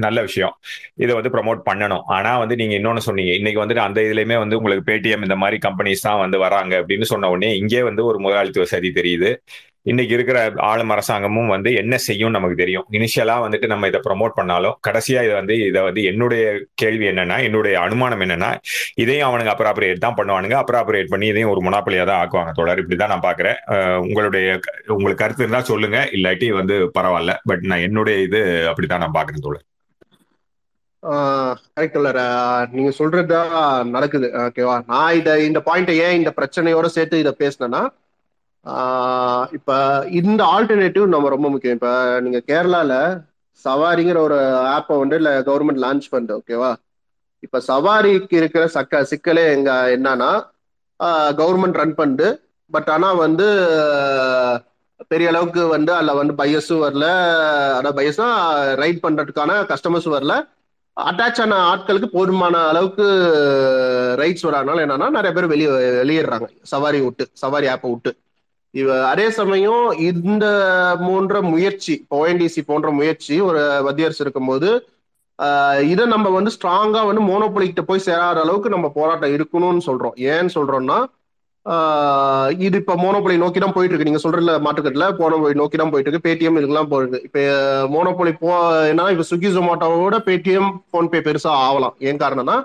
[0.05, 0.53] நல்ல விஷயம்.
[1.03, 2.03] இதை வந்து ப்ரமோட் பண்ணணும்.
[2.15, 6.05] ஆனா வந்து நீங்க இன்னொன்னு சொன்னீங்க இன்னைக்கு வந்துட்டு அந்த இதுலயுமே வந்து உங்களுக்கு பேடிஎம் இந்த மாதிரி கம்பெனிஸ்
[6.07, 9.31] தான் வந்து வராங்க அப்படின்னு சொன்ன உடனே இங்கே வந்து ஒரு முதலாளித்துவ சதி தெரியுது.
[9.85, 12.85] இன்னைக்கு இருக்கிற ஆளும் அரசாங்கமும் வந்து என்ன செய்யும் நமக்கு தெரியும்.
[12.97, 16.43] இனிஷியலா வந்துட்டு நம்ம இதை ப்ரொமோட் பண்ணாலும் கடைசியா இதை வந்து இதை வந்து என்னுடைய
[16.81, 18.51] கேள்வி என்னன்னா என்னுடைய அனுமானம் என்னன்னா
[19.03, 20.55] இதையும் அவனுங்க அப்ராப்ரியேட் தான் பண்ணுவானுங்க.
[20.63, 23.59] அப்ராப்ரியேட் பண்ணி இதையும் ஒரு முனாப்பலியா தான் ஆக்குவாங்க தொடர் இப்படிதான் நான் பாக்குறேன்
[24.05, 24.47] உங்களுடைய
[24.95, 25.99] உங்களுக்கு கருத்து இருந்தா சொல்லுங்க.
[26.17, 27.35] இல்லாட்டி வந்து பரவாயில்ல.
[27.51, 29.65] பட் நான் என்னுடைய இது அப்படிதான் நான் பாக்குறேன் தோழர்.
[31.77, 31.97] கரெக்ட்
[32.77, 34.27] நீங்க சொல்றதுதான் நடக்குது.
[34.45, 34.77] ஓகேவா?
[34.91, 37.83] நான் இத இந்த பாயிண்ட் ஏன் இந்த பிரச்சனையோட சேர்த்து இதை பேசினேன்னா
[39.51, 39.71] இப்ப
[40.11, 41.75] இந்த ஆல்டர்னேட்டிவ் நம்ம ரொம்ப முக்கியம்.
[41.75, 41.89] இப்ப
[42.21, 42.93] நீங்க கேரளால
[43.65, 44.37] சவாரிங்கிற ஒரு
[44.75, 46.71] ஆப்பை வந்து இல்ல கவர்மெண்ட் லான்ச் பண்ணுது ஓகேவா
[47.39, 50.31] இப்ப சவாரிக்கு இருக்கிற சக்க சிக்கலே எங்க என்னன்னா
[51.39, 52.27] கவர்மெண்ட் ரன் பண்ணுது
[52.71, 53.47] பட் ஆனா வந்து
[55.11, 57.05] பெரிய அளவுக்கு வந்து அதில் வந்து பையஸும் வரல.
[57.77, 58.27] அதாவது பையஸ்னா
[58.81, 60.35] ரைட் பண்றதுக்கான கஸ்டமர்ஸும் வரல.
[60.97, 63.05] அட்டாச் ஆன ஆட்களுக்கு போதுமான அளவுக்கு
[64.21, 65.69] ரைட்ஸ் வராதனால என்னன்னா நிறைய பேர் வெளியே
[66.01, 66.47] வெளியேறாங்க.
[66.73, 68.11] சவாரி விட்டு சவாரி ஆப்பை விட்டு.
[68.73, 70.45] இவ அதே சமயம் இந்த
[71.03, 74.69] போன்ற முயற்சி ஓஎன்டிசி போன்ற முயற்சி ஒரு மத்திய அரசு இருக்கும்போது
[75.91, 80.15] இதை நம்ம வந்து ஸ்ட்ராங்கா வந்து மோனோபொலிக்கிட்ட போய் சேராத அளவுக்கு நம்ம போராட்டம் இருக்கணும்னு சொல்றோம்.
[80.31, 80.97] ஏன்னு சொல்றோம்னா
[82.59, 86.27] இது இப்ப மோனோபொலி நோக்கி தான் போயிட்டு இருக்கு நீங்க சொல்றதுல மாட்டுக்கட்டுல மோனோபொலி நோக்கி தான் போயிட்டு இருக்கு
[86.27, 87.39] பேடிஎம் இதுக்கெல்லாம் போயிருக்கு இப்ப
[87.93, 88.49] மோனோபொலி போ
[88.91, 91.95] ஏன்னா இப்ப ஸ்விக்கி ஜொமேட்டோவோட பேடிஎம் போன்பே பெருசா ஆகலாம்.
[92.09, 92.57] ஏன் காரணம்னா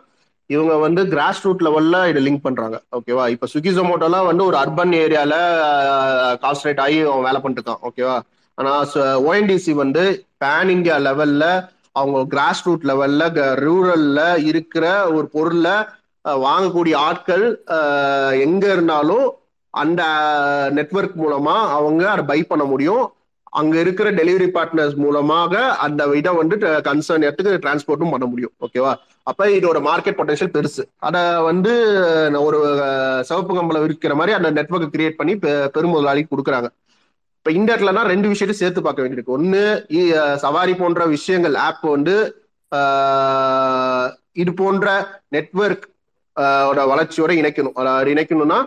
[0.51, 2.77] இவங்க வந்து கிராஸ் ரூட் லெவல்ல இதை லிங்க் பண்றாங்க.
[2.97, 5.35] ஓகேவா இப்ப சுகி ஜொமோட்டோலாம் வந்து ஒரு அர்பன் ஏரியால
[6.43, 8.17] கான்சன்ட்ரேட் ஆகி அவன் வேலை பண்ணிட்டு இருக்கான் ஓகேவா
[8.55, 8.73] ஆனா
[9.29, 10.05] ஓஎன்டிசி வந்து
[10.45, 11.45] பேன் இந்தியா லெவல்ல
[11.93, 13.23] அவங்க கிராஸ் ரூட் லெவல்ல
[13.67, 15.77] ரூரல்ல இருக்கிற ஒரு பொருளை
[16.25, 17.45] வாங்கக்கூடிய ஆட்கள்
[18.41, 19.27] எங்க இருந்தாலும்
[19.75, 20.03] அந்த
[20.75, 23.05] நெட்ஒர்க் மூலமா அவங்க அதை பை பண்ண முடியும்.
[23.61, 26.57] அங்க இருக்கிற டெலிவரி பார்ட்னர்ஸ் மூலமாக அந்த இதை வந்து
[26.89, 28.53] கன்சர்ன் இடத்துக்கு டிரான்ஸ்போர்ட்டும் பண்ண முடியும்.
[28.67, 28.93] ஓகேவா
[29.31, 30.83] அப்ப இதோட மார்க்கெட் பொட்டன்ஷியல் பெருசு.
[31.07, 31.73] அதை வந்து
[32.49, 32.59] ஒரு
[33.29, 35.35] சிவப்பு கம்பளம் விற்கிற மாதிரி அந்த நெட்ஒர்க் கிரியேட் பண்ணி
[35.75, 36.71] பெருமுதலாளிக்கு கொடுக்குறாங்க.
[37.39, 39.37] இப்ப இந்த இடத்துலனா ரெண்டு விஷயத்தையும் சேர்த்து பார்க்க வேண்டியிருக்கு.
[39.39, 39.63] ஒன்னு
[40.45, 42.17] சவாரி போன்ற விஷயங்கள் ஆப் வந்து
[44.43, 44.87] இது போன்ற
[45.35, 45.87] நெட்ஒர்க்
[46.93, 47.77] வளர்ச்சியோட இணைக்கணும்.
[48.15, 48.59] இணைக்கணும்னா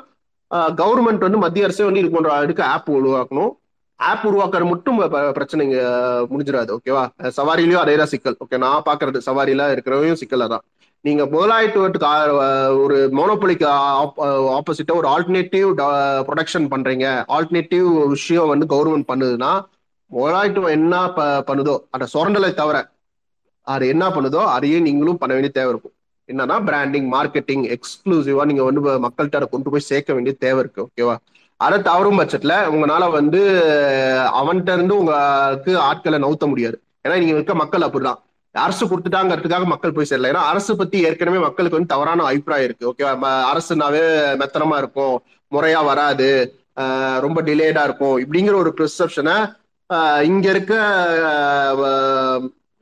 [0.80, 3.52] கவர்மெண்ட் வந்து மத்திய அரசு வந்து இது போன்ற அடுக்கு ஆப் உருவாக்கணும்.
[4.02, 5.00] ஆப் உருவாக்குறது மட்டும்
[5.38, 5.78] பிரச்சனைங்க
[6.32, 7.04] முடிஞ்சிடாது ஓகேவா
[7.38, 8.38] சவாரிலையும் அதே தான் சிக்கல்.
[8.44, 10.64] ஓகே நான் பாக்குறது சவாரியில இருக்கிறவையும் சிக்கல தான்
[11.06, 12.10] நீங்க முதலாளித்துவத்துக்கு
[12.84, 13.68] ஒரு மோனோபொலிக்கு
[14.58, 15.70] ஆப்போசிட்டா ஒரு ஆல்டர்னேட்டிவ்
[16.28, 17.06] ப்ரொடக்ஷன் பண்றீங்க.
[17.36, 19.52] ஆல்டர்னேட்டிவ் விஷயம் வந்து கவர்மெண்ட் பண்ணுதுன்னா
[20.12, 22.78] முதலாளித்துவம் என்ன ப பண்ணுதோ அந்த சுரண்டலை தவிர
[23.68, 25.96] அது என்ன பண்ணுதோ அதையே நீங்களும் பண்ண வேண்டிய தேவை இருக்கும்.
[26.30, 31.16] என்னன்னா பிராண்டிங் மார்க்கெட்டிங் எக்ஸ்க்ளூசிவா நீங்க வந்து மக்கள்கிட்ட கொண்டு போய் சேர்க்க வேண்டிய தேவை இருக்கு ஓகேவா
[31.66, 33.42] அதை தவறும் பட்சத்துல உங்களால வந்து
[34.40, 36.78] அவன்கிட்ட இருந்து உங்களுக்கு ஆட்களை நவுத்த முடியாது.
[37.04, 38.20] ஏன்னா நீங்க இருக்க மக்கள் அப்படிதான்.
[38.66, 40.30] அரசு கொடுத்துட்டாங்கிறதுக்காக மக்கள் போய் சேரல.
[40.32, 42.90] ஏன்னா அரசு பத்தி ஏற்கனவே மக்களுக்கு வந்து தவறான அபிப்பிராயம் இருக்கு.
[42.92, 44.06] ஓகேவா அரசுனாவே
[44.42, 45.16] மெத்தனமா இருக்கும்.
[45.52, 46.30] முறையா வராது.
[47.26, 48.16] ரொம்ப டிலேடா இருக்கும்.
[48.24, 49.38] இப்படிங்கிற ஒரு ப்ரிசப்ஷனை
[50.30, 50.74] இங்க இருக்க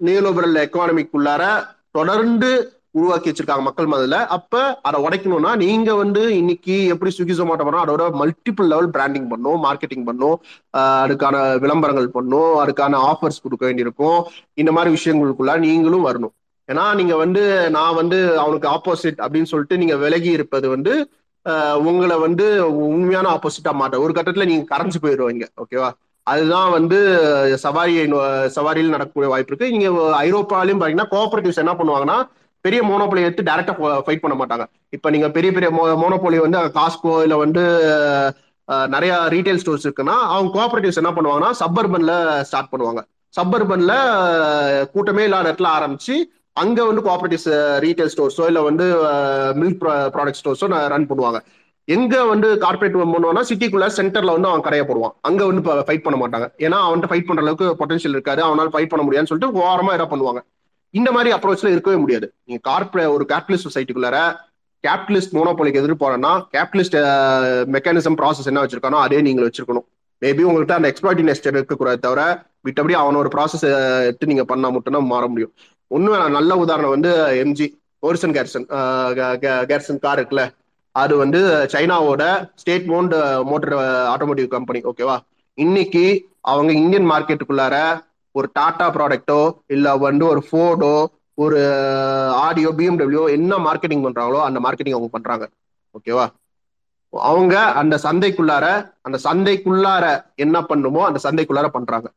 [0.06, 1.44] நியூலோபரல் எக்கானமிக்குள்ளார
[1.92, 2.50] தொடர்ந்து
[2.98, 8.04] உருவாக்கி வச்சிருக்காங்க மக்கள் மதில அப்ப அதை உடைக்கணும்னா நீங்க வந்து இன்னைக்கு எப்படி ஸ்விக்கி ஜொமேட்டோ பண்ணோம் அதோட
[8.22, 10.38] மல்டிபிள் லெவல் பிராண்டிங் பண்ணும் மார்க்கெட்டிங் பண்ணும்
[11.04, 14.20] அதுக்கான விளம்பரங்கள் பண்ணும் அதுக்கான ஆஃபர்ஸ் கொடுக்க வேண்டியிருக்கும்.
[14.62, 16.34] இந்த மாதிரி விஷயங்களுக்குள்ள நீங்களும் வரணும்.
[16.70, 17.44] ஏன்னா நீங்க வந்து
[17.78, 20.94] நான் வந்து அவனுக்கு ஆப்போசிட் அப்படின்னு சொல்லிட்டு நீங்க விலகி இருப்பது வந்து
[21.90, 22.46] உங்களை வந்து
[22.96, 25.46] உண்மையான ஆப்போசிட்டா மாட்ட ஒரு கட்டத்துல நீங்க கரைஞ்சு போயிடுவீங்க.
[25.62, 25.90] ஓகேவா
[26.28, 26.98] அதுதான் வந்து
[27.64, 27.94] சவாரி
[28.58, 29.72] சவாரியில் நடக்கக்கூடிய வாய்ப்பு இருக்கு.
[29.76, 29.88] நீங்க
[30.26, 32.18] ஐரோப்பாலையும் பாத்தீங்கன்னா கோஆபரேட்டிவ்ஸ் என்ன பண்ணுவாங்கன்னா
[32.66, 33.74] பெரிய மோனோபோலி எடுத்து டேரக்டா
[34.06, 34.66] ஃபைட் பண்ண மாட்டாங்க.
[34.96, 35.70] இப்ப நீங்க பெரிய பெரிய
[36.04, 37.64] மோனோபோலி வந்து காஸ்கோ இல்ல வந்து
[38.96, 42.14] நிறைய ரீட்டைல் ஸ்டோர்ஸ் இருக்குன்னா அவங்க கோஆபரேட்டிவ்ஸ் என்ன பண்ணுவாங்கன்னா சப்பர்பன்ல
[42.50, 43.02] ஸ்டார்ட் பண்ணுவாங்க.
[43.38, 43.94] சப்பர்பன்ல
[44.94, 46.16] கூட்டமே இல்லாத இடத்துல ஆரம்பிச்சு
[46.64, 47.50] அங்க வந்து கோஆபரேட்டிவ்ஸ்
[47.86, 48.86] ரீட்டைல் ஸ்டோர்ஸோ இல்ல வந்து
[49.62, 49.82] மில்க்
[50.16, 51.40] ப்ராடக்ட் ஸ்டோர்ஸோ ரன் பண்ணுவாங்க.
[51.96, 55.14] எங்க வந்து கார்பரேட் பண்ணுவோம்னா சிட்டிக்குள்ள சென்டர்ல வந்து அவன் கடையை போடுவான்.
[55.28, 56.48] அங்க வந்து ஃபைட் பண்ண மாட்டாங்க.
[56.66, 58.42] ஏன்னா அவன்கிட்ட ஃபைட் பண்ற அளவுக்கு பொட்டன்ஷியல் இருக்காது.
[58.48, 60.42] அவனால ஃபைட் பண்ண முடியாதுன்னு சொல்லிட்டு ஓரமா என்ன பண்ணுவாங்க.
[60.98, 62.28] இந்த மாதிரி அப்ரோச்ல இருக்கவே முடியாது.
[62.48, 64.20] நீங்க கார்பரே ஒரு கேபிட்டலிஸ்ட் சொசைட்டிக்குள்ளார
[64.84, 66.98] கேபிட்டலிஸ்ட் மோனோபோலிக்கு எதிர்ப்பு போறோம்னா கேபிட்டலிஸ்ட்
[67.76, 69.86] மெக்கானிசம் ப்ராசஸ் என்ன வச்சிருக்கானோ அதே நீங்க வச்சிருக்கணும்.
[70.22, 72.22] மேபி உங்கள்கிட்ட அந்த எக்ஸ்பர்டி நெஸ்ட் இருக்கக்கூடாது தவிர
[72.68, 73.66] விட்டபடி அவனோட ப்ராசஸ்
[74.08, 75.54] எடுத்து நீங்க பண்ணா மட்டும்தான் மாற முடியும்.
[75.92, 77.12] ஒன்னும் நல்ல உதாரணம் வந்து
[77.44, 77.68] எம்ஜி
[78.04, 78.66] ஓரிசன் கேர்சன்
[79.72, 80.44] கேர்சன் கார் இருக்குல்ல
[80.96, 81.40] அது வந்து
[81.74, 82.24] சைனாவோட
[82.62, 83.18] state owned
[83.50, 83.74] motor
[84.14, 85.18] automotive company ஓகேவா
[85.58, 86.04] இன்னைக்கு
[86.52, 87.76] அவங்க இந்தியன் மார்க்கெட்டுக்குள்ளார
[88.40, 89.40] ஒரு டாடா ப்ராடக்டோ
[89.76, 90.94] இல்லை வந்து ஒரு ஃபோர்டோ
[91.44, 91.60] ஒரு
[92.46, 95.46] ஆடியோ பிஎம்டபிள்யூ என்ன மார்க்கெட்டிங் பண்றாங்களோ அந்த மார்க்கெட்டிங் அவங்க பண்றாங்க.
[95.96, 96.26] ஓகேவா
[97.14, 98.66] அவங்க அந்த சந்தைக்குள்ளார
[99.08, 100.06] அந்த சந்தைக்குள்ளார
[100.46, 102.08] என்ன பண்ணுமோ அந்த சந்தைக்குள்ளார பண்றாங்க.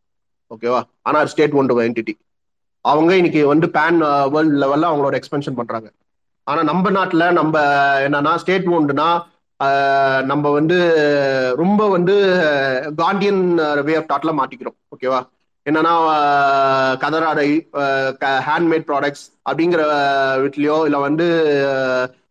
[0.50, 2.14] ஓகேவா ஆனா ஸ்டேட் ஒன் என்டிட்டி
[2.84, 3.98] அவங்க இன்னைக்கு வந்து பேன்
[4.34, 5.88] வேர்ல்ட் லெவல்ல அவங்களோட எக்ஸ்பென்ஷன் பண்றாங்க.
[6.46, 7.56] ஆனா நம்ம நாட்டுல நம்ம
[8.06, 9.08] என்னன்னா ஸ்டேட் ஓண்டுனா
[10.30, 10.78] நம்ம வந்து
[11.60, 12.14] ரொம்ப வந்து
[13.00, 13.42] காண்டியன்
[13.88, 14.76] வே ஆஃப் தாட்ல மாட்டிக்கிறோம்.
[14.94, 15.20] ஓகேவா
[15.66, 15.92] என்னன்னா
[17.02, 17.48] கதராடை
[18.46, 19.82] ஹேண்ட்மேட் ப்ராடக்ட்ஸ் அப்படிங்கிற
[20.44, 21.26] வீட்லயோ இல்லை வந்து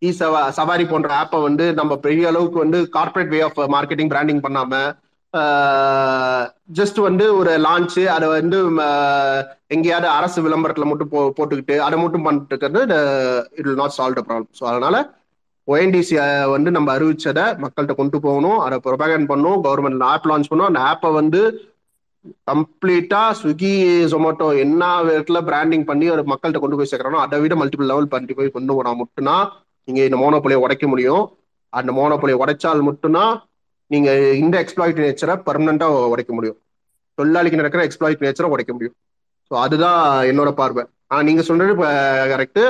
[0.02, 4.44] இ சவா சவாரி போன்ற ஆப்பை வந்து நம்ம பெரிய அளவுக்கு வந்து corporate way of marketing branding
[4.46, 4.74] பண்ணாம
[6.78, 8.58] ஜஸ்ட் வந்து ஒரு லான்ச்சு அதை வந்து
[9.76, 12.82] எங்கேயாவது அரசு விளம்பரத்துல மட்டும் போ போட்டுக்கிட்டு அதை மட்டும் பண்ணிட்டு இருக்கிறது
[13.54, 14.98] it will not solve the problem so அதனால
[15.68, 16.16] ஓஎன்டிசி
[16.54, 18.60] வந்து நம்ம அறிவிச்சதை மக்கள்கிட்ட கொண்டு போகணும்.
[18.66, 19.60] அதை ப்ரொபகேண்ட் பண்ணணும்.
[19.66, 20.70] கவர்மெண்ட் ஆப் லான்ச் பண்ணணும்.
[20.72, 21.42] அந்த ஆப்பை வந்து
[22.50, 23.72] கம்ப்ளீட்டா ஸ்விக்கி
[24.12, 28.34] ஜொமேட்டோ என்ன விதத்துல பிராண்டிங் பண்ணி ஒரு மக்கள்கிட்ட கொண்டு போய் சேர்க்கறானோ அதை விட மல்டிபிள் லெவல் பண்ணி
[28.40, 29.46] போய் கொண்டு போனா மட்டும்தான்
[29.88, 31.24] நீங்க இந்த மோனோபொலியை உடைக்க முடியும்.
[31.74, 33.34] அந்த மோனோபொலியை உடைச்சால் மட்டும்தான்
[33.92, 34.10] நீங்க
[34.44, 36.58] இந்த எக்ஸ்ப்ளாய்ட் நேச்சரை பர்மனண்டா உடைக்க முடியும்.
[37.18, 38.96] தொழிலாளிக்கு நடக்கிற எக்ஸ்ப்ளாய்ட் நேச்சரை உடைக்க முடியும்.
[39.52, 40.00] ஸோ அதுதான்
[40.32, 40.84] என்னோட பார்வை.
[41.12, 41.74] ஆனா நீங்க சொல்றது
[42.34, 42.64] கரெக்டு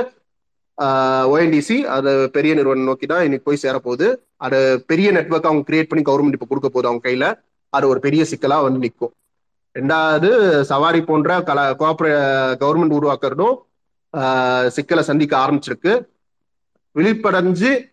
[1.31, 4.07] ஓஎன்டிசி அது பெரிய நிறுவனம் நோக்கி தான் இன்னைக்கு போய் சேரப்போகுது.
[4.45, 4.59] அது
[4.91, 7.25] பெரிய நெட்ஒர்க் அவங்க கிரியேட் பண்ணி கவர்மெண்ட் இப்போ கொடுக்க போகுது அவங்க கையில.
[7.73, 9.13] அது ஒரு பெரிய சிக்கலா வந்து நிற்கும்
[9.79, 12.13] ரெண்டாவது சவாரி போன்ற கல கோஆபரே
[12.61, 13.13] கவர்மெண்ட்
[14.11, 16.05] உருவாக்குறதும் சிக்கலை சந்திக்க ஆரம்பிச்சிருக்கு.
[16.95, 17.89] விழிப்படைஞ்சு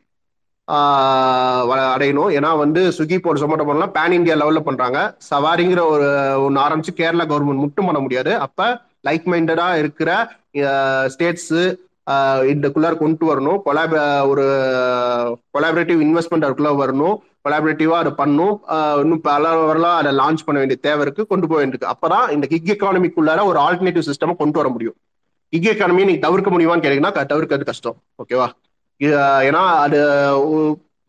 [0.70, 2.32] வ- அடையணும்.
[2.38, 7.26] ஏன்னா வந்து ஸ்விக்கி போன்ற சொமோட்டோ போனலாம் பேன் இந்தியா லெவலில் பண்ணுறாங்க சவாரிங்கிற ஒரு ஒன்று ஆரம்பிச்சு கேரளா
[7.26, 8.36] கவர்மெண்ட் மட்டும் பண்ண முடியாது.
[8.38, 11.76] அப்போ லைக் மைண்டடாக இருக்கிற ஸ்டேட்ஸு
[12.50, 13.60] இதுக்குள்ளார கொண்டு வரணும்.
[13.64, 14.44] கொலாப ஒரு
[15.58, 17.16] கொலாபரேட்டிவ் இன்வெஸ்ட்மெண்ட் அதுக்குள்ளே வரணும்.
[17.48, 18.54] கொலாபரேட்டிவா அதை பண்ணும்.
[19.02, 19.98] இன்னும் பல வரலாம்.
[20.00, 21.22] அதை லான்ச் பண்ண வேண்டிய தேவை இருக்கு.
[21.32, 24.96] கொண்டு போக வேண்டியிருக்கு அப்பதான் இந்த கிக் எக்கானமிக்குள்ளார ஒரு ஆல்டர்னேட்டிவ் சிஸ்டம் கொண்டு வர முடியும்.
[25.52, 27.96] கிக் எக்கானமியை நீங்க தவிர்க்க முடியுமான்னு கேட்டீங்கன்னா தவிர்க்கிறது கஷ்டம்.
[28.22, 28.48] ஓகேவா
[29.00, 29.14] இது,
[29.48, 29.98] ஏன்னா அது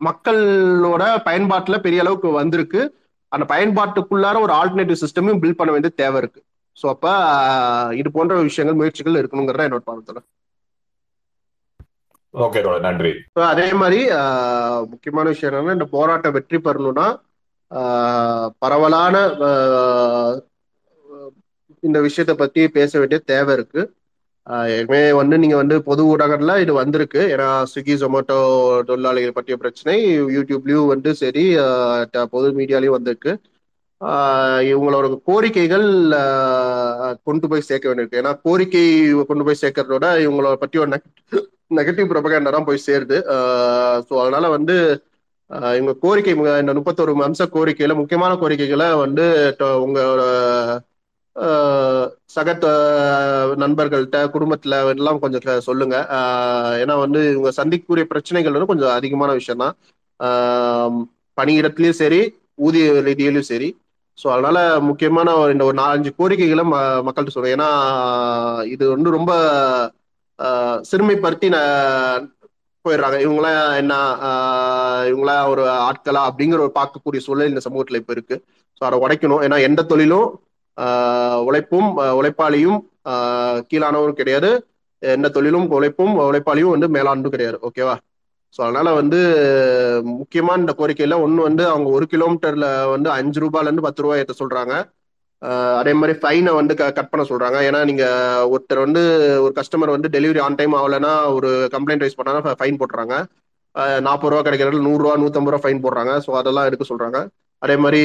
[0.00, 2.80] மக்களோட பயன்பாட்டுல பெரிய அளவுக்கு வந்திருக்கு.
[3.32, 6.40] அந்த பயன்பாட்டுக்குள்ளார ஒரு ஆல்டர்னேட்டிவ் சிஸ்டமும் பில்ட் பண்ண வேண்டிய தேவை இருக்கு.
[6.76, 7.06] ஸோ அப்ப
[8.00, 10.22] இது போன்ற விஷயங்கள் முயற்சிகள் இருக்கணுங்கிறத என்னோட பார்வை
[12.34, 13.12] ஓகே நன்றி.
[13.34, 14.02] So, அதே மாதிரி
[14.88, 17.20] முக்கியமான விஷயம் என்னன்னா இந்த போராட்டம் வெற்றி பெறணும்னா
[18.58, 19.26] பரவலான
[21.80, 23.92] இந்த விஷயத்தை பத்தி பேச வேண்டிய தேவை இருக்கு.
[24.50, 27.36] ஏற்கனவே வந்து நீங்க வந்து பொது ஊடகத்துல இது வந்திருக்கு.
[27.36, 33.40] ஏன்னா ஸ்விக்கி ஜொமேட்டோ தொழிலாளிகள் பற்றிய பிரச்சனை யூடியூப்லயும் வந்து சரி ட- பொது மீடியாலையும் வந்திருக்கு.
[34.04, 38.24] இவங்களோட கோரிக்கைகள் கொண்டு போய் சேர்க்க வேண்டியிருக்கு.
[38.24, 41.00] ஏன்னா கோரிக்கை கொண்டு போய் சேர்க்கறதோட இவங்கள பற்றி ஒரு
[41.70, 43.18] நெகட்டிவ் ப்ரொபகேண்டா தான் போய் சேருது.
[44.08, 44.76] ஸோ அதனால வந்து
[45.50, 49.24] இவங்க கோரிக்கை இந்த முப்பத்தொரு அம்ச கோரிக்கையில முக்கியமான கோரிக்கைகளை வந்து
[49.58, 50.22] ட- உங்களோட
[52.26, 52.48] சக
[53.62, 55.96] நண்பர்கள்ட்ட குடும்பத்துல எல்லாம் கொஞ்சம் சொல்லுங்க.
[56.82, 59.74] ஏன்னா வந்து இவங்க சந்திக்கக்கூடிய பிரச்சனைகள் வந்து கொஞ்சம் அதிகமான விஷயம் தான்.
[61.36, 62.20] பணியிடத்துலயும் சரி
[62.54, 63.68] ஊதிய ரீதியிலும் சரி.
[64.18, 66.74] ஸோ அதனால முக்கியமான ஒரு- இந்த ஒரு நாலஞ்சு கோரிக்கைகளை ம
[67.06, 67.58] மக்கள்கிட்ட சொல்றேன்.
[67.58, 67.68] ஏன்னா
[68.66, 69.30] இது வந்து ரொம்ப
[70.90, 71.48] சிறுமைப்படுத்தி
[72.84, 73.16] போயிடுறாங்க.
[73.24, 73.94] இவங்களாம் என்ன
[74.28, 78.36] ஆஹ் இவங்களாம் ஒரு ஆட்களா அப்படிங்கிற ஒரு பார்க்கக்கூடிய சூழல் இந்த சமூகத்துல இப்ப இருக்கு.
[78.80, 79.42] ஸோ அதை உடைக்கணும்.
[79.46, 80.28] ஏன்னா எந்த தொழிலும்
[81.46, 81.88] உழைப்பும்
[82.20, 82.78] உழைப்பாளியும்
[83.70, 84.50] கீழானவரும் கிடையாது.
[85.02, 87.58] எந்த தொழிலும் உழைப்பும் உழைப்பாளியும் வந்து மேலாண்டும் கிடையாது.
[87.68, 87.94] ஓகேவா?
[88.54, 89.18] ஸோ அதனால வந்து
[90.18, 94.34] முக்கியமான இந்த கோரிக்கையில ஒன்று வந்து அவங்க ஒரு கிலோமீட்டர்ல வந்து அஞ்சு ரூபாயில இருந்து பத்து ரூபாய் ஏற்ற
[94.38, 94.74] சொல்றாங்க.
[95.80, 97.58] அதே மாதிரி ஃபைனை வந்து கட் பண்ண சொல்றாங்க.
[97.68, 98.04] ஏன்னா நீங்க
[98.54, 99.02] ஒருத்தர் வந்து
[99.44, 103.14] ஒரு கஸ்டமர் வந்து டெலிவரி ஆன் டைம் ஆகலைன்னா ஒரு கம்ப்ளைண்ட் ரைஸ் பண்ணா ஃபைன் போடுறாங்க
[104.06, 106.12] நாற்பது ரூபா கிடைக்கிறது நூறுரூவா நூற்றம்பது ரூபா ஃபைன் போடுறாங்க.
[106.24, 107.18] ஸோ அதெல்லாம் எடுக்க சொல்றாங்க.
[107.62, 108.02] அதே மாதிரி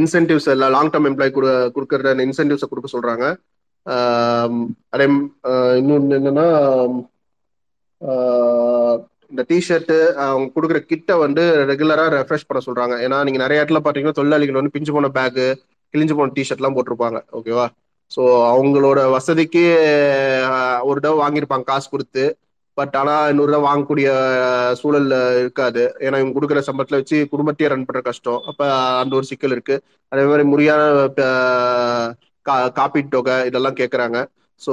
[0.00, 3.24] இன்சென்டிவ்ஸ் எல்லாம் லாங் டேர்ம் எம்ப்ளாய் கொடு கொடுக்குற இன்சென்டிவ்ஸை கொடுக்க சொல்றாங்க.
[4.94, 5.06] அதே
[5.80, 6.46] இன்னொன்று என்னன்னா
[9.30, 12.94] இந்த டிஷர்ட்டு அவங்க கொடுக்குற கிட்டை வந்து ரெகுலராக ரெஃப்ரெஷ் பண்ண சொல்றாங்க.
[13.06, 15.46] ஏன்னா நீங்க நிறைய இடத்துல பார்த்தீங்கன்னா தொழிலாளிகள் வந்து பிஞ்சு போன பேக்கு
[15.94, 17.20] கிழிஞ்சு போன டிஷர்ட்லாம் போட்டிருப்பாங்க.
[17.38, 17.66] ஓகேவா
[18.14, 18.22] ஸோ
[18.52, 19.64] அவங்களோட வசதிக்கு
[20.90, 22.24] ஒரு தடவை வாங்கியிருப்பாங்க காசு கொடுத்து.
[22.78, 24.08] பட் ஆனால் இன்னொரு தடவை வாங்கக்கூடிய
[24.80, 25.08] சூழல்
[25.42, 25.82] இருக்காது.
[26.04, 28.40] ஏன்னா இவங்க கொடுக்குற சம்பளத்தில் வச்சு குடும்பத்தையே ரன் பண்ணுற கஷ்டம்.
[28.50, 28.66] அப்போ
[29.02, 29.76] அந்த ஒரு சிக்கல் இருக்கு.
[30.12, 30.82] அதே மாதிரி முறையான
[32.48, 34.18] கா காப்பீட்டு தொகை இதெல்லாம் கேட்குறாங்க
[34.60, 34.72] ஸோ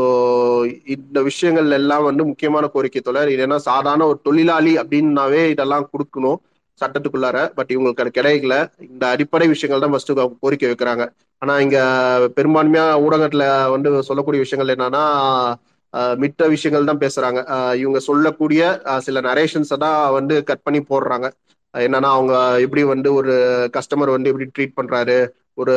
[0.96, 6.40] இந்த விஷயங்கள் எல்லாம் வந்து முக்கியமான கோரிக்கை தொடர் இது ஏன்னா சாதாரண ஒரு தொழிலாளி அப்படின்னாவே இதெல்லாம் கொடுக்கணும்
[6.82, 7.38] சட்டத்துக்குள்ளார.
[7.58, 8.56] பட் இவங்களுக்கு அது கிடைக்கல.
[8.90, 11.04] இந்த அடிப்படை விஷயங்கள் தான் ஃபர்ஸ்ட் அவங்க கோரிக்கை வைக்கிறாங்க.
[11.42, 11.80] ஆனா இங்க
[12.38, 15.04] பெரும்பான்மையா ஊடகத்துல வந்து சொல்லக்கூடிய விஷயங்கள் என்னன்னா
[16.22, 17.40] மிட்ட மித்த விஷயங்கள் தான் பேசுறாங்க.
[17.82, 18.62] இவங்க சொல்லக்கூடிய
[19.06, 21.28] சில நரேஷன்ஸை தான் வந்து கட் பண்ணி போடுறாங்க.
[21.74, 22.34] என்னன்னா அவங்க
[22.66, 23.34] எப்படி வந்து ஒரு
[23.78, 25.18] கஸ்டமர் வந்து எப்படி ட்ரீட் பண்றாரு?
[25.62, 25.74] ஒரு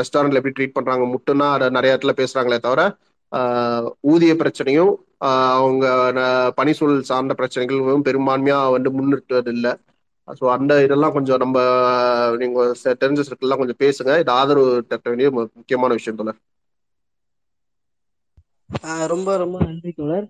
[0.00, 1.04] ரெஸ்டாரண்ட்ல எப்படி ட்ரீட் பண்றாங்க?
[1.14, 2.82] முட்டுன்னா அதை நிறைய இடத்துல பேசுறாங்களே தவிர
[4.10, 5.86] ஊதிய பிரச்சனையும் ஆஹ் அவங்க
[6.58, 9.72] பணிசூழல் சார்ந்த பிரச்சனைகளும் பெரும்பான்மையா வந்து முன்னிறுத்துவது இல்லை
[10.38, 11.58] ஸோ அந்த இதெல்லாம் கொஞ்சம் நம்ம
[12.38, 12.58] நீங்க
[12.96, 14.12] தெரிஞ்ச சர்க்கிள்லாம் கொஞ்சம் பேசுங்க.
[14.22, 16.40] இது ஆதரவு தட்ட வேண்டிய முக்கியமான விஷயம் தோழர்.
[19.12, 20.28] ரொம்ப ரொம்ப நன்றி தோழர்.